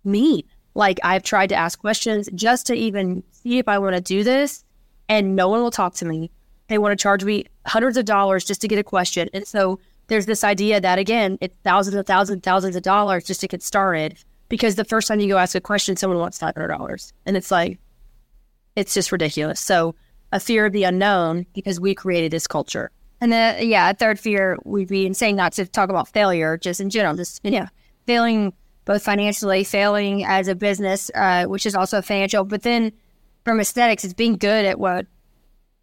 mean. 0.04 0.44
Like 0.76 1.00
I've 1.04 1.24
tried 1.24 1.48
to 1.50 1.56
ask 1.56 1.80
questions 1.80 2.30
just 2.34 2.66
to 2.68 2.74
even 2.74 3.24
see 3.32 3.60
if 3.60 3.68
I 3.68 3.78
want 3.78 3.96
to 3.96 4.02
do 4.02 4.24
this, 4.24 4.64
and 5.10 5.36
no 5.36 5.50
one 5.50 5.62
will 5.62 5.72
talk 5.72 5.96
to 5.96 6.06
me. 6.06 6.32
They 6.70 6.78
want 6.78 6.98
to 6.98 7.02
charge 7.02 7.26
me 7.26 7.48
hundreds 7.66 7.98
of 7.98 8.06
dollars 8.06 8.46
just 8.46 8.62
to 8.62 8.70
get 8.70 8.80
a 8.80 8.84
question, 8.84 9.28
and 9.34 9.46
so 9.46 9.80
there's 10.08 10.26
this 10.26 10.44
idea 10.44 10.80
that 10.80 10.98
again, 10.98 11.38
it's 11.42 11.56
thousands 11.64 11.96
and 11.96 12.08
thousands 12.08 12.36
and 12.36 12.44
thousands 12.44 12.76
of 12.78 12.84
dollars 12.84 13.26
just 13.26 13.42
to 13.42 13.48
get 13.48 13.62
started. 13.62 14.18
Because 14.48 14.74
the 14.74 14.86
first 14.86 15.08
time 15.08 15.20
you 15.20 15.28
go 15.28 15.38
ask 15.38 15.54
a 15.54 15.62
question, 15.62 15.96
someone 15.96 16.18
wants 16.18 16.40
five 16.40 16.56
hundred 16.56 16.70
dollars, 16.70 17.14
and 17.28 17.38
it's 17.38 17.52
like, 17.52 17.78
it's 18.76 18.96
just 18.96 19.12
ridiculous. 19.12 19.60
So 19.60 19.94
a 20.32 20.40
fear 20.40 20.66
of 20.66 20.74
the 20.74 20.84
unknown 20.86 21.46
because 21.54 21.80
we 21.80 21.94
created 21.94 22.32
this 22.32 22.48
culture. 22.48 22.90
And 23.22 23.32
then 23.32 23.68
yeah, 23.68 23.90
a 23.90 23.94
third 23.94 24.20
fear 24.20 24.58
would 24.64 24.88
be 24.88 25.14
saying 25.14 25.36
not 25.36 25.54
to 25.54 25.68
talk 25.68 25.90
about 25.90 26.08
failure, 26.08 26.58
just 26.58 26.80
in 26.80 26.90
general, 26.90 27.16
just 27.16 27.42
yeah, 27.44 27.68
failing 28.08 28.54
both 28.86 29.04
financially, 29.04 29.64
failing 29.64 30.26
as 30.26 30.48
a 30.48 30.56
business, 30.56 31.12
uh, 31.14 31.46
which 31.46 31.68
is 31.68 31.76
also 31.76 32.02
financial. 32.02 32.44
But 32.44 32.64
then 32.64 32.92
from 33.44 33.60
aesthetics, 33.60 34.04
it's 34.04 34.14
being 34.14 34.36
good 34.38 34.66
at 34.66 34.80
what 34.80 35.06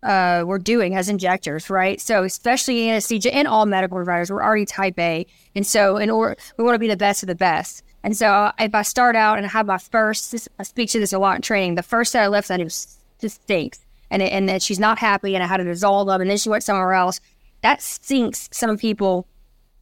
uh, 0.02 0.44
we're 0.46 0.58
doing 0.58 0.94
as 0.94 1.08
injectors, 1.08 1.68
right? 1.68 2.00
So 2.00 2.22
especially 2.22 2.88
anesthesia 2.88 3.34
and 3.34 3.48
all 3.48 3.66
medical 3.66 3.96
providers, 3.96 4.30
we're 4.30 4.42
already 4.42 4.66
type 4.66 4.98
A, 4.98 5.26
and 5.54 5.66
so 5.66 5.96
in 5.96 6.10
order 6.10 6.36
we 6.56 6.64
want 6.64 6.74
to 6.74 6.78
be 6.78 6.88
the 6.88 6.96
best 6.96 7.22
of 7.22 7.26
the 7.26 7.34
best. 7.34 7.82
And 8.04 8.16
so 8.16 8.52
if 8.58 8.74
I 8.74 8.82
start 8.82 9.16
out 9.16 9.36
and 9.36 9.46
I 9.46 9.48
have 9.50 9.66
my 9.66 9.78
first, 9.78 10.30
this, 10.30 10.48
I 10.58 10.62
speak 10.62 10.90
to 10.90 11.00
this 11.00 11.12
a 11.12 11.18
lot 11.18 11.36
in 11.36 11.42
training. 11.42 11.74
The 11.74 11.82
first 11.82 12.12
set 12.12 12.24
of 12.24 12.30
lifts 12.30 12.50
I 12.50 12.58
do 12.58 12.64
just 12.64 13.42
stinks, 13.42 13.84
and 14.10 14.22
it, 14.22 14.32
and 14.32 14.48
then 14.48 14.60
she's 14.60 14.78
not 14.78 14.98
happy, 14.98 15.34
and 15.34 15.42
I 15.42 15.48
had 15.48 15.56
to 15.56 15.64
dissolve 15.64 16.06
them, 16.06 16.20
and 16.20 16.30
then 16.30 16.38
she 16.38 16.48
went 16.48 16.62
somewhere 16.62 16.92
else. 16.92 17.20
That 17.62 17.82
sinks 17.82 18.48
some 18.52 18.78
people 18.78 19.26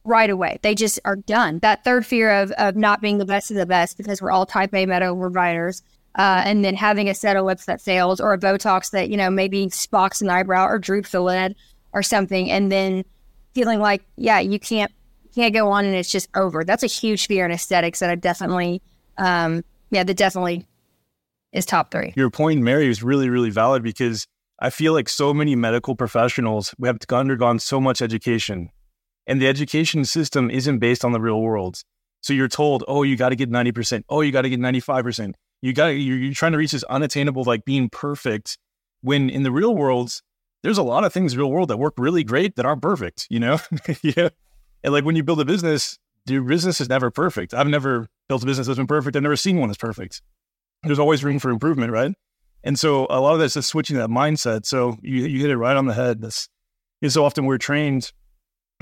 right 0.05 0.29
away. 0.29 0.59
They 0.63 0.73
just 0.73 0.99
are 1.05 1.17
done. 1.17 1.59
That 1.59 1.83
third 1.83 2.05
fear 2.05 2.31
of 2.31 2.51
of 2.53 2.75
not 2.75 3.01
being 3.01 3.19
the 3.19 3.25
best 3.25 3.51
of 3.51 3.57
the 3.57 3.65
best 3.65 3.97
because 3.97 4.21
we're 4.21 4.31
all 4.31 4.45
type 4.45 4.73
A 4.73 4.85
medical 4.85 5.17
providers 5.17 5.83
uh, 6.17 6.43
and 6.45 6.63
then 6.63 6.75
having 6.75 7.09
a 7.09 7.13
set 7.13 7.35
of 7.35 7.45
lips 7.45 7.65
that 7.65 7.81
fails 7.81 8.19
or 8.19 8.33
a 8.33 8.37
Botox 8.37 8.91
that, 8.91 9.09
you 9.09 9.17
know, 9.17 9.29
maybe 9.29 9.67
spocks 9.67 10.21
an 10.21 10.29
eyebrow 10.29 10.65
or 10.65 10.79
droops 10.79 11.11
the 11.11 11.19
lid 11.19 11.55
or 11.93 12.01
something. 12.01 12.49
And 12.49 12.71
then 12.71 13.03
feeling 13.53 13.79
like, 13.79 14.03
yeah, 14.15 14.39
you 14.39 14.57
can't, 14.57 14.91
can't 15.33 15.53
go 15.53 15.69
on 15.69 15.83
and 15.83 15.95
it's 15.95 16.11
just 16.11 16.29
over. 16.35 16.63
That's 16.63 16.83
a 16.83 16.87
huge 16.87 17.27
fear 17.27 17.45
in 17.45 17.51
aesthetics 17.51 17.99
that 17.99 18.09
I 18.09 18.15
definitely, 18.15 18.81
um, 19.17 19.63
yeah, 19.91 20.03
that 20.03 20.15
definitely 20.15 20.65
is 21.51 21.65
top 21.65 21.91
three. 21.91 22.13
Your 22.15 22.29
point, 22.29 22.61
Mary, 22.61 22.87
is 22.87 23.03
really, 23.03 23.29
really 23.29 23.49
valid 23.49 23.83
because 23.83 24.25
I 24.59 24.69
feel 24.69 24.93
like 24.93 25.09
so 25.09 25.33
many 25.33 25.55
medical 25.55 25.95
professionals, 25.95 26.73
we 26.77 26.87
have 26.87 26.99
undergone 27.11 27.59
so 27.59 27.81
much 27.81 28.01
education 28.01 28.69
and 29.27 29.41
the 29.41 29.47
education 29.47 30.05
system 30.05 30.49
isn't 30.49 30.79
based 30.79 31.03
on 31.03 31.11
the 31.11 31.19
real 31.19 31.41
world. 31.41 31.81
So 32.21 32.31
you're 32.31 32.47
told, 32.47 32.85
oh, 32.87 33.03
you 33.03 33.17
got 33.17 33.29
to 33.29 33.35
get 33.35 33.51
90%. 33.51 34.03
Oh, 34.07 34.21
you 34.21 34.31
got 34.31 34.43
to 34.43 34.49
get 34.49 34.59
95% 34.59 35.33
you 35.65 35.73
got 35.73 35.87
you're, 35.87 36.17
you're 36.17 36.33
trying 36.33 36.51
to 36.51 36.57
reach 36.57 36.71
this 36.71 36.83
unattainable 36.83 37.43
like 37.43 37.65
being 37.65 37.89
perfect 37.89 38.57
when 39.01 39.29
in 39.29 39.43
the 39.43 39.51
real 39.51 39.75
world 39.75 40.21
there's 40.63 40.77
a 40.77 40.83
lot 40.83 41.03
of 41.03 41.13
things 41.13 41.35
real 41.35 41.51
world 41.51 41.69
that 41.69 41.77
work 41.77 41.93
really 41.97 42.23
great 42.23 42.55
that 42.55 42.65
aren't 42.65 42.81
perfect 42.81 43.27
you 43.29 43.39
know? 43.39 43.59
Yeah. 44.01 44.29
And 44.83 44.93
like 44.93 45.03
when 45.03 45.15
you 45.15 45.23
build 45.23 45.41
a 45.41 45.45
business 45.45 45.97
your 46.27 46.43
business 46.43 46.81
is 46.81 46.89
never 46.89 47.11
perfect. 47.11 47.53
I've 47.53 47.67
never 47.67 48.07
built 48.27 48.41
a 48.41 48.47
business 48.47 48.65
that's 48.65 48.77
been 48.77 48.87
perfect. 48.87 49.15
I've 49.15 49.21
never 49.21 49.35
seen 49.35 49.59
one 49.59 49.69
that's 49.69 49.77
perfect. 49.77 50.23
There's 50.81 50.97
always 50.97 51.23
room 51.23 51.39
for 51.39 51.51
improvement 51.51 51.91
right? 51.91 52.13
And 52.63 52.79
so 52.79 53.05
a 53.09 53.19
lot 53.19 53.33
of 53.33 53.39
this 53.39 53.55
is 53.55 53.67
switching 53.67 53.97
that 53.97 54.09
mindset. 54.09 54.65
So 54.65 54.97
you, 55.03 55.25
you 55.25 55.39
hit 55.39 55.51
it 55.51 55.57
right 55.57 55.77
on 55.77 55.85
the 55.85 55.93
head. 55.93 56.21
That's 56.21 56.49
you 57.01 57.07
know, 57.07 57.09
so 57.09 57.25
often 57.25 57.45
we're 57.45 57.59
trained 57.59 58.11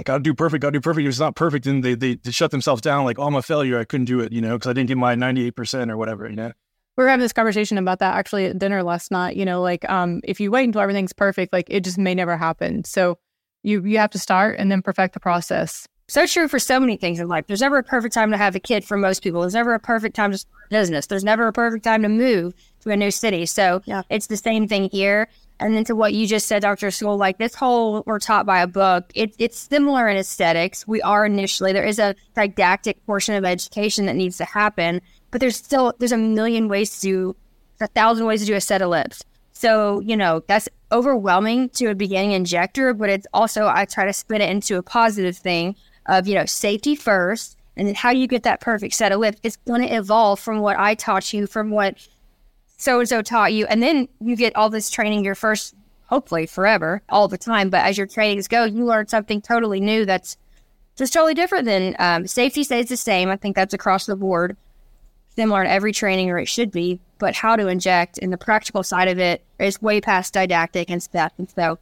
got 0.04 0.18
to 0.18 0.24
do 0.24 0.34
perfect, 0.34 0.62
got 0.62 0.70
to 0.70 0.80
do 0.80 0.82
perfect. 0.82 1.06
If 1.06 1.10
it's 1.10 1.20
not 1.20 1.36
perfect, 1.36 1.66
then 1.66 1.82
they, 1.82 1.94
they, 1.94 2.16
they 2.16 2.32
shut 2.32 2.52
themselves 2.52 2.82
down 2.82 3.06
like, 3.06 3.20
oh, 3.20 3.24
I'm 3.24 3.36
a 3.36 3.42
failure. 3.42 3.78
I 3.78 3.84
couldn't 3.84 4.06
do 4.06 4.22
it, 4.22 4.32
you 4.32 4.42
know, 4.42 4.58
because 4.58 4.70
I 4.70 4.74
didn't 4.74 4.88
get 4.88 4.98
my 4.98 5.16
98% 5.16 5.92
or 5.92 5.98
whatever, 5.98 6.28
you 6.28 6.36
know? 6.36 6.52
We 6.98 7.04
were 7.04 7.10
having 7.10 7.24
this 7.24 7.34
conversation 7.34 7.78
about 7.78 8.00
that 8.00 8.16
actually 8.16 8.46
at 8.46 8.60
dinner 8.60 8.84
last 8.84 9.12
night. 9.12 9.36
You 9.36 9.46
know, 9.46 9.62
like 9.62 9.88
um, 9.90 10.22
if 10.24 10.40
you 10.40 10.52
wait 10.52 10.66
until 10.66 10.82
everything's 10.82 11.14
perfect, 11.14 11.54
like 11.54 11.68
it 11.70 11.84
just 11.84 11.98
may 11.98 12.14
never 12.14 12.38
happen. 12.38 12.84
So 12.84 13.18
you 13.64 13.84
you 13.84 13.98
have 13.98 14.12
to 14.12 14.20
start 14.20 14.60
and 14.60 14.72
then 14.72 14.82
perfect 14.82 15.14
the 15.14 15.20
process. 15.20 15.88
So 16.10 16.28
true 16.28 16.48
for 16.48 16.60
so 16.60 16.80
many 16.80 16.98
things 16.98 17.20
in 17.20 17.28
life. 17.30 17.48
There's 17.48 17.62
never 17.62 17.78
a 17.78 17.84
perfect 17.84 18.14
time 18.14 18.30
to 18.32 18.38
have 18.38 18.56
a 18.56 18.60
kid 18.60 18.84
for 18.84 18.98
most 18.98 19.24
people. 19.24 19.42
There's 19.42 19.54
never 19.54 19.74
a 19.74 19.80
perfect 19.80 20.16
time 20.16 20.32
to 20.32 20.38
start 20.38 20.66
a 20.66 20.70
business. 20.70 21.08
There's 21.08 21.24
never 21.24 21.48
a 21.48 21.54
perfect 21.54 21.86
time 21.86 22.04
to 22.04 22.10
move 22.10 22.54
to 22.82 22.90
a 22.90 22.98
new 22.98 23.10
city. 23.10 23.46
So 23.46 23.82
yeah. 23.86 24.04
it's 24.10 24.28
the 24.28 24.36
same 24.36 24.68
thing 24.68 24.90
here. 24.90 25.30
And 25.60 25.74
then 25.74 25.86
to 25.86 25.96
what 25.96 26.14
you 26.14 26.28
just 26.28 26.48
said, 26.48 26.62
Dr. 26.62 26.92
Sewell, 26.92 27.16
like 27.16 27.38
this 27.38 27.56
whole 27.56 28.04
we're 28.06 28.20
taught 28.20 28.46
by 28.46 28.62
a 28.62 28.68
book, 28.68 29.06
it, 29.16 29.34
it's 29.40 29.58
similar 29.58 30.10
in 30.10 30.18
aesthetics. 30.18 30.86
We 30.86 31.02
are 31.04 31.26
initially, 31.26 31.72
there 31.72 31.86
is 31.86 32.00
a 32.00 32.16
didactic 32.36 33.04
portion 33.06 33.36
of 33.36 33.46
education 33.46 34.06
that 34.08 34.16
needs 34.16 34.38
to 34.38 34.46
happen 34.46 35.00
but 35.34 35.42
there's 35.42 35.58
still 35.58 35.94
there's 35.98 36.12
a 36.12 36.18
million 36.18 36.68
ways 36.68 37.00
to 37.00 37.02
do 37.02 37.36
a 37.82 37.88
thousand 37.88 38.28
ways 38.28 38.40
to 38.42 38.46
do 38.46 38.54
a 38.54 38.62
set 38.62 38.84
of 38.84 38.90
lips. 38.90 39.24
So, 39.52 40.00
you 40.02 40.16
know, 40.16 40.44
that's 40.48 40.70
overwhelming 40.92 41.70
to 41.70 41.88
a 41.88 41.96
beginning 41.96 42.34
injector, 42.34 42.94
but 42.94 43.10
it's 43.10 43.26
also 43.34 43.68
I 43.68 43.86
try 43.86 44.06
to 44.06 44.14
spin 44.14 44.42
it 44.42 44.50
into 44.52 44.78
a 44.78 44.84
positive 44.84 45.36
thing 45.36 45.76
of, 46.06 46.28
you 46.28 46.36
know, 46.36 46.46
safety 46.46 46.96
first 46.96 47.58
and 47.76 47.88
then 47.88 47.96
how 47.96 48.12
you 48.12 48.28
get 48.28 48.44
that 48.44 48.62
perfect 48.62 48.94
set 48.94 49.12
of 49.12 49.20
lips. 49.20 49.40
It's 49.42 49.56
gonna 49.56 49.88
evolve 49.88 50.40
from 50.40 50.60
what 50.60 50.78
I 50.78 50.94
taught 50.94 51.34
you, 51.34 51.48
from 51.48 51.72
what 51.72 52.08
so 52.78 53.00
and 53.00 53.10
so 53.10 53.24
taught 53.24 53.54
you. 53.54 53.66
And 53.66 53.82
then 53.82 54.08
you 54.22 54.36
get 54.36 54.56
all 54.56 54.70
this 54.70 54.92
training 54.92 55.26
your 55.26 55.36
first 55.36 55.74
hopefully 56.06 56.46
forever, 56.46 57.02
all 57.10 57.28
the 57.28 57.40
time. 57.40 57.72
But 57.72 57.86
as 57.86 57.98
your 57.98 58.06
trainings 58.06 58.48
go, 58.48 58.66
you 58.66 58.86
learn 58.86 59.08
something 59.08 59.42
totally 59.42 59.80
new 59.80 60.06
that's 60.06 60.38
just 60.96 61.12
totally 61.12 61.34
different 61.34 61.66
than 61.66 61.96
um, 61.98 62.28
safety 62.28 62.64
stays 62.64 62.90
the 62.90 62.98
same. 62.98 63.30
I 63.30 63.36
think 63.36 63.56
that's 63.56 63.74
across 63.74 64.06
the 64.06 64.16
board 64.16 64.56
similar 65.36 65.64
in 65.64 65.70
every 65.70 65.92
training, 65.92 66.30
or 66.30 66.38
it 66.38 66.48
should 66.48 66.72
be, 66.72 67.00
but 67.20 67.36
how 67.36 67.56
to 67.56 67.68
inject 67.68 68.20
and 68.22 68.32
the 68.32 68.38
practical 68.38 68.84
side 68.84 69.08
of 69.08 69.20
it 69.20 69.44
is 69.60 69.82
way 69.82 70.02
past 70.02 70.34
didactic 70.34 70.90
and 70.90 71.02
stuff. 71.02 71.32
And 71.38 71.50
so 71.50 71.80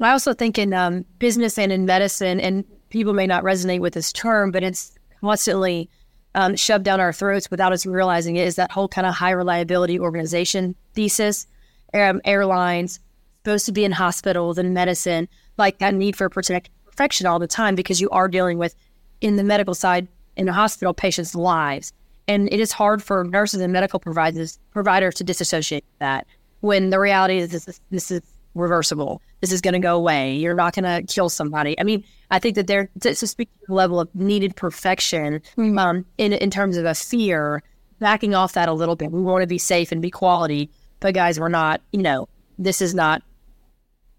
I 0.00 0.10
also 0.10 0.34
think 0.34 0.58
in 0.58 0.74
um, 0.74 1.04
business 1.18 1.58
and 1.58 1.72
in 1.72 1.86
medicine, 1.86 2.40
and 2.40 2.64
people 2.90 3.12
may 3.12 3.26
not 3.26 3.44
resonate 3.44 3.80
with 3.80 3.94
this 3.94 4.12
term, 4.12 4.50
but 4.50 4.62
it's 4.62 4.92
constantly 5.20 5.88
um, 6.34 6.56
shoved 6.56 6.84
down 6.84 7.00
our 7.00 7.12
throats 7.12 7.50
without 7.50 7.72
us 7.72 7.86
realizing 7.86 8.36
it, 8.36 8.46
is 8.46 8.56
that 8.56 8.72
whole 8.72 8.88
kind 8.88 9.06
of 9.06 9.14
high 9.14 9.30
reliability 9.30 9.98
organization 9.98 10.74
thesis. 10.94 11.46
Um, 11.94 12.22
airlines, 12.24 13.00
supposed 13.44 13.66
to 13.66 13.72
be 13.72 13.84
in 13.84 13.92
hospitals 13.92 14.56
and 14.56 14.72
medicine, 14.72 15.28
like 15.58 15.78
that 15.78 15.94
need 15.94 16.16
for 16.16 16.30
protect, 16.30 16.70
perfection 16.86 17.26
all 17.26 17.38
the 17.38 17.46
time 17.46 17.74
because 17.74 18.00
you 18.00 18.08
are 18.10 18.28
dealing 18.28 18.56
with, 18.56 18.74
in 19.20 19.36
the 19.36 19.44
medical 19.44 19.74
side, 19.74 20.08
in 20.36 20.48
a 20.48 20.52
hospital, 20.54 20.94
patients' 20.94 21.34
lives. 21.34 21.92
And 22.28 22.52
it 22.52 22.60
is 22.60 22.72
hard 22.72 23.02
for 23.02 23.24
nurses 23.24 23.60
and 23.60 23.72
medical 23.72 23.98
providers 23.98 24.58
providers 24.70 25.14
to 25.16 25.24
disassociate 25.24 25.84
that 25.98 26.26
when 26.60 26.90
the 26.90 27.00
reality 27.00 27.38
is 27.38 27.50
this 27.50 27.68
is, 27.68 27.80
this 27.90 28.10
is 28.10 28.22
reversible. 28.54 29.20
This 29.40 29.52
is 29.52 29.60
going 29.60 29.74
to 29.74 29.80
go 29.80 29.96
away. 29.96 30.34
You're 30.34 30.54
not 30.54 30.74
going 30.74 30.84
to 30.84 31.12
kill 31.12 31.28
somebody. 31.28 31.78
I 31.80 31.82
mean, 31.82 32.04
I 32.30 32.38
think 32.38 32.54
that 32.54 32.66
there 32.66 32.88
to, 33.00 33.14
to 33.14 33.26
speak 33.26 33.50
to 33.52 33.66
the 33.68 33.74
level 33.74 33.98
of 34.00 34.14
needed 34.14 34.54
perfection 34.56 35.42
um, 35.58 36.06
in 36.18 36.32
in 36.32 36.50
terms 36.50 36.76
of 36.76 36.84
a 36.84 36.94
fear, 36.94 37.62
backing 37.98 38.34
off 38.34 38.52
that 38.52 38.68
a 38.68 38.72
little 38.72 38.96
bit. 38.96 39.10
We 39.10 39.20
want 39.20 39.42
to 39.42 39.46
be 39.46 39.58
safe 39.58 39.90
and 39.90 40.00
be 40.00 40.10
quality, 40.10 40.70
but 41.00 41.14
guys, 41.14 41.40
we're 41.40 41.48
not. 41.48 41.80
You 41.92 42.02
know, 42.02 42.28
this 42.58 42.80
is 42.80 42.94
not 42.94 43.22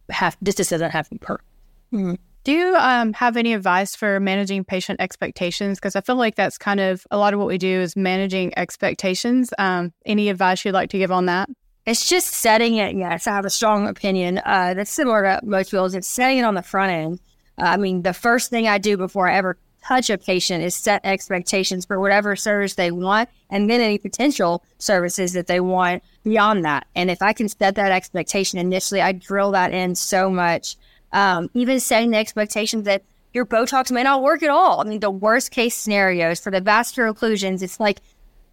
have 0.09 0.35
this 0.41 0.55
doesn't 0.55 0.91
have 0.91 1.05
to 1.05 1.11
be 1.11 1.19
perfect. 1.19 1.47
Mm-hmm. 1.93 2.15
Do 2.43 2.51
you 2.51 2.75
um, 2.75 3.13
have 3.13 3.37
any 3.37 3.53
advice 3.53 3.95
for 3.95 4.19
managing 4.19 4.65
patient 4.65 4.99
expectations? 4.99 5.79
Because 5.79 5.95
I 5.95 6.01
feel 6.01 6.17
like 6.17 6.35
that's 6.35 6.57
kind 6.57 6.81
of 6.81 7.07
a 7.09 7.17
lot 7.17 7.33
of 7.33 7.39
what 7.39 7.47
we 7.47 7.57
do 7.57 7.79
is 7.79 7.95
managing 7.95 8.51
expectations. 8.57 9.53
Um, 9.57 9.93
any 10.05 10.27
advice 10.27 10.65
you'd 10.65 10.73
like 10.73 10.89
to 10.89 10.97
give 10.97 11.11
on 11.11 11.27
that? 11.27 11.49
It's 11.85 12.07
just 12.07 12.27
setting 12.27 12.75
it. 12.75 12.97
Yes, 12.97 13.27
I 13.27 13.31
have 13.31 13.45
a 13.45 13.49
strong 13.49 13.87
opinion. 13.87 14.41
Uh, 14.43 14.73
that's 14.73 14.91
similar 14.91 15.23
to 15.23 15.39
most 15.45 15.71
fields. 15.71 15.95
It's 15.95 16.07
setting 16.07 16.39
it 16.39 16.43
on 16.43 16.55
the 16.55 16.61
front 16.61 16.91
end. 16.91 17.19
Uh, 17.57 17.63
I 17.63 17.77
mean, 17.77 18.01
the 18.01 18.13
first 18.13 18.49
thing 18.49 18.67
I 18.67 18.77
do 18.77 18.97
before 18.97 19.29
I 19.29 19.35
ever 19.35 19.57
touch 19.85 20.09
a 20.09 20.17
patient 20.17 20.63
is 20.63 20.75
set 20.75 21.01
expectations 21.05 21.85
for 21.85 21.99
whatever 21.99 22.35
service 22.35 22.75
they 22.75 22.91
want 22.91 23.29
and 23.49 23.69
then 23.69 23.79
any 23.79 23.97
potential 23.97 24.63
services 24.79 25.33
that 25.33 25.47
they 25.47 25.59
want 25.61 26.03
beyond 26.23 26.65
that. 26.65 26.87
And 26.95 27.09
if 27.09 27.21
I 27.21 27.31
can 27.31 27.47
set 27.47 27.75
that 27.75 27.91
expectation 27.91 28.59
initially, 28.59 29.01
I 29.01 29.13
drill 29.13 29.51
that 29.51 29.73
in 29.73 29.95
so 29.95 30.29
much 30.29 30.77
um, 31.13 31.49
even 31.53 31.79
setting 31.79 32.11
the 32.11 32.17
expectation 32.17 32.83
that 32.83 33.03
your 33.33 33.45
Botox 33.45 33.91
may 33.91 34.03
not 34.03 34.21
work 34.21 34.43
at 34.43 34.49
all. 34.49 34.81
I 34.81 34.83
mean, 34.83 34.99
the 34.99 35.09
worst 35.09 35.51
case 35.51 35.75
scenarios 35.75 36.39
for 36.39 36.51
the 36.51 36.61
vascular 36.61 37.11
occlusions, 37.11 37.61
it's 37.61 37.79
like, 37.79 38.01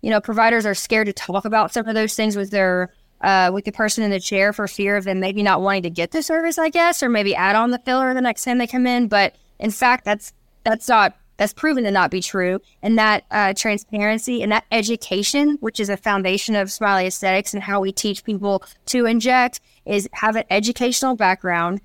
you 0.00 0.10
know, 0.10 0.20
providers 0.20 0.64
are 0.64 0.74
scared 0.74 1.06
to 1.06 1.12
talk 1.12 1.44
about 1.44 1.72
some 1.72 1.86
of 1.86 1.94
those 1.94 2.14
things 2.14 2.36
with 2.36 2.50
their 2.50 2.92
uh, 3.20 3.50
with 3.52 3.66
the 3.66 3.72
person 3.72 4.02
in 4.02 4.10
the 4.10 4.20
chair 4.20 4.52
for 4.52 4.66
fear 4.66 4.96
of 4.96 5.04
them 5.04 5.20
maybe 5.20 5.42
not 5.42 5.60
wanting 5.60 5.82
to 5.82 5.90
get 5.90 6.10
the 6.10 6.22
service, 6.22 6.56
I 6.56 6.70
guess, 6.70 7.02
or 7.02 7.10
maybe 7.10 7.34
add 7.34 7.54
on 7.54 7.70
the 7.70 7.78
filler 7.78 8.14
the 8.14 8.22
next 8.22 8.44
time 8.44 8.56
they 8.56 8.66
come 8.66 8.86
in. 8.86 9.08
But 9.08 9.34
in 9.58 9.70
fact, 9.70 10.06
that's 10.06 10.32
that's 10.64 10.88
not 10.88 11.14
that's 11.36 11.52
proven 11.52 11.84
to 11.84 11.90
not 11.90 12.10
be 12.10 12.20
true. 12.20 12.60
And 12.82 12.98
that 12.98 13.24
uh, 13.30 13.52
transparency 13.54 14.42
and 14.42 14.52
that 14.52 14.64
education, 14.72 15.56
which 15.60 15.80
is 15.80 15.88
a 15.88 15.96
foundation 15.96 16.54
of 16.54 16.70
Smiley 16.70 17.06
Aesthetics 17.06 17.52
and 17.52 17.62
how 17.62 17.80
we 17.80 17.92
teach 17.92 18.24
people 18.24 18.62
to 18.86 19.06
inject, 19.06 19.60
is 19.84 20.08
have 20.12 20.36
an 20.36 20.44
educational 20.50 21.14
background 21.14 21.80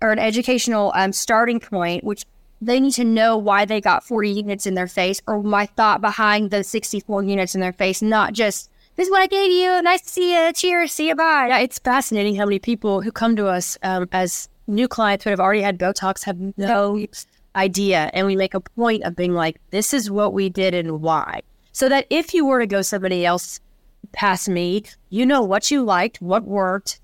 or 0.00 0.12
an 0.12 0.18
educational 0.18 0.92
um, 0.94 1.12
starting 1.12 1.60
point, 1.60 2.04
which 2.04 2.24
they 2.60 2.80
need 2.80 2.92
to 2.92 3.04
know 3.04 3.36
why 3.36 3.64
they 3.64 3.80
got 3.80 4.04
40 4.04 4.30
units 4.30 4.66
in 4.66 4.74
their 4.74 4.86
face 4.86 5.20
or 5.26 5.42
my 5.42 5.66
thought 5.66 6.00
behind 6.00 6.50
the 6.50 6.64
64 6.64 7.22
units 7.24 7.54
in 7.54 7.60
their 7.60 7.72
face, 7.72 8.02
not 8.02 8.32
just 8.32 8.70
this 8.96 9.08
is 9.08 9.10
what 9.10 9.22
I 9.22 9.26
gave 9.26 9.50
you. 9.50 9.82
Nice 9.82 10.02
to 10.02 10.08
see 10.08 10.34
you. 10.34 10.52
Cheers. 10.52 10.92
See 10.92 11.08
you. 11.08 11.16
Bye. 11.16 11.46
Yeah, 11.48 11.58
it's 11.58 11.80
fascinating 11.80 12.36
how 12.36 12.44
many 12.44 12.60
people 12.60 13.00
who 13.00 13.10
come 13.10 13.34
to 13.36 13.48
us 13.48 13.76
um, 13.82 14.08
as 14.12 14.48
new 14.68 14.86
clients 14.86 15.24
who 15.24 15.30
have 15.30 15.40
already 15.40 15.62
had 15.62 15.78
Botox 15.78 16.24
have 16.24 16.38
no 16.56 17.04
idea. 17.56 18.10
And 18.14 18.26
we 18.26 18.36
make 18.36 18.54
a 18.54 18.60
point 18.60 19.02
of 19.02 19.16
being 19.16 19.34
like, 19.34 19.60
this 19.70 19.92
is 19.92 20.10
what 20.10 20.32
we 20.32 20.48
did 20.48 20.74
and 20.74 21.00
why. 21.00 21.42
So 21.72 21.88
that 21.88 22.06
if 22.08 22.32
you 22.34 22.46
were 22.46 22.60
to 22.60 22.66
go 22.68 22.82
somebody 22.82 23.26
else 23.26 23.58
past 24.12 24.48
me, 24.48 24.84
you 25.10 25.26
know 25.26 25.42
what 25.42 25.72
you 25.72 25.82
liked, 25.82 26.22
what 26.22 26.44
worked, 26.44 27.00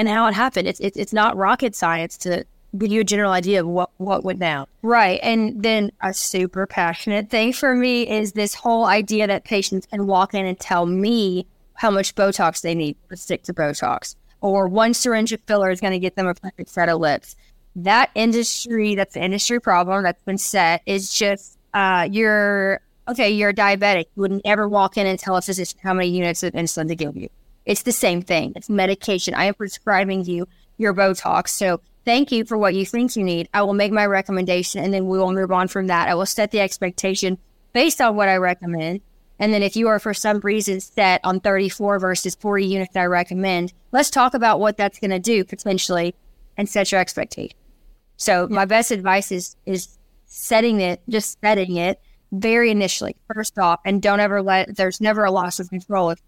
and 0.00 0.08
how 0.08 0.26
it 0.26 0.34
happened. 0.34 0.66
It's 0.66 0.80
it's, 0.80 0.96
it's 0.96 1.12
not 1.12 1.36
rocket 1.36 1.76
science 1.76 2.16
to 2.18 2.44
give 2.78 2.90
you 2.90 3.00
a 3.02 3.04
general 3.04 3.32
idea 3.32 3.60
of 3.60 3.66
what 3.68 3.90
what 3.98 4.24
went 4.24 4.40
down. 4.40 4.66
Right, 4.82 5.20
and 5.22 5.62
then 5.62 5.92
a 6.00 6.14
super 6.14 6.66
passionate 6.66 7.28
thing 7.28 7.52
for 7.52 7.74
me 7.74 8.08
is 8.08 8.32
this 8.32 8.54
whole 8.54 8.86
idea 8.86 9.26
that 9.26 9.44
patients 9.44 9.86
can 9.86 10.06
walk 10.06 10.34
in 10.34 10.46
and 10.46 10.58
tell 10.58 10.86
me 10.86 11.46
how 11.74 11.90
much 11.90 12.14
Botox 12.14 12.62
they 12.62 12.74
need 12.74 12.96
to 13.08 13.16
stick 13.16 13.42
to 13.44 13.54
Botox. 13.54 14.14
or 14.40 14.68
one 14.68 14.94
syringe 14.94 15.32
of 15.32 15.40
filler 15.46 15.70
is 15.70 15.80
going 15.80 15.92
to 15.92 15.98
get 15.98 16.16
them 16.16 16.26
a 16.26 16.34
perfect 16.34 16.70
set 16.70 16.88
of 16.88 17.00
lips. 17.00 17.36
That 17.76 18.10
industry, 18.14 18.94
that's 18.94 19.16
industry 19.16 19.60
problem 19.60 20.02
that's 20.02 20.22
been 20.24 20.38
set, 20.38 20.82
is 20.86 21.12
just 21.12 21.58
uh, 21.74 22.08
you're 22.10 22.80
okay, 23.08 23.30
you're 23.30 23.52
diabetic. 23.52 24.06
You 24.16 24.22
wouldn't 24.22 24.42
ever 24.44 24.68
walk 24.68 24.96
in 24.96 25.06
and 25.06 25.18
tell 25.18 25.36
a 25.36 25.42
physician 25.42 25.78
how 25.82 25.94
many 25.94 26.08
units 26.08 26.42
of 26.42 26.52
insulin 26.54 26.88
to 26.88 26.96
give 26.96 27.16
you. 27.16 27.28
It's 27.64 27.82
the 27.82 27.92
same 27.92 28.22
thing. 28.22 28.52
It's 28.56 28.68
medication. 28.68 29.34
I 29.34 29.44
am 29.44 29.54
prescribing 29.54 30.24
you 30.24 30.48
your 30.78 30.94
Botox. 30.94 31.48
So 31.48 31.80
thank 32.04 32.32
you 32.32 32.44
for 32.44 32.56
what 32.56 32.74
you 32.74 32.86
think 32.86 33.16
you 33.16 33.22
need. 33.22 33.48
I 33.52 33.62
will 33.62 33.74
make 33.74 33.92
my 33.92 34.06
recommendation 34.06 34.82
and 34.82 34.92
then 34.92 35.06
we 35.06 35.18
will 35.18 35.32
move 35.32 35.52
on 35.52 35.68
from 35.68 35.86
that. 35.88 36.08
I 36.08 36.14
will 36.14 36.26
set 36.26 36.50
the 36.50 36.60
expectation 36.60 37.38
based 37.72 38.00
on 38.00 38.16
what 38.16 38.28
I 38.28 38.36
recommend. 38.36 39.02
And 39.38 39.54
then 39.54 39.62
if 39.62 39.76
you 39.76 39.88
are 39.88 39.98
for 39.98 40.12
some 40.12 40.40
reason 40.40 40.80
set 40.80 41.20
on 41.24 41.40
34 41.40 41.98
versus 41.98 42.34
40 42.34 42.66
units 42.66 42.96
I 42.96 43.06
recommend, 43.06 43.72
let's 43.92 44.10
talk 44.10 44.34
about 44.34 44.60
what 44.60 44.76
that's 44.76 44.98
going 44.98 45.10
to 45.10 45.18
do 45.18 45.44
potentially 45.44 46.14
and 46.56 46.68
set 46.68 46.92
your 46.92 47.00
expectation. 47.00 47.56
So 48.16 48.46
my 48.48 48.66
best 48.66 48.90
advice 48.90 49.32
is 49.32 49.56
is 49.64 49.96
setting 50.26 50.80
it, 50.80 51.00
just 51.08 51.40
setting 51.40 51.76
it 51.76 52.00
very 52.32 52.70
initially, 52.70 53.16
first 53.34 53.58
off, 53.58 53.80
and 53.84 54.02
don't 54.02 54.20
ever 54.20 54.42
let 54.42 54.76
there's 54.76 55.00
never 55.00 55.24
a 55.24 55.30
loss 55.30 55.58
of 55.58 55.70
control 55.70 56.10
if 56.10 56.18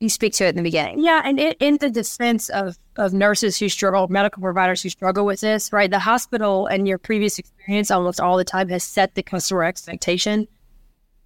you 0.00 0.08
speak 0.08 0.32
to 0.34 0.44
it 0.44 0.50
in 0.50 0.56
the 0.56 0.62
beginning. 0.62 1.00
Yeah, 1.00 1.22
and 1.24 1.40
it, 1.40 1.56
in 1.60 1.78
the 1.78 1.90
defense 1.90 2.48
of 2.50 2.78
of 2.96 3.12
nurses 3.12 3.58
who 3.58 3.68
struggle, 3.68 4.08
medical 4.08 4.42
providers 4.42 4.82
who 4.82 4.88
struggle 4.88 5.24
with 5.24 5.40
this, 5.40 5.72
right? 5.72 5.90
The 5.90 5.98
hospital 5.98 6.66
and 6.66 6.86
your 6.86 6.98
previous 6.98 7.38
experience 7.38 7.90
almost 7.90 8.20
all 8.20 8.36
the 8.36 8.44
time 8.44 8.68
has 8.68 8.84
set 8.84 9.14
the 9.14 9.22
customer 9.22 9.64
expectation 9.64 10.48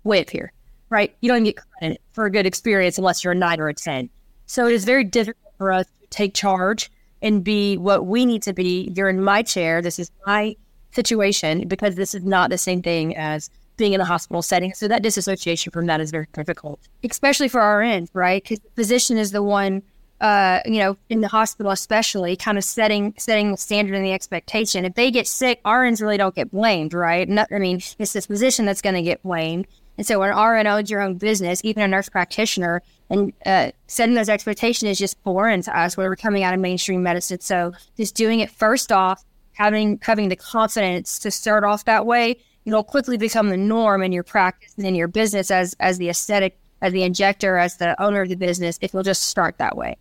way 0.05 0.21
up 0.21 0.31
here, 0.31 0.53
right? 0.91 1.15
You 1.21 1.29
don't 1.29 1.45
get 1.45 1.57
credit 1.57 2.01
for 2.13 2.27
a 2.27 2.31
good 2.31 2.47
experience 2.47 2.99
unless 2.99 3.25
you're 3.25 3.33
a 3.33 3.37
nine 3.37 3.61
or 3.61 3.69
a 3.69 3.75
10. 3.75 4.11
So 4.47 4.67
it 4.67 4.73
is 4.73 4.85
very 4.85 5.05
difficult 5.05 5.55
for 5.57 5.73
us 5.73 5.87
to 6.01 6.07
take 6.09 6.35
charge 6.35 6.91
and 7.23 7.43
be 7.45 7.79
what 7.79 8.07
we 8.07 8.27
need 8.27 8.43
to 8.43 8.53
be. 8.53 8.93
You're 8.95 9.09
in 9.09 9.23
my 9.23 9.43
chair. 9.43 9.81
This 9.81 9.99
is 9.99 10.11
my 10.27 10.57
situation 10.93 11.69
because 11.69 11.95
this 11.95 12.15
is 12.15 12.25
not 12.25 12.51
the 12.51 12.59
same 12.59 12.83
thing 12.83 13.17
as 13.17 13.49
being 13.83 13.95
in 13.95 14.01
a 14.01 14.05
hospital 14.05 14.43
setting. 14.43 14.73
So 14.75 14.87
that 14.87 15.03
disassociation 15.03 15.73
from 15.73 15.87
that 15.87 16.01
is 16.01 16.13
very 16.13 16.29
difficult, 16.33 16.79
especially 17.03 17.49
for 17.49 17.61
RNs, 17.61 18.11
right? 18.13 18.41
Because 18.41 18.61
the 18.61 18.71
physician 18.77 19.19
is 19.19 19.33
the 19.33 19.43
one, 19.43 19.83
uh, 20.21 20.61
you 20.65 20.79
know, 20.79 20.97
in 21.09 21.21
the 21.21 21.27
hospital 21.27 21.73
especially, 21.73 22.37
kind 22.37 22.57
of 22.57 22.63
setting 22.63 23.13
setting 23.19 23.51
the 23.51 23.57
standard 23.57 23.97
and 23.97 24.05
the 24.05 24.13
expectation. 24.13 24.85
If 24.85 24.95
they 24.95 25.11
get 25.11 25.27
sick, 25.27 25.61
RNs 25.65 26.01
really 26.01 26.17
don't 26.17 26.33
get 26.33 26.53
blamed, 26.53 26.95
right? 26.95 27.29
Not, 27.29 27.49
I 27.51 27.59
mean, 27.59 27.83
it's 27.99 28.13
the 28.13 28.23
physician 28.23 28.67
that's 28.67 28.81
going 28.81 28.95
to 28.95 29.03
get 29.03 29.21
blamed. 29.25 29.67
And 29.99 30.07
so 30.07 30.21
when 30.21 30.31
RN 30.31 30.69
owns 30.69 30.89
your 30.89 31.03
own 31.03 31.19
business, 31.19 31.61
even 31.65 31.83
a 31.83 31.89
nurse 31.89 32.09
practitioner, 32.09 32.83
and 33.11 33.33
uh, 33.45 33.73
setting 33.89 34.15
those 34.15 34.29
expectations 34.29 34.93
is 34.93 34.99
just 35.01 35.21
foreign 35.25 35.61
to 35.63 35.77
us. 35.77 35.97
Where 35.97 36.09
we're 36.09 36.15
coming 36.15 36.45
out 36.45 36.55
of 36.55 36.61
mainstream 36.61 37.03
medicine, 37.03 37.41
so 37.41 37.73
just 37.97 38.15
doing 38.15 38.39
it 38.39 38.49
first 38.49 38.93
off, 38.93 39.25
having 39.55 39.99
having 40.03 40.29
the 40.29 40.37
confidence 40.37 41.19
to 41.19 41.33
start 41.33 41.65
off 41.65 41.85
that 41.87 42.07
way, 42.07 42.37
it'll 42.65 42.85
quickly 42.85 43.17
become 43.17 43.51
the 43.51 43.57
norm 43.57 44.03
in 44.03 44.13
your 44.13 44.23
practice 44.23 44.75
and 44.77 44.87
in 44.87 44.95
your 44.95 45.09
business 45.09 45.51
as 45.51 45.75
as 45.81 45.99
the 45.99 46.09
aesthetic, 46.09 46.59
as 46.81 46.93
the 46.93 47.03
injector, 47.03 47.57
as 47.57 47.77
the 47.77 48.01
owner 48.03 48.23
of 48.23 48.29
the 48.29 48.37
business. 48.37 48.79
If 48.81 48.93
you'll 48.93 49.03
just 49.03 49.25
start 49.25 49.59
that 49.59 49.77
way. 49.77 49.97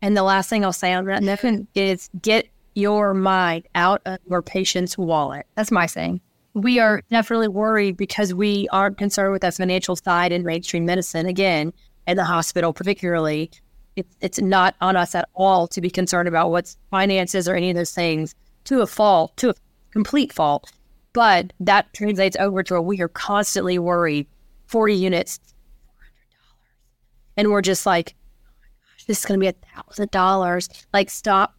And 0.00 0.16
the 0.16 0.22
last 0.22 0.50
thing 0.50 0.64
I'll 0.64 0.72
say 0.72 0.92
on 0.92 1.04
that 1.04 1.66
is 1.74 2.10
get 2.20 2.48
your 2.74 3.14
mind 3.14 3.68
out 3.74 4.02
of 4.06 4.18
your 4.28 4.42
patient's 4.42 4.98
wallet. 4.98 5.46
That's 5.54 5.70
my 5.70 5.86
saying 5.86 6.20
we 6.54 6.78
are 6.78 7.02
definitely 7.10 7.48
worried 7.48 7.96
because 7.96 8.34
we 8.34 8.68
aren't 8.68 8.98
concerned 8.98 9.32
with 9.32 9.42
that 9.42 9.54
financial 9.54 9.96
side 9.96 10.32
in 10.32 10.44
mainstream 10.44 10.84
medicine. 10.84 11.26
Again, 11.26 11.72
in 12.06 12.16
the 12.16 12.24
hospital, 12.24 12.72
particularly, 12.72 13.50
it's 14.20 14.40
not 14.40 14.74
on 14.80 14.96
us 14.96 15.14
at 15.14 15.28
all 15.34 15.66
to 15.68 15.80
be 15.80 15.90
concerned 15.90 16.28
about 16.28 16.50
what's 16.50 16.76
finances 16.90 17.48
or 17.48 17.54
any 17.54 17.70
of 17.70 17.76
those 17.76 17.92
things 17.92 18.34
to 18.64 18.80
a 18.80 18.86
fault, 18.86 19.36
to 19.36 19.50
a 19.50 19.54
complete 19.92 20.32
fault. 20.32 20.72
But 21.12 21.52
that 21.60 21.92
translates 21.92 22.36
over 22.38 22.62
to 22.62 22.76
a 22.76 22.82
we 22.82 23.00
are 23.02 23.08
constantly 23.08 23.78
worried 23.78 24.26
40 24.66 24.94
units, 24.94 25.38
$400. 25.38 25.50
And 27.36 27.50
we're 27.50 27.62
just 27.62 27.84
like, 27.84 28.14
oh 28.16 29.04
this 29.06 29.18
is 29.18 29.24
going 29.24 29.38
to 29.38 29.44
be 29.44 29.48
a 29.48 29.82
thousand 29.82 30.10
dollars. 30.10 30.68
Like, 30.92 31.10
stop. 31.10 31.54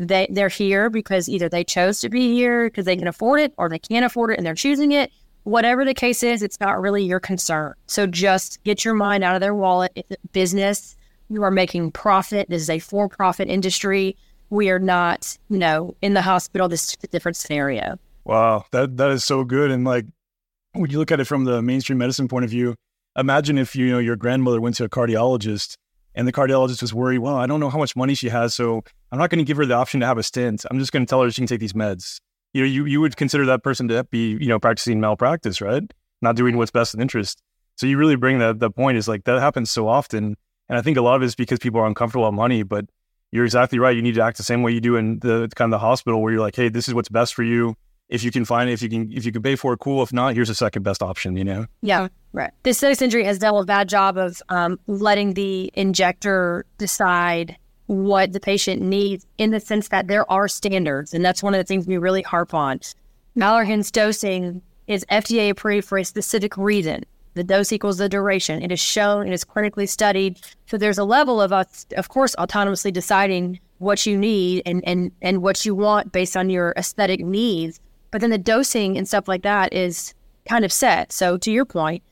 They 0.00 0.28
they're 0.30 0.48
here 0.48 0.90
because 0.90 1.28
either 1.28 1.48
they 1.48 1.64
chose 1.64 2.00
to 2.02 2.08
be 2.08 2.32
here 2.32 2.68
because 2.70 2.84
they 2.84 2.96
can 2.96 3.08
afford 3.08 3.40
it 3.40 3.52
or 3.56 3.68
they 3.68 3.80
can't 3.80 4.04
afford 4.04 4.30
it 4.30 4.38
and 4.38 4.46
they're 4.46 4.54
choosing 4.54 4.92
it. 4.92 5.10
Whatever 5.42 5.84
the 5.84 5.94
case 5.94 6.22
is 6.22 6.40
it's 6.40 6.60
not 6.60 6.80
really 6.80 7.02
your 7.02 7.18
concern. 7.18 7.74
So 7.86 8.06
just 8.06 8.62
get 8.62 8.84
your 8.84 8.94
mind 8.94 9.24
out 9.24 9.34
of 9.34 9.40
their 9.40 9.54
wallet. 9.54 10.06
Business. 10.32 10.96
You 11.30 11.42
are 11.42 11.50
making 11.50 11.90
profit. 11.90 12.48
This 12.48 12.62
is 12.62 12.70
a 12.70 12.78
for-profit 12.78 13.48
industry. 13.48 14.16
We 14.50 14.70
are 14.70 14.78
not 14.78 15.36
you 15.48 15.58
know 15.58 15.96
in 16.00 16.14
the 16.14 16.22
hospital. 16.22 16.68
This 16.68 16.90
is 16.90 16.96
a 17.02 17.08
different 17.08 17.36
scenario 17.36 17.98
wow 18.28 18.64
that 18.70 18.96
that 18.96 19.10
is 19.10 19.24
so 19.24 19.42
good 19.42 19.70
and 19.70 19.84
like 19.84 20.06
when 20.72 20.90
you 20.90 20.98
look 20.98 21.10
at 21.10 21.18
it 21.18 21.24
from 21.24 21.44
the 21.44 21.60
mainstream 21.60 21.98
medicine 21.98 22.28
point 22.28 22.44
of 22.44 22.50
view 22.50 22.74
imagine 23.16 23.58
if 23.58 23.74
you 23.74 23.90
know 23.90 23.98
your 23.98 24.16
grandmother 24.16 24.60
went 24.60 24.76
to 24.76 24.84
a 24.84 24.88
cardiologist 24.88 25.74
and 26.18 26.26
the 26.26 26.32
cardiologist 26.32 26.82
was 26.82 26.92
worried, 26.92 27.18
well, 27.18 27.36
I 27.36 27.46
don't 27.46 27.60
know 27.60 27.70
how 27.70 27.78
much 27.78 27.94
money 27.94 28.12
she 28.12 28.28
has, 28.28 28.52
so 28.52 28.82
I'm 29.12 29.20
not 29.20 29.30
going 29.30 29.38
to 29.38 29.44
give 29.44 29.56
her 29.56 29.64
the 29.64 29.74
option 29.74 30.00
to 30.00 30.06
have 30.06 30.18
a 30.18 30.24
stent. 30.24 30.64
I'm 30.68 30.80
just 30.80 30.90
going 30.90 31.06
to 31.06 31.08
tell 31.08 31.22
her 31.22 31.30
she 31.30 31.42
can 31.42 31.46
take 31.46 31.60
these 31.60 31.74
meds. 31.74 32.18
You 32.52 32.62
know, 32.62 32.66
you, 32.66 32.86
you 32.86 33.00
would 33.00 33.16
consider 33.16 33.46
that 33.46 33.62
person 33.62 33.86
to 33.86 34.02
be, 34.02 34.30
you 34.32 34.48
know, 34.48 34.58
practicing 34.58 35.00
malpractice, 35.00 35.60
right? 35.60 35.84
Not 36.20 36.34
doing 36.34 36.56
what's 36.56 36.72
best 36.72 36.92
in 36.92 37.00
interest. 37.00 37.40
So 37.76 37.86
you 37.86 37.98
really 37.98 38.16
bring 38.16 38.40
that 38.40 38.58
the 38.58 38.68
point 38.68 38.98
is 38.98 39.06
like 39.06 39.24
that 39.24 39.40
happens 39.40 39.70
so 39.70 39.86
often. 39.86 40.34
And 40.68 40.76
I 40.76 40.82
think 40.82 40.96
a 40.96 41.02
lot 41.02 41.14
of 41.14 41.22
it 41.22 41.26
is 41.26 41.36
because 41.36 41.60
people 41.60 41.80
are 41.80 41.86
uncomfortable 41.86 42.26
with 42.26 42.34
money, 42.34 42.64
but 42.64 42.86
you're 43.30 43.44
exactly 43.44 43.78
right. 43.78 43.94
You 43.94 44.02
need 44.02 44.16
to 44.16 44.22
act 44.22 44.38
the 44.38 44.42
same 44.42 44.64
way 44.64 44.72
you 44.72 44.80
do 44.80 44.96
in 44.96 45.20
the 45.20 45.48
kind 45.54 45.72
of 45.72 45.78
the 45.80 45.86
hospital 45.86 46.20
where 46.20 46.32
you're 46.32 46.42
like, 46.42 46.56
hey, 46.56 46.68
this 46.68 46.88
is 46.88 46.94
what's 46.94 47.08
best 47.08 47.32
for 47.34 47.44
you 47.44 47.76
if 48.08 48.24
you 48.24 48.30
can 48.30 48.44
find 48.44 48.70
it, 48.70 48.72
if 48.72 48.82
you 48.82 48.88
can, 48.88 49.12
if 49.12 49.24
you 49.24 49.32
can 49.32 49.42
pay 49.42 49.56
for 49.56 49.72
it, 49.72 49.78
cool. 49.78 50.02
If 50.02 50.12
not, 50.12 50.34
here's 50.34 50.50
a 50.50 50.54
second 50.54 50.82
best 50.82 51.02
option. 51.02 51.36
You 51.36 51.44
know? 51.44 51.66
Yeah, 51.82 52.08
right. 52.32 52.52
The 52.62 52.70
aesthetics 52.70 53.02
injury 53.02 53.24
has 53.24 53.38
done 53.38 53.54
a 53.54 53.64
bad 53.64 53.88
job 53.88 54.16
of 54.16 54.42
um, 54.48 54.78
letting 54.86 55.34
the 55.34 55.70
injector 55.74 56.64
decide 56.78 57.56
what 57.86 58.32
the 58.32 58.40
patient 58.40 58.82
needs, 58.82 59.26
in 59.38 59.50
the 59.50 59.60
sense 59.60 59.88
that 59.88 60.08
there 60.08 60.30
are 60.30 60.46
standards, 60.46 61.14
and 61.14 61.24
that's 61.24 61.42
one 61.42 61.54
of 61.54 61.58
the 61.58 61.64
things 61.64 61.86
we 61.86 61.96
really 61.96 62.22
harp 62.22 62.52
on. 62.52 62.80
Allergan's 63.36 63.90
dosing 63.90 64.60
is 64.86 65.06
FDA 65.10 65.50
approved 65.50 65.86
for 65.88 65.96
a 65.96 66.04
specific 66.04 66.56
reason. 66.56 67.04
The 67.34 67.44
dose 67.44 67.72
equals 67.72 67.98
the 67.98 68.08
duration. 68.08 68.62
It 68.62 68.72
is 68.72 68.80
shown. 68.80 69.28
It 69.28 69.32
is 69.32 69.44
clinically 69.44 69.88
studied. 69.88 70.40
So 70.66 70.76
there's 70.76 70.98
a 70.98 71.04
level 71.04 71.40
of 71.40 71.52
us, 71.52 71.86
of 71.96 72.08
course, 72.08 72.34
autonomously 72.36 72.92
deciding 72.92 73.60
what 73.78 74.04
you 74.06 74.18
need 74.18 74.62
and 74.66 74.82
and 74.84 75.12
and 75.22 75.40
what 75.40 75.64
you 75.64 75.74
want 75.74 76.10
based 76.10 76.36
on 76.36 76.50
your 76.50 76.74
aesthetic 76.76 77.20
needs. 77.20 77.80
But 78.10 78.20
then 78.20 78.30
the 78.30 78.38
dosing 78.38 78.96
and 78.96 79.06
stuff 79.06 79.28
like 79.28 79.42
that 79.42 79.72
is 79.72 80.14
kind 80.48 80.64
of 80.64 80.72
set. 80.72 81.12
So 81.12 81.36
to 81.38 81.50
your 81.50 81.64
point, 81.64 82.02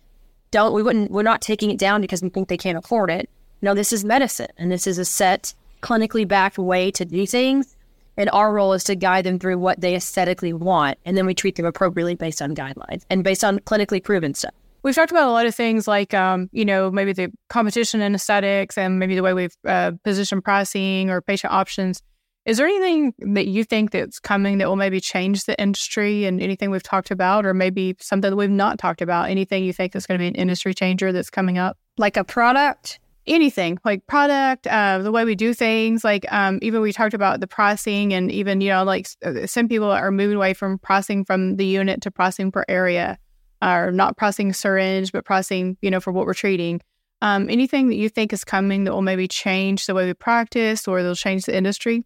don't 0.51 0.73
we 0.73 0.83
wouldn't 0.83 1.11
we're 1.11 1.23
not 1.23 1.41
taking 1.41 1.71
it 1.71 1.79
down 1.79 2.01
because 2.01 2.23
we 2.23 2.29
think 2.29 2.49
they 2.49 2.57
can't 2.57 2.79
afford 2.79 3.11
it. 3.11 3.29
No, 3.63 3.75
this 3.75 3.93
is 3.93 4.05
medicine 4.05 4.49
and 4.59 4.71
this 4.71 4.87
is 4.87 4.99
a 4.99 5.05
set 5.05 5.55
clinically 5.83 6.27
backed 6.27 6.59
way 6.59 6.91
to 6.93 7.05
do 7.05 7.27
things. 7.27 7.77
And 8.19 8.31
our 8.33 8.53
role 8.53 8.73
is 8.73 8.83
to 8.85 8.95
guide 8.95 9.25
them 9.27 9.39
through 9.39 9.59
what 9.59 9.81
they 9.81 9.95
aesthetically 9.95 10.53
want. 10.53 10.99
And 11.05 11.17
then 11.19 11.27
we 11.27 11.35
treat 11.35 11.57
them 11.57 11.67
appropriately 11.67 12.15
based 12.15 12.41
on 12.41 12.55
guidelines 12.55 13.05
and 13.11 13.23
based 13.23 13.45
on 13.45 13.59
clinically 13.61 14.03
proven 14.03 14.33
stuff. 14.33 14.55
We've 14.83 14.95
talked 14.95 15.11
about 15.11 15.29
a 15.29 15.33
lot 15.33 15.47
of 15.47 15.55
things 15.55 15.87
like, 15.87 16.15
um, 16.15 16.49
you 16.53 16.65
know, 16.65 16.91
maybe 16.91 17.13
the 17.13 17.31
competition 17.49 18.01
in 18.01 18.15
aesthetics 18.15 18.79
and 18.79 18.99
maybe 18.99 19.17
the 19.17 19.23
way 19.23 19.35
we've 19.35 19.57
uh, 19.67 19.93
positioned 20.05 20.45
pricing 20.45 21.11
or 21.11 21.21
patient 21.21 21.53
options. 21.53 22.03
Is 22.47 22.59
there 22.59 22.67
anything 22.69 23.13
that 23.35 23.49
you 23.49 23.65
think 23.65 23.91
that's 23.91 24.21
coming 24.21 24.59
that 24.59 24.69
will 24.69 24.77
maybe 24.77 25.01
change 25.01 25.45
the 25.47 25.61
industry 25.61 26.27
and 26.27 26.41
anything 26.41 26.71
we've 26.71 26.83
talked 26.83 27.11
about, 27.11 27.45
or 27.45 27.53
maybe 27.53 27.97
something 28.01 28.31
that 28.31 28.37
we've 28.37 28.49
not 28.49 28.79
talked 28.79 29.03
about? 29.03 29.29
Anything 29.29 29.65
you 29.65 29.73
think 29.73 29.97
is 29.97 30.07
going 30.07 30.17
to 30.17 30.23
be 30.23 30.29
an 30.29 30.37
industry 30.37 30.73
changer 30.73 31.11
that's 31.11 31.29
coming 31.29 31.59
up? 31.59 31.77
Like 31.99 32.17
a 32.17 32.23
product? 32.23 33.01
Anything 33.27 33.79
like 33.85 34.07
product, 34.07 34.69
uh, 34.69 34.99
the 34.99 35.11
way 35.11 35.25
we 35.25 35.35
do 35.35 35.53
things, 35.53 36.05
like 36.05 36.25
um, 36.33 36.61
even 36.63 36.81
we 36.81 36.93
talked 36.93 37.15
about 37.15 37.41
the 37.41 37.49
pricing, 37.49 38.15
and 38.15 38.31
even 38.31 38.61
you 38.61 38.69
know, 38.69 38.85
like 38.85 39.09
uh, 39.25 39.49
some 39.49 39.67
people 39.67 39.91
are 39.91 40.13
moving 40.13 40.37
away 40.37 40.55
from 40.55 40.79
pricing 40.79 41.25
from 41.25 41.57
the 41.57 41.67
unit 41.67 42.01
to 42.03 42.13
pricing 42.13 42.53
per 42.53 42.65
area, 42.69 43.19
or 43.61 43.91
not 43.91 44.17
pricing 44.17 44.53
syringe, 44.53 45.11
but 45.11 45.25
pricing, 45.25 45.77
you 45.83 45.91
know, 45.91 45.99
for 45.99 46.13
what 46.13 46.25
we're 46.25 46.35
treating. 46.35 46.81
Um, 47.21 47.51
anything 47.51 47.89
that 47.89 47.97
you 47.97 48.09
think 48.09 48.33
is 48.33 48.45
coming 48.45 48.85
that 48.85 48.93
will 48.93 49.03
maybe 49.03 49.27
change 49.27 49.87
the 49.87 49.95
way 49.95 50.07
we 50.07 50.15
practice, 50.15 50.87
or 50.87 51.03
they'll 51.03 51.17
change 51.17 51.47
the 51.47 51.57
industry? 51.57 52.05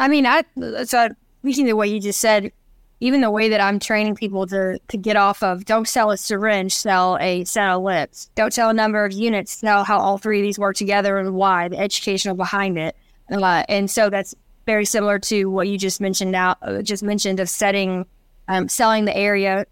I 0.00 0.08
mean, 0.08 0.24
I 0.24 0.44
so 0.84 1.10
speaking 1.42 1.66
the 1.66 1.76
way 1.76 1.88
you 1.88 2.00
just 2.00 2.20
said, 2.20 2.52
even 3.00 3.20
the 3.20 3.30
way 3.30 3.50
that 3.50 3.60
I'm 3.60 3.78
training 3.78 4.14
people 4.14 4.46
to 4.46 4.78
to 4.88 4.96
get 4.96 5.16
off 5.16 5.42
of 5.42 5.66
don't 5.66 5.86
sell 5.86 6.10
a 6.10 6.16
syringe, 6.16 6.74
sell 6.74 7.18
a 7.20 7.44
set 7.44 7.68
of 7.68 7.82
lips. 7.82 8.30
Don't 8.34 8.52
sell 8.52 8.70
a 8.70 8.74
number 8.74 9.04
of 9.04 9.12
units, 9.12 9.52
sell 9.52 9.84
how 9.84 9.98
all 9.98 10.16
three 10.16 10.40
of 10.40 10.42
these 10.42 10.58
work 10.58 10.76
together 10.76 11.18
and 11.18 11.34
why 11.34 11.68
the 11.68 11.78
educational 11.78 12.34
behind 12.34 12.78
it. 12.78 12.96
Uh, 13.30 13.62
and 13.68 13.90
so 13.90 14.08
that's 14.08 14.34
very 14.64 14.86
similar 14.86 15.18
to 15.18 15.50
what 15.50 15.68
you 15.68 15.76
just 15.76 16.00
mentioned 16.00 16.32
now, 16.32 16.56
uh, 16.62 16.80
just 16.80 17.02
mentioned 17.02 17.38
of 17.38 17.48
setting, 17.48 18.06
um, 18.48 18.68
selling 18.68 19.04
the 19.04 19.16
area, 19.16 19.66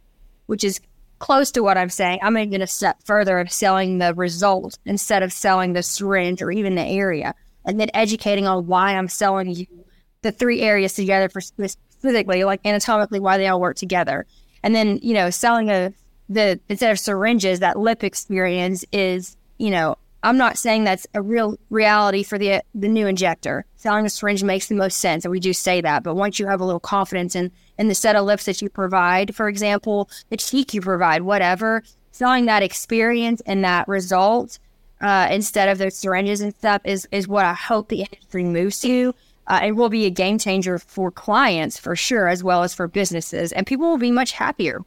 which 0.47 0.63
is 0.63 0.79
close 1.21 1.51
to 1.53 1.63
what 1.63 1.79
I'm 1.79 1.89
saying. 1.89 2.19
I'm 2.23 2.37
even 2.37 2.51
going 2.51 2.61
a 2.61 2.67
step 2.67 2.99
further 3.05 3.41
of 3.41 3.51
selling 3.51 3.97
the 3.99 4.15
result 4.15 4.79
instead 4.85 5.23
of 5.23 5.33
selling 5.33 5.73
the 5.73 5.83
syringe 5.83 6.43
or 6.43 6.51
even 6.51 6.75
the 6.75 6.85
area 6.85 7.35
and 7.65 7.81
then 7.81 7.89
educating 7.95 8.47
on 8.47 8.67
why 8.67 8.95
I'm 8.95 9.09
selling 9.09 9.51
you 9.55 9.67
the 10.23 10.33
three 10.33 10.61
areas 10.61 10.95
together 10.95 11.29
for 11.29 11.41
specifically, 11.41 12.45
like 12.45 12.61
anatomically, 12.65 13.21
why 13.21 13.39
they 13.39 13.47
all 13.47 13.61
work 13.61 13.77
together. 13.77 14.27
And 14.63 14.75
then, 14.75 14.99
you 15.03 15.15
know, 15.15 15.31
selling 15.31 15.71
a, 15.71 15.93
the, 16.29 16.61
instead 16.69 16.91
of 16.91 16.99
syringes, 16.99 17.61
that 17.61 17.79
lip 17.79 18.03
experience 18.03 18.85
is, 18.93 19.37
you 19.59 19.71
know, 19.71 19.97
I'm 20.23 20.37
not 20.37 20.59
saying 20.59 20.85
that's 20.85 21.07
a 21.15 21.23
real 21.23 21.57
reality 21.71 22.25
for 22.25 22.39
the 22.39 22.63
the 22.75 22.89
new 22.89 23.07
injector. 23.07 23.65
Selling 23.77 24.05
a 24.05 24.11
syringe 24.11 24.43
makes 24.43 24.67
the 24.67 24.75
most 24.75 24.99
sense, 24.99 25.25
and 25.25 25.31
we 25.31 25.39
do 25.39 25.53
say 25.53 25.81
that. 25.81 26.03
But 26.03 26.17
once 26.17 26.39
you 26.39 26.47
have 26.47 26.61
a 26.61 26.65
little 26.65 26.81
confidence 26.81 27.37
in 27.37 27.53
in 27.79 27.87
the 27.87 27.95
set 27.95 28.17
of 28.17 28.25
lips 28.25 28.45
that 28.47 28.61
you 28.61 28.69
provide, 28.69 29.35
for 29.35 29.49
example, 29.49 30.11
the 30.31 30.37
cheek 30.37 30.75
you 30.75 30.81
provide, 30.81 31.23
whatever, 31.23 31.85
selling 32.11 32.47
that 32.47 32.65
experience 32.65 33.41
and 33.47 33.63
that 33.65 33.87
result 33.87 34.59
uh, 35.01 35.29
instead 35.31 35.69
of 35.69 35.79
those 35.79 35.97
syringes 35.97 36.41
and 36.41 36.55
stuff 36.55 36.83
is 36.85 37.07
is 37.13 37.29
what 37.29 37.45
I 37.45 37.55
hope 37.55 37.89
the 37.89 38.01
industry 38.01 38.43
moves 38.43 38.81
to. 38.81 39.15
Uh, 39.49 39.61
it 39.65 39.73
will 39.73 39.89
be 39.89 40.05
a 40.05 40.11
game 40.11 40.39
changer 40.39 40.79
for 40.79 41.11
clients 41.11 41.79
for 41.79 41.97
sure, 41.97 42.29
as 42.29 42.45
well 42.45 42.63
as 42.63 42.75
for 42.75 42.87
businesses, 42.87 43.51
and 43.53 43.67
people 43.67 43.89
will 43.89 43.99
be 43.99 44.13
much 44.13 44.33
happier. 44.33 44.83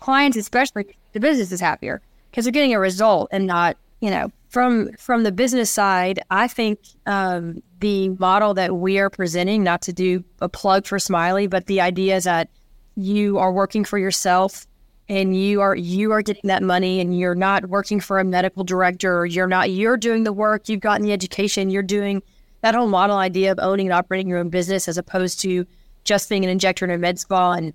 Clients, 0.00 0.36
especially 0.36 0.86
the 1.12 1.20
business, 1.20 1.52
is 1.52 1.60
happier 1.60 2.02
because 2.30 2.44
they're 2.44 2.52
getting 2.52 2.74
a 2.74 2.80
result 2.80 3.28
and 3.30 3.46
not, 3.46 3.76
you 4.00 4.10
know, 4.10 4.30
from 4.48 4.92
from 4.94 5.22
the 5.22 5.30
business 5.30 5.70
side. 5.70 6.20
I 6.30 6.48
think 6.48 6.80
um, 7.06 7.62
the 7.78 8.08
model 8.10 8.54
that 8.54 8.76
we 8.76 8.98
are 8.98 9.08
presenting, 9.08 9.62
not 9.62 9.82
to 9.82 9.92
do 9.92 10.24
a 10.40 10.48
plug 10.48 10.84
for 10.84 10.98
Smiley, 10.98 11.46
but 11.46 11.66
the 11.66 11.80
idea 11.80 12.16
is 12.16 12.24
that 12.24 12.50
you 12.96 13.38
are 13.38 13.52
working 13.52 13.84
for 13.84 13.98
yourself 13.98 14.66
and 15.08 15.36
you 15.36 15.60
are 15.60 15.76
you 15.76 16.12
are 16.12 16.22
getting 16.22 16.48
that 16.48 16.62
money 16.62 17.00
and 17.00 17.18
you're 17.18 17.34
not 17.34 17.66
working 17.66 18.00
for 18.00 18.18
a 18.18 18.24
medical 18.24 18.64
director 18.64 19.26
you're 19.26 19.46
not 19.46 19.70
you're 19.70 19.96
doing 19.96 20.24
the 20.24 20.32
work 20.32 20.68
you've 20.68 20.80
gotten 20.80 21.04
the 21.04 21.12
education 21.12 21.70
you're 21.70 21.82
doing 21.82 22.22
that 22.62 22.74
whole 22.74 22.88
model 22.88 23.16
idea 23.16 23.52
of 23.52 23.58
owning 23.60 23.86
and 23.86 23.94
operating 23.94 24.28
your 24.28 24.38
own 24.38 24.48
business 24.48 24.88
as 24.88 24.98
opposed 24.98 25.40
to 25.40 25.66
just 26.04 26.28
being 26.28 26.44
an 26.44 26.50
injector 26.50 26.84
in 26.84 26.90
a 26.90 26.98
med 26.98 27.18
spa 27.18 27.52
and 27.52 27.74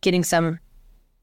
getting 0.00 0.24
some 0.24 0.58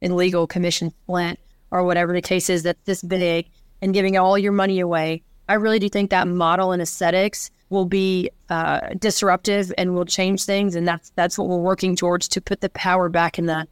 illegal 0.02 0.48
commission 0.48 0.94
plant 1.06 1.40
or 1.72 1.84
whatever 1.84 2.14
the 2.14 2.22
case 2.22 2.50
is 2.50 2.64
that's 2.64 2.84
this 2.86 3.02
big 3.02 3.48
and 3.82 3.94
giving 3.94 4.18
all 4.18 4.38
your 4.38 4.52
money 4.52 4.80
away 4.80 5.22
i 5.48 5.54
really 5.54 5.80
do 5.80 5.90
think 5.90 6.10
that 6.10 6.28
model 6.28 6.72
in 6.72 6.82
aesthetics 6.82 7.52
will 7.70 7.86
be 7.86 8.30
uh, 8.50 8.80
disruptive 8.98 9.72
and 9.78 9.94
will 9.94 10.06
change 10.06 10.44
things 10.44 10.76
and 10.76 10.88
that's 10.88 11.12
that's 11.16 11.38
what 11.38 11.48
we're 11.48 11.58
working 11.58 11.96
towards 11.96 12.28
to 12.28 12.42
put 12.42 12.62
the 12.62 12.70
power 12.70 13.10
back 13.10 13.38
in 13.38 13.46
the 13.46 13.68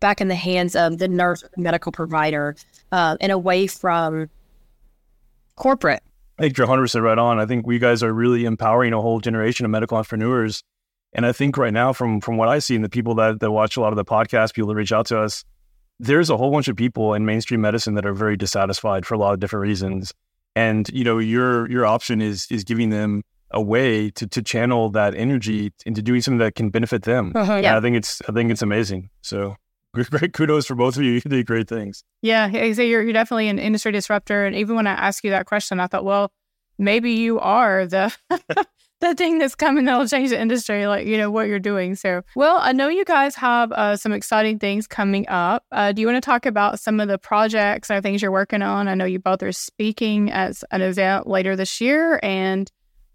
back 0.00 0.20
in 0.20 0.28
the 0.28 0.34
hands 0.34 0.76
of 0.76 0.98
the 0.98 1.08
nurse 1.08 1.44
medical 1.56 1.92
provider 1.92 2.56
uh, 2.92 3.16
and 3.20 3.32
away 3.32 3.66
from 3.66 4.28
corporate. 5.56 6.02
I 6.38 6.42
think 6.42 6.58
you're 6.58 6.66
100% 6.66 7.02
right 7.02 7.18
on. 7.18 7.38
I 7.38 7.46
think 7.46 7.66
we 7.66 7.78
guys 7.78 8.02
are 8.02 8.12
really 8.12 8.44
empowering 8.44 8.92
a 8.92 9.00
whole 9.00 9.20
generation 9.20 9.64
of 9.64 9.70
medical 9.70 9.96
entrepreneurs. 9.96 10.62
And 11.12 11.24
I 11.24 11.32
think 11.32 11.56
right 11.56 11.72
now, 11.72 11.92
from 11.92 12.20
from 12.20 12.36
what 12.36 12.48
I 12.48 12.58
see 12.58 12.74
and 12.74 12.84
the 12.84 12.90
people 12.90 13.14
that, 13.14 13.40
that 13.40 13.50
watch 13.50 13.76
a 13.76 13.80
lot 13.80 13.92
of 13.92 13.96
the 13.96 14.04
podcast, 14.04 14.54
people 14.54 14.68
that 14.68 14.74
reach 14.74 14.92
out 14.92 15.06
to 15.06 15.18
us, 15.18 15.44
there's 15.98 16.28
a 16.28 16.36
whole 16.36 16.50
bunch 16.50 16.68
of 16.68 16.76
people 16.76 17.14
in 17.14 17.24
mainstream 17.24 17.62
medicine 17.62 17.94
that 17.94 18.04
are 18.04 18.12
very 18.12 18.36
dissatisfied 18.36 19.06
for 19.06 19.14
a 19.14 19.18
lot 19.18 19.32
of 19.32 19.40
different 19.40 19.62
reasons. 19.62 20.12
And 20.54 20.88
you 20.90 21.04
know, 21.04 21.18
your 21.18 21.70
your 21.70 21.86
option 21.86 22.20
is 22.20 22.46
is 22.50 22.64
giving 22.64 22.90
them 22.90 23.22
a 23.50 23.62
way 23.62 24.10
to 24.10 24.26
to 24.26 24.42
channel 24.42 24.90
that 24.90 25.14
energy 25.14 25.72
into 25.86 26.02
doing 26.02 26.20
something 26.20 26.38
that 26.38 26.54
can 26.54 26.68
benefit 26.68 27.02
them. 27.02 27.32
Uh-huh, 27.34 27.56
yeah. 27.56 27.78
I 27.78 27.80
think 27.80 27.96
it's 27.96 28.20
I 28.28 28.32
think 28.32 28.50
it's 28.50 28.62
amazing. 28.62 29.08
So 29.22 29.56
great 30.10 30.32
kudos 30.32 30.66
for 30.66 30.74
both 30.74 30.96
of 30.96 31.02
you. 31.02 31.12
You 31.12 31.20
did 31.20 31.46
great 31.46 31.68
things. 31.68 32.04
Yeah, 32.22 32.50
so 32.72 32.82
you're 32.82 33.02
you're 33.02 33.12
definitely 33.12 33.48
an 33.48 33.58
industry 33.58 33.92
disruptor. 33.92 34.44
And 34.46 34.56
even 34.56 34.76
when 34.76 34.86
I 34.86 34.92
asked 34.92 35.24
you 35.24 35.30
that 35.30 35.46
question, 35.46 35.80
I 35.80 35.86
thought, 35.86 36.04
well, 36.04 36.32
maybe 36.78 37.12
you 37.12 37.38
are 37.40 37.86
the 37.86 38.14
the 39.00 39.14
thing 39.14 39.38
that's 39.38 39.54
coming 39.54 39.84
that'll 39.84 40.08
change 40.08 40.30
the 40.30 40.40
industry, 40.40 40.86
like 40.86 41.06
you 41.06 41.18
know 41.18 41.30
what 41.30 41.48
you're 41.48 41.58
doing. 41.58 41.94
So, 41.94 42.22
well, 42.34 42.58
I 42.60 42.72
know 42.72 42.88
you 42.88 43.04
guys 43.04 43.34
have 43.36 43.72
uh, 43.72 43.96
some 43.96 44.12
exciting 44.12 44.58
things 44.58 44.86
coming 44.86 45.28
up. 45.28 45.64
Uh, 45.72 45.92
do 45.92 46.00
you 46.00 46.06
want 46.06 46.16
to 46.16 46.26
talk 46.26 46.46
about 46.46 46.80
some 46.80 47.00
of 47.00 47.08
the 47.08 47.18
projects 47.18 47.90
or 47.90 48.00
things 48.00 48.22
you're 48.22 48.32
working 48.32 48.62
on? 48.62 48.88
I 48.88 48.94
know 48.94 49.04
you 49.04 49.18
both 49.18 49.42
are 49.42 49.52
speaking 49.52 50.30
at 50.30 50.62
an 50.70 50.82
event 50.82 51.26
later 51.26 51.56
this 51.56 51.80
year, 51.80 52.20
and 52.22 52.70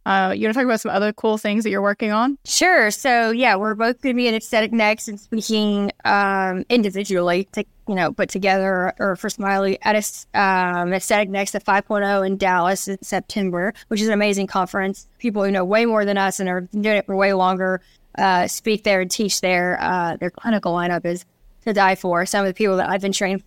uh, 0.06 0.34
you 0.36 0.48
want 0.48 0.54
to 0.54 0.60
talk 0.60 0.66
about 0.66 0.82
some 0.82 0.92
other 0.92 1.14
cool 1.14 1.38
things 1.38 1.64
that 1.64 1.70
you're 1.70 1.82
working 1.82 2.12
on? 2.12 2.38
Sure. 2.46 2.90
So 2.90 3.32
yeah, 3.32 3.56
we're 3.56 3.76
both 3.76 4.02
going 4.02 4.16
to 4.16 4.18
be 4.18 4.28
at 4.28 4.34
Aesthetic 4.34 4.72
Next 4.72 5.08
and 5.08 5.20
speaking 5.20 5.92
um, 6.06 6.66
individually, 6.70 7.48
to, 7.52 7.64
you 7.88 7.96
know, 7.96 8.12
put 8.12 8.30
together 8.30 8.94
or 9.00 9.16
for 9.16 9.30
Smiley 9.30 9.78
at 9.84 9.96
um, 10.34 10.94
Aesthetic 10.94 11.30
Next 11.30 11.54
at 11.54 11.64
5.0 11.64 12.26
in 12.26 12.38
Dallas 12.38 12.88
in 12.88 13.02
September, 13.04 13.74
which 13.90 14.02
is 14.02 14.08
an 14.08 14.14
amazing 14.14 14.48
conference. 14.48 15.08
People 15.20 15.44
who 15.44 15.52
know 15.52 15.64
way 15.64 15.86
more 15.86 16.04
than 16.04 16.18
us 16.18 16.40
and 16.40 16.50
are 16.50 16.62
doing 16.62 16.98
it 16.98 17.06
for 17.06 17.16
way 17.16 17.34
longer 17.34 17.82
uh, 18.18 18.48
speak 18.48 18.84
there 18.84 19.02
and 19.02 19.12
teach 19.12 19.42
there. 19.42 19.78
Uh, 19.80 20.18
their 20.18 20.32
clinical 20.32 20.74
lineup 20.74 21.06
is 21.06 21.26
to 21.66 21.74
die 21.74 21.96
for. 21.96 22.26
Some 22.26 22.42
of 22.42 22.48
the 22.48 22.54
people 22.56 22.78
that 22.78 22.90
I've 22.90 23.02
been 23.02 23.12
trained 23.12 23.44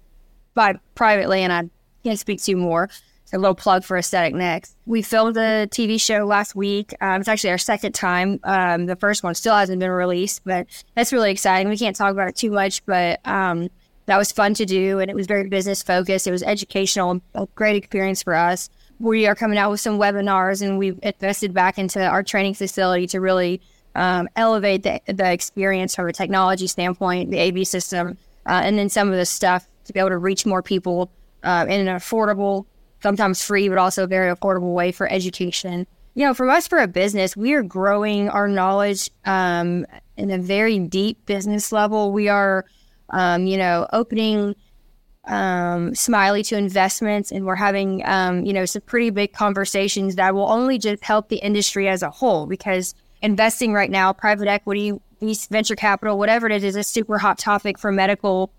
by 0.54 0.78
privately, 0.94 1.42
and 1.42 1.52
I 1.52 1.68
can't 2.04 2.18
speak 2.18 2.40
to 2.42 2.54
more 2.54 2.88
a 3.34 3.38
little 3.38 3.54
plug 3.54 3.84
for 3.84 3.96
Aesthetic 3.96 4.32
Next. 4.32 4.76
We 4.86 5.02
filmed 5.02 5.36
a 5.36 5.66
TV 5.66 6.00
show 6.00 6.24
last 6.24 6.54
week. 6.54 6.94
Um, 7.00 7.20
it's 7.20 7.28
actually 7.28 7.50
our 7.50 7.58
second 7.58 7.92
time. 7.92 8.38
Um, 8.44 8.86
the 8.86 8.96
first 8.96 9.24
one 9.24 9.34
still 9.34 9.54
hasn't 9.54 9.80
been 9.80 9.90
released, 9.90 10.42
but 10.44 10.66
that's 10.94 11.12
really 11.12 11.32
exciting. 11.32 11.68
We 11.68 11.76
can't 11.76 11.96
talk 11.96 12.12
about 12.12 12.28
it 12.28 12.36
too 12.36 12.52
much, 12.52 12.86
but 12.86 13.20
um, 13.26 13.68
that 14.06 14.16
was 14.16 14.30
fun 14.30 14.54
to 14.54 14.64
do, 14.64 15.00
and 15.00 15.10
it 15.10 15.16
was 15.16 15.26
very 15.26 15.48
business 15.48 15.82
focused. 15.82 16.28
It 16.28 16.30
was 16.30 16.44
educational, 16.44 17.20
a 17.34 17.46
great 17.56 17.74
experience 17.74 18.22
for 18.22 18.34
us. 18.34 18.70
We 19.00 19.26
are 19.26 19.34
coming 19.34 19.58
out 19.58 19.72
with 19.72 19.80
some 19.80 19.98
webinars, 19.98 20.62
and 20.62 20.78
we've 20.78 21.00
invested 21.02 21.52
back 21.52 21.76
into 21.76 22.06
our 22.06 22.22
training 22.22 22.54
facility 22.54 23.08
to 23.08 23.20
really 23.20 23.60
um, 23.96 24.28
elevate 24.36 24.84
the, 24.84 25.00
the 25.06 25.32
experience 25.32 25.96
from 25.96 26.08
a 26.08 26.12
technology 26.12 26.68
standpoint, 26.68 27.32
the 27.32 27.40
AV 27.40 27.66
system, 27.66 28.16
uh, 28.46 28.60
and 28.62 28.78
then 28.78 28.88
some 28.88 29.10
of 29.10 29.16
the 29.16 29.26
stuff 29.26 29.66
to 29.86 29.92
be 29.92 29.98
able 29.98 30.10
to 30.10 30.18
reach 30.18 30.46
more 30.46 30.62
people 30.62 31.10
uh, 31.42 31.66
in 31.68 31.86
an 31.86 31.96
affordable 31.96 32.66
sometimes 33.04 33.44
free, 33.44 33.68
but 33.68 33.76
also 33.76 34.04
a 34.04 34.06
very 34.06 34.34
affordable 34.34 34.72
way 34.72 34.90
for 34.90 35.06
education. 35.12 35.86
You 36.14 36.24
know, 36.24 36.32
for 36.32 36.48
us, 36.48 36.66
for 36.66 36.78
a 36.78 36.88
business, 36.88 37.36
we 37.36 37.52
are 37.52 37.62
growing 37.62 38.30
our 38.30 38.48
knowledge 38.48 39.10
um, 39.26 39.84
in 40.16 40.30
a 40.30 40.38
very 40.38 40.78
deep 40.78 41.26
business 41.26 41.70
level. 41.70 42.12
We 42.12 42.30
are, 42.30 42.64
um, 43.10 43.46
you 43.46 43.58
know, 43.58 43.86
opening 43.92 44.54
um, 45.26 45.94
Smiley 45.94 46.42
to 46.44 46.56
investments, 46.56 47.30
and 47.30 47.44
we're 47.44 47.56
having, 47.56 48.00
um, 48.06 48.42
you 48.46 48.54
know, 48.54 48.64
some 48.64 48.80
pretty 48.80 49.10
big 49.10 49.34
conversations 49.34 50.14
that 50.14 50.34
will 50.34 50.50
only 50.50 50.78
just 50.78 51.04
help 51.04 51.28
the 51.28 51.36
industry 51.36 51.86
as 51.88 52.02
a 52.02 52.08
whole 52.08 52.46
because 52.46 52.94
investing 53.20 53.74
right 53.74 53.90
now, 53.90 54.14
private 54.14 54.48
equity, 54.48 54.98
venture 55.50 55.76
capital, 55.76 56.16
whatever 56.16 56.46
it 56.46 56.52
is, 56.56 56.64
is 56.64 56.76
a 56.76 56.82
super 56.82 57.18
hot 57.18 57.36
topic 57.36 57.78
for 57.78 57.92
medical 57.92 58.50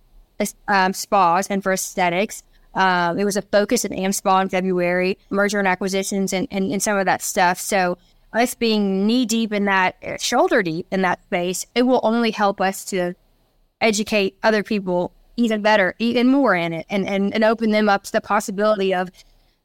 um, 0.67 0.93
spas 0.93 1.47
and 1.47 1.63
for 1.63 1.73
aesthetics. 1.73 2.43
Um, 2.75 3.17
it 3.17 3.23
was 3.23 3.37
a 3.37 3.41
focus 3.41 3.85
at 3.85 3.91
AmSpa 3.91 4.41
in 4.41 4.49
February, 4.49 5.17
merger 5.29 5.59
and 5.59 5.67
acquisitions, 5.67 6.33
and, 6.33 6.47
and, 6.51 6.71
and 6.71 6.83
some 6.83 6.97
of 6.97 7.05
that 7.05 7.21
stuff. 7.21 7.59
So 7.59 7.97
us 8.33 8.53
being 8.53 9.07
knee 9.07 9.25
deep 9.25 9.53
in 9.53 9.65
that, 9.65 9.95
uh, 10.05 10.17
shoulder 10.17 10.61
deep 10.61 10.87
in 10.91 11.01
that 11.03 11.23
space, 11.23 11.65
it 11.73 11.83
will 11.83 12.01
only 12.03 12.31
help 12.31 12.59
us 12.59 12.83
to 12.85 13.13
educate 13.79 14.37
other 14.43 14.61
people 14.61 15.13
even 15.37 15.61
better, 15.61 15.95
even 15.99 16.27
more 16.27 16.55
in 16.55 16.73
it, 16.73 16.85
and 16.89 17.07
and, 17.07 17.33
and 17.33 17.43
open 17.43 17.71
them 17.71 17.89
up 17.89 18.03
to 18.03 18.11
the 18.11 18.21
possibility 18.21 18.93
of, 18.93 19.09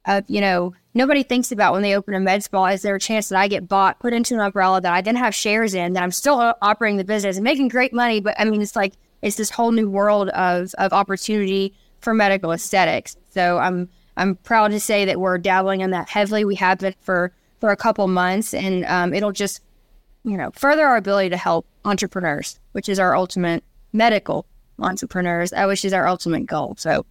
of 0.06 0.24
you 0.28 0.40
know, 0.40 0.74
nobody 0.94 1.22
thinks 1.22 1.52
about 1.52 1.72
when 1.72 1.82
they 1.82 1.94
open 1.94 2.14
a 2.14 2.20
med 2.20 2.42
spa. 2.42 2.66
Is 2.66 2.82
there 2.82 2.94
a 2.94 3.00
chance 3.00 3.28
that 3.28 3.38
I 3.38 3.48
get 3.48 3.68
bought, 3.68 4.00
put 4.00 4.12
into 4.12 4.34
an 4.34 4.40
umbrella 4.40 4.80
that 4.80 4.92
I 4.92 5.00
didn't 5.00 5.18
have 5.18 5.34
shares 5.34 5.74
in, 5.74 5.92
that 5.92 6.02
I'm 6.02 6.10
still 6.10 6.54
operating 6.60 6.96
the 6.96 7.04
business 7.04 7.36
and 7.36 7.44
making 7.44 7.68
great 7.68 7.92
money? 7.92 8.20
But 8.20 8.34
I 8.38 8.44
mean, 8.44 8.62
it's 8.62 8.76
like 8.76 8.94
it's 9.22 9.36
this 9.36 9.50
whole 9.50 9.72
new 9.72 9.88
world 9.88 10.28
of 10.30 10.74
of 10.78 10.92
opportunity 10.92 11.74
for 12.00 12.14
medical 12.14 12.52
aesthetics. 12.52 13.16
So 13.30 13.58
I'm 13.58 13.88
I'm 14.16 14.36
proud 14.36 14.72
to 14.72 14.80
say 14.80 15.04
that 15.04 15.20
we're 15.20 15.38
dabbling 15.38 15.80
in 15.80 15.90
that 15.90 16.08
heavily. 16.08 16.44
We 16.44 16.56
have 16.56 16.78
been 16.78 16.94
for 17.00 17.32
for 17.60 17.70
a 17.70 17.76
couple 17.76 18.06
months, 18.08 18.54
and 18.54 18.84
um, 18.86 19.14
it'll 19.14 19.32
just 19.32 19.60
you 20.24 20.36
know 20.36 20.50
further 20.54 20.86
our 20.86 20.96
ability 20.96 21.30
to 21.30 21.36
help 21.36 21.66
entrepreneurs, 21.84 22.58
which 22.72 22.88
is 22.88 22.98
our 22.98 23.16
ultimate 23.16 23.64
medical 23.92 24.46
entrepreneurs, 24.78 25.52
which 25.66 25.84
is 25.84 25.92
our 25.92 26.06
ultimate 26.06 26.46
goal. 26.46 26.74
So 26.78 27.04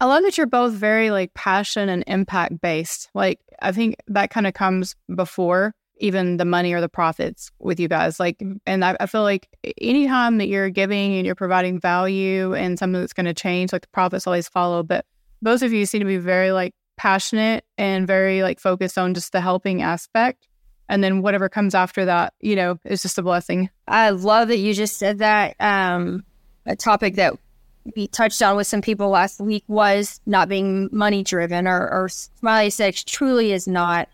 I 0.00 0.06
love 0.06 0.22
that 0.22 0.36
you're 0.36 0.46
both 0.46 0.72
very 0.72 1.10
like 1.10 1.34
passion 1.34 1.88
and 1.88 2.04
impact 2.06 2.60
based. 2.60 3.10
Like 3.14 3.40
I 3.62 3.72
think 3.72 3.96
that 4.08 4.30
kind 4.30 4.46
of 4.46 4.54
comes 4.54 4.94
before 5.14 5.74
even 5.98 6.36
the 6.36 6.44
money 6.44 6.72
or 6.72 6.80
the 6.80 6.88
profits 6.88 7.50
with 7.58 7.80
you 7.80 7.88
guys. 7.88 8.20
Like, 8.20 8.42
and 8.66 8.84
I, 8.84 8.96
I, 9.00 9.06
feel 9.06 9.22
like 9.22 9.48
anytime 9.80 10.38
that 10.38 10.48
you're 10.48 10.70
giving 10.70 11.14
and 11.14 11.24
you're 11.24 11.34
providing 11.34 11.80
value 11.80 12.54
and 12.54 12.78
something 12.78 13.00
that's 13.00 13.12
going 13.12 13.26
to 13.26 13.34
change, 13.34 13.72
like 13.72 13.82
the 13.82 13.88
profits 13.88 14.26
always 14.26 14.48
follow. 14.48 14.82
But 14.82 15.06
both 15.42 15.62
of 15.62 15.72
you 15.72 15.86
seem 15.86 16.00
to 16.00 16.06
be 16.06 16.18
very 16.18 16.52
like 16.52 16.74
passionate 16.96 17.64
and 17.78 18.06
very 18.06 18.42
like 18.42 18.60
focused 18.60 18.98
on 18.98 19.14
just 19.14 19.32
the 19.32 19.40
helping 19.40 19.82
aspect. 19.82 20.48
And 20.88 21.02
then 21.02 21.22
whatever 21.22 21.48
comes 21.48 21.74
after 21.74 22.04
that, 22.04 22.34
you 22.40 22.54
know, 22.54 22.78
is 22.84 23.02
just 23.02 23.18
a 23.18 23.22
blessing. 23.22 23.70
I 23.88 24.10
love 24.10 24.48
that 24.48 24.58
you 24.58 24.72
just 24.72 24.98
said 24.98 25.18
that. 25.18 25.56
Um, 25.58 26.24
a 26.64 26.76
topic 26.76 27.14
that 27.16 27.34
we 27.94 28.08
touched 28.08 28.42
on 28.42 28.56
with 28.56 28.66
some 28.66 28.82
people 28.82 29.08
last 29.08 29.40
week 29.40 29.64
was 29.68 30.20
not 30.26 30.48
being 30.48 30.88
money 30.92 31.22
driven 31.22 31.66
or, 31.68 31.88
or 31.88 32.08
Smiley 32.08 32.70
Six 32.70 33.04
truly 33.04 33.52
is 33.52 33.68
not 33.68 34.08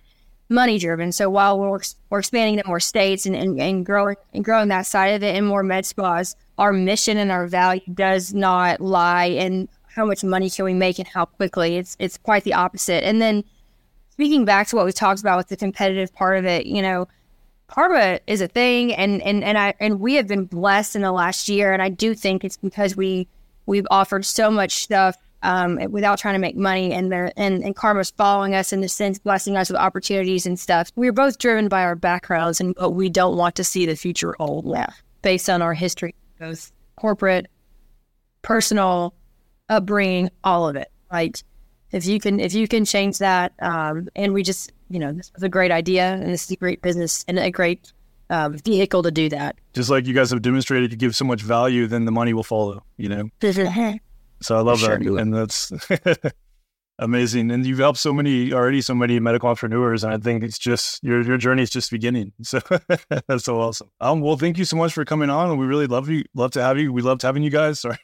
money 0.53 0.79
driven. 0.79 1.13
So 1.13 1.29
while 1.31 1.59
we're, 1.59 1.81
we're 2.11 2.21
expanding 2.21 2.63
to 2.63 2.69
more 2.69 2.81
states 2.81 3.27
and, 3.27 3.35
and, 3.35 3.61
and 3.61 3.85
growing 3.85 4.17
and 4.33 4.45
growing 4.45 4.69
that 4.69 4.87
side 4.87 5.09
of 5.09 5.23
it 5.23 5.35
and 5.35 5.47
more 5.47 5.63
med 5.63 5.87
spas, 5.87 6.37
our 6.59 6.73
mission 6.73 7.17
and 7.17 7.31
our 7.31 7.47
value 7.47 7.83
does 7.93 8.33
not 8.35 8.81
lie 8.81 9.27
in 9.27 9.69
how 9.95 10.05
much 10.05 10.25
money 10.25 10.49
can 10.49 10.65
we 10.65 10.75
make 10.75 10.99
and 10.99 11.09
how 11.09 11.25
quickly. 11.25 11.77
It's 11.77 11.97
it's 11.99 12.19
quite 12.19 12.45
the 12.45 12.55
opposite. 12.55 13.05
And 13.05 13.21
then 13.21 13.45
speaking 14.11 14.45
back 14.45 14.69
to 14.69 14.77
what 14.77 14.87
we 14.87 14.93
talked 14.93 15.21
about 15.21 15.39
with 15.39 15.49
the 15.49 15.57
competitive 15.57 16.13
part 16.15 16.39
of 16.39 16.45
it, 16.45 16.67
you 16.67 16.83
know, 16.83 17.09
karma 17.67 18.21
is 18.27 18.41
a 18.41 18.49
thing 18.49 18.95
and 18.95 19.23
and 19.23 19.43
and 19.43 19.59
I 19.59 19.75
and 19.81 20.01
we 20.01 20.15
have 20.15 20.29
been 20.29 20.45
blessed 20.45 20.95
in 20.97 21.03
the 21.03 21.13
last 21.13 21.49
year 21.49 21.73
and 21.73 21.83
I 21.83 21.89
do 21.89 22.15
think 22.15 22.45
it's 22.45 22.57
because 22.57 22.97
we 22.97 23.29
we've 23.67 23.87
offered 23.91 24.25
so 24.25 24.51
much 24.51 24.83
stuff 24.83 25.17
um, 25.43 25.79
without 25.91 26.19
trying 26.19 26.35
to 26.35 26.39
make 26.39 26.57
money 26.57 26.93
and 26.93 27.11
there 27.11 27.33
and, 27.37 27.63
and 27.63 27.77
karma's 27.77 28.11
following 28.11 28.55
us 28.55 28.73
in 28.73 28.81
the 28.81 28.89
sense 28.89 29.19
blessing 29.19 29.57
us 29.57 29.71
with 29.71 29.79
opportunities 29.79 30.47
and 30.47 30.59
stuff. 30.59 30.91
We're 30.97 31.13
both 31.13 31.39
driven 31.39 31.69
by 31.69 31.83
our 31.83 31.95
backgrounds 31.97 32.61
and 32.61 32.75
but 32.75 32.91
we 32.91 33.09
don't 33.09 33.37
want 33.37 33.55
to 33.57 33.65
see 33.65 33.87
the 33.87 33.97
future 33.97 34.35
old 34.39 34.67
yeah. 34.69 34.87
Based 35.23 35.49
on 35.49 35.63
our 35.63 35.75
history 35.75 36.15
both 36.39 36.73
corporate 36.97 37.47
personal 38.43 39.15
upbringing 39.69 40.31
all 40.45 40.69
of 40.69 40.77
it. 40.77 40.91
Right 41.11 41.43
if 41.93 42.07
you 42.07 42.19
can 42.19 42.41
if 42.41 42.55
you 42.55 42.67
can 42.67 42.85
change 42.85 43.19
that 43.19 43.53
um, 43.61 44.09
and 44.17 44.33
we 44.33 44.43
just 44.43 44.73
you 44.89 44.99
know 44.99 45.13
this 45.13 45.31
was 45.35 45.43
a 45.43 45.49
great 45.49 45.71
idea 45.71 46.15
and 46.15 46.33
this 46.33 46.45
is 46.45 46.51
a 46.51 46.57
great 46.57 46.83
business 46.83 47.25
and 47.29 47.39
a 47.39 47.51
great 47.51 47.93
um, 48.31 48.57
vehicle 48.57 49.03
to 49.03 49.11
do 49.11 49.29
that. 49.29 49.57
Just 49.75 49.91
like 49.91 50.07
you 50.07 50.15
guys 50.15 50.31
have 50.31 50.41
demonstrated, 50.41 50.91
you 50.91 50.97
give 50.97 51.15
so 51.15 51.25
much 51.25 51.43
value, 51.43 51.87
then 51.87 52.07
the 52.07 52.13
money 52.13 52.33
will 52.33 52.43
follow. 52.43 52.83
You 52.97 53.11
know. 53.11 53.29
So 54.43 54.57
I 54.57 54.61
love 54.61 54.81
Sure 54.81 54.99
that, 54.99 55.17
and 55.17 55.35
that's 55.35 55.73
amazing. 56.99 57.51
And 57.51 57.67
you've 57.67 57.79
helped 57.79 57.99
so 57.99 58.13
many 58.13 58.53
already, 58.53 58.81
so 58.81 58.95
many 58.95 59.19
medical 59.21 59.49
entrepreneurs, 59.49 60.05
and 60.05 60.13
I 60.13 60.19
think 60.19 60.43
it's 60.43 60.59
just 60.59 61.03
your 61.03 61.23
your 61.23 61.39
journey 61.39 61.63
is 61.63 61.71
just 61.71 61.91
beginning. 61.91 62.33
So 62.43 62.61
that's 63.27 63.45
so 63.45 63.61
awesome. 63.61 63.91
Um, 64.01 64.21
well, 64.21 64.37
thank 64.37 64.59
you 64.59 64.65
so 64.65 64.77
much 64.77 64.93
for 64.93 65.05
coming 65.05 65.31
on. 65.31 65.57
We 65.59 65.67
really 65.67 65.87
love 65.87 66.09
you, 66.09 66.25
love 66.35 66.51
to 66.53 66.63
have 66.63 66.79
you. 66.79 66.93
We 66.93 67.03
loved 67.03 67.23
having 67.23 67.43
you 67.43 67.51
guys. 67.51 67.81
Sorry. 67.81 67.99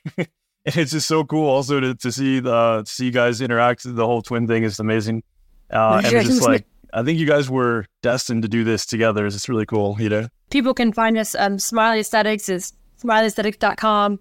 It's 0.64 0.92
just 0.92 1.08
so 1.08 1.24
cool 1.24 1.48
also 1.48 1.80
to, 1.80 1.94
to 1.94 2.12
see 2.12 2.40
the 2.40 2.82
to 2.84 2.90
see 2.90 3.06
you 3.06 3.12
guys 3.12 3.40
interact. 3.40 3.82
The 3.84 4.06
whole 4.06 4.22
twin 4.22 4.46
thing 4.46 4.64
is 4.64 4.78
amazing. 4.78 5.22
Uh, 5.70 6.02
and 6.04 6.12
it's 6.12 6.28
just 6.28 6.42
like 6.42 6.66
I 6.92 7.02
think 7.02 7.18
you 7.18 7.26
guys 7.26 7.50
were 7.50 7.86
destined 8.02 8.42
to 8.42 8.48
do 8.48 8.64
this 8.64 8.86
together. 8.86 9.26
It's 9.26 9.48
really 9.48 9.66
cool, 9.66 9.96
you 9.98 10.08
know. 10.08 10.28
people 10.50 10.74
can 10.74 10.92
find 10.92 11.18
us 11.18 11.34
um, 11.34 11.58
smiley 11.58 12.00
aesthetics 12.00 12.48
is 12.48 12.72
smileyaesthetics.com 13.02 14.18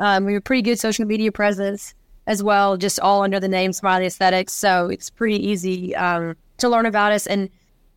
um, 0.00 0.24
we 0.24 0.32
have 0.32 0.40
a 0.40 0.42
pretty 0.42 0.62
good 0.62 0.78
social 0.78 1.04
media 1.04 1.30
presence 1.30 1.94
as 2.26 2.42
well 2.42 2.76
just 2.76 2.98
all 3.00 3.22
under 3.22 3.38
the 3.38 3.48
name 3.48 3.72
smiley 3.72 4.06
aesthetics. 4.06 4.52
So 4.52 4.88
it's 4.88 5.10
pretty 5.10 5.46
easy 5.46 5.94
um, 5.94 6.36
to 6.58 6.68
learn 6.68 6.86
about 6.86 7.12
us. 7.12 7.26
And 7.26 7.48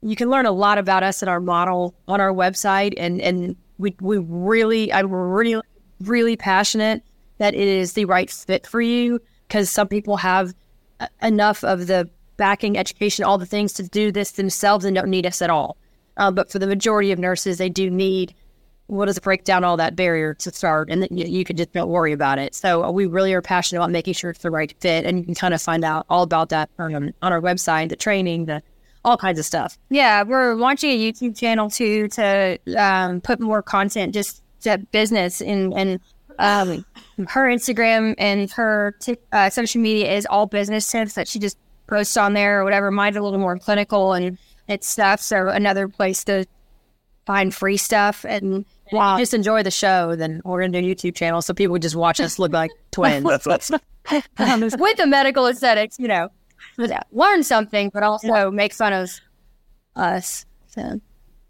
you 0.02 0.16
can 0.16 0.30
learn 0.30 0.46
a 0.46 0.52
lot 0.52 0.78
about 0.78 1.04
us 1.04 1.22
and 1.22 1.30
our 1.30 1.40
model 1.40 1.96
on 2.08 2.22
our 2.22 2.32
website. 2.32 2.94
And 2.98 3.22
and 3.22 3.56
we, 3.78 3.96
we 4.00 4.18
really 4.20 4.94
i'm 4.94 5.12
really 5.12 5.62
really 6.02 6.36
passionate 6.36 7.04
that 7.38 7.54
it 7.54 7.68
is 7.68 7.94
the 7.94 8.06
right 8.06 8.30
fit 8.30 8.68
for 8.68 8.82
you 8.82 9.20
because 9.48 9.70
some 9.70 9.88
people 9.88 10.18
have 10.18 10.54
enough 11.22 11.64
of 11.64 11.88
the 11.88 12.10
backing 12.38 12.78
education 12.78 13.26
all 13.26 13.38
the 13.38 13.46
things 13.46 13.74
to 13.74 13.84
do 13.84 14.12
this 14.12 14.32
themselves 14.32 14.86
and 14.86 14.96
don't 14.96 15.10
need 15.10 15.26
us 15.26 15.42
at 15.42 15.50
all. 15.50 15.78
Uh, 16.18 16.30
but 16.30 16.52
for 16.52 16.60
the 16.60 16.68
majority 16.68 17.12
of 17.12 17.18
nurses, 17.18 17.58
they 17.58 17.70
do 17.70 17.90
need 17.90 18.34
what 18.88 19.06
does 19.06 19.18
it 19.18 19.24
break 19.24 19.44
down 19.44 19.64
all 19.64 19.78
that 19.78 19.96
barrier 19.96 20.34
to 20.36 20.52
start, 20.52 20.90
and 20.90 21.02
then 21.02 21.10
you, 21.12 21.26
you 21.26 21.44
can 21.44 21.56
just 21.56 21.72
don't 21.72 21.90
worry 21.90 22.12
about 22.12 22.38
it. 22.38 22.54
So 22.54 22.84
uh, 22.84 22.92
we 22.92 23.06
really 23.06 23.34
are 23.34 23.42
passionate 23.42 23.80
about 23.80 23.92
making 23.92 24.14
sure 24.14 24.32
it's 24.32 24.40
the 24.40 24.52
right 24.52 24.74
fit, 24.80 25.06
and 25.06 25.20
you 25.20 25.26
can 25.26 25.36
kind 25.36 25.54
of 25.54 25.62
find 25.62 25.84
out 25.84 26.06
all 26.10 26.24
about 26.24 26.50
that 26.50 26.70
um, 26.80 27.14
on 27.22 27.34
our 27.34 27.42
website, 27.42 27.90
the 27.90 27.96
training, 27.96 28.46
the 28.46 28.62
all 29.06 29.18
kinds 29.18 29.40
of 29.40 29.46
stuff. 29.46 29.78
Yeah, 29.90 30.24
we're 30.24 30.56
launching 30.56 30.92
a 30.92 30.98
YouTube 30.98 31.38
channel 31.38 31.70
too 31.70 32.08
to 32.10 32.58
um, 32.78 33.22
put 33.22 33.40
more 33.40 33.62
content 33.62 34.14
just 34.14 34.42
to 34.62 34.78
business 34.92 35.42
and 35.42 35.74
and 35.74 36.00
um, 36.40 36.86
her 37.28 37.48
Instagram 37.48 38.16
and 38.18 38.50
her 38.52 38.96
tic 39.00 39.22
uh, 39.32 39.50
social 39.50 39.82
media 39.82 40.12
is 40.14 40.26
all 40.26 40.46
business 40.46 40.90
tips 40.90 41.14
that 41.14 41.28
she 41.28 41.40
just 41.40 41.58
posts 41.88 42.18
on 42.18 42.34
there 42.34 42.62
or 42.62 42.64
whatever. 42.64 42.92
Mine's 42.92 43.16
a 43.16 43.22
little 43.22 43.40
more 43.40 43.58
clinical 43.60 44.14
and 44.14 44.38
it's 44.68 44.88
stuff. 44.88 45.20
So 45.20 45.50
another 45.50 45.88
place 45.88 46.24
to 46.26 46.46
find 47.26 47.54
free 47.54 47.78
stuff 47.78 48.26
and 48.26 48.66
wow. 48.92 49.18
just 49.18 49.34
enjoy 49.34 49.64
the 49.64 49.72
show. 49.72 50.16
Then 50.16 50.42
we're 50.44 50.62
gonna 50.62 50.82
do 50.82 50.88
a 50.88 50.96
YouTube 50.96 51.16
channel 51.16 51.42
so 51.42 51.54
people 51.54 51.78
just 51.78 51.96
watch 51.96 52.20
us 52.20 52.40
look 52.40 52.52
like 52.52 52.72
twins 52.92 53.26
That's 53.26 53.48
awesome. 53.48 53.80
with 54.80 54.98
the 54.98 55.08
medical 55.08 55.48
aesthetics. 55.48 55.98
You 56.00 56.08
know, 56.08 56.30
learn 57.12 57.44
something, 57.44 57.90
but 57.94 58.04
also 58.04 58.52
make 58.52 58.74
fun 58.74 58.94
of 58.94 59.10
us. 59.96 60.46
So 60.68 61.00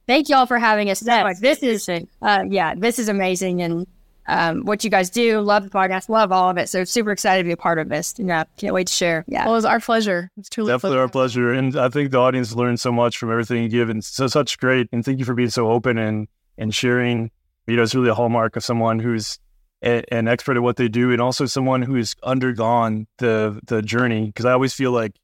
thank 0.07 0.30
y'all 0.30 0.45
for 0.45 0.59
having 0.59 0.89
us. 0.89 1.05
Like, 1.05 1.39
this 1.39 1.63
is 1.63 1.89
uh, 1.89 2.43
yeah, 2.47 2.76
this 2.76 2.99
is 2.99 3.09
amazing 3.09 3.61
and. 3.61 3.88
Um, 4.28 4.63
what 4.63 4.84
you 4.84 4.89
guys 4.89 5.09
do, 5.09 5.41
love 5.41 5.63
the 5.63 5.69
podcast, 5.69 6.09
love 6.09 6.32
all 6.32 6.49
of 6.49 6.57
it. 6.57 6.69
So 6.69 6.84
super 6.84 7.11
excited 7.11 7.43
to 7.43 7.47
be 7.47 7.51
a 7.51 7.57
part 7.57 7.80
of 7.80 7.89
this. 7.89 8.13
Yeah, 8.17 8.45
can't 8.57 8.74
wait 8.74 8.88
to 8.88 8.93
share. 8.93 9.26
Yeah. 9.28 9.45
Well, 9.45 9.53
it 9.53 9.57
was 9.57 9.65
our 9.65 9.80
pleasure. 9.80 10.30
It's 10.38 10.49
truly 10.49 10.71
a 10.71 10.76
Definitely 10.76 10.99
our 10.99 11.09
pleasure. 11.09 11.53
And 11.53 11.76
I 11.76 11.89
think 11.89 12.11
the 12.11 12.19
audience 12.19 12.55
learned 12.55 12.80
so 12.80 12.91
much 12.91 13.17
from 13.17 13.32
everything 13.32 13.63
you 13.63 13.69
give 13.69 13.89
and 13.89 14.03
so 14.03 14.28
such 14.28 14.57
great. 14.57 14.88
And 14.91 15.03
thank 15.03 15.19
you 15.19 15.26
for 15.26 15.34
being 15.34 15.49
so 15.49 15.69
open 15.69 15.97
and, 15.97 16.28
and 16.57 16.74
sharing. 16.74 17.32
You 17.67 17.76
know, 17.76 17.84
it's 17.84 17.95
really 17.95 18.09
a 18.09 18.13
hallmark 18.13 18.55
of 18.55 18.63
someone 18.63 18.99
who's 18.99 19.39
a, 19.84 20.03
an 20.13 20.28
expert 20.28 20.57
at 20.57 20.63
what 20.63 20.78
they 20.78 20.88
do 20.88 21.11
and 21.11 21.21
also 21.21 21.45
someone 21.45 21.82
who's 21.82 22.15
undergone 22.24 23.07
the 23.17 23.59
the 23.65 23.82
journey. 23.82 24.28
Because 24.28 24.45
I 24.45 24.51
always 24.53 24.74
feel 24.74 24.91
like 24.91 25.15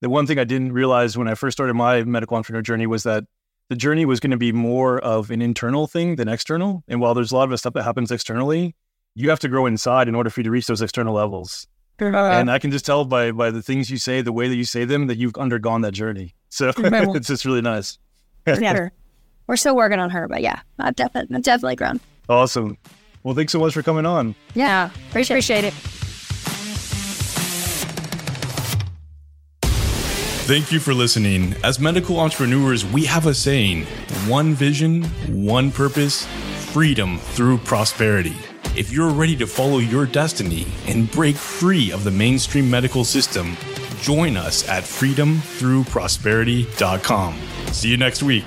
the 0.00 0.08
one 0.08 0.26
thing 0.26 0.38
I 0.38 0.44
didn't 0.44 0.72
realize 0.72 1.16
when 1.16 1.28
I 1.28 1.34
first 1.34 1.56
started 1.56 1.74
my 1.74 2.02
medical 2.04 2.36
entrepreneur 2.36 2.62
journey 2.62 2.86
was 2.86 3.02
that 3.04 3.24
the 3.70 3.76
journey 3.76 4.04
was 4.04 4.18
going 4.18 4.32
to 4.32 4.36
be 4.36 4.50
more 4.52 4.98
of 4.98 5.30
an 5.30 5.40
internal 5.40 5.86
thing 5.86 6.16
than 6.16 6.28
external. 6.28 6.82
And 6.88 7.00
while 7.00 7.14
there's 7.14 7.30
a 7.30 7.36
lot 7.36 7.50
of 7.50 7.58
stuff 7.58 7.72
that 7.74 7.84
happens 7.84 8.10
externally, 8.10 8.74
you 9.14 9.30
have 9.30 9.38
to 9.40 9.48
grow 9.48 9.64
inside 9.64 10.08
in 10.08 10.16
order 10.16 10.28
for 10.28 10.40
you 10.40 10.44
to 10.44 10.50
reach 10.50 10.66
those 10.66 10.82
external 10.82 11.14
levels. 11.14 11.68
and 12.00 12.50
I 12.50 12.58
can 12.58 12.72
just 12.72 12.84
tell 12.84 13.04
by 13.04 13.30
by 13.30 13.52
the 13.52 13.62
things 13.62 13.88
you 13.88 13.96
say, 13.96 14.22
the 14.22 14.32
way 14.32 14.48
that 14.48 14.56
you 14.56 14.64
say 14.64 14.84
them, 14.84 15.06
that 15.06 15.18
you've 15.18 15.36
undergone 15.36 15.82
that 15.82 15.92
journey. 15.92 16.34
So 16.48 16.72
it's 16.78 17.28
just 17.28 17.44
really 17.44 17.62
nice. 17.62 17.96
yeah. 18.46 18.88
We're 19.46 19.56
still 19.56 19.76
working 19.76 19.98
on 19.98 20.10
her, 20.10 20.28
but 20.28 20.42
yeah, 20.42 20.60
I've 20.78 20.96
definitely, 20.96 21.34
I've 21.36 21.42
definitely 21.42 21.76
grown. 21.76 22.00
Awesome. 22.28 22.76
Well, 23.22 23.34
thanks 23.34 23.52
so 23.52 23.58
much 23.58 23.74
for 23.74 23.82
coming 23.82 24.06
on. 24.06 24.34
Yeah, 24.54 24.90
appreciate, 25.10 25.36
appreciate 25.36 25.64
it. 25.64 25.99
Thank 30.50 30.72
you 30.72 30.80
for 30.80 30.92
listening. 30.92 31.54
As 31.62 31.78
medical 31.78 32.18
entrepreneurs, 32.18 32.84
we 32.84 33.04
have 33.04 33.26
a 33.26 33.34
saying 33.34 33.84
one 34.26 34.52
vision, 34.52 35.04
one 35.28 35.70
purpose, 35.70 36.26
freedom 36.72 37.18
through 37.18 37.58
prosperity. 37.58 38.34
If 38.76 38.90
you're 38.90 39.10
ready 39.10 39.36
to 39.36 39.46
follow 39.46 39.78
your 39.78 40.06
destiny 40.06 40.66
and 40.88 41.08
break 41.12 41.36
free 41.36 41.92
of 41.92 42.02
the 42.02 42.10
mainstream 42.10 42.68
medical 42.68 43.04
system, 43.04 43.56
join 44.00 44.36
us 44.36 44.68
at 44.68 44.82
freedomthroughprosperity.com. 44.82 47.38
See 47.70 47.88
you 47.88 47.96
next 47.96 48.24
week. 48.24 48.44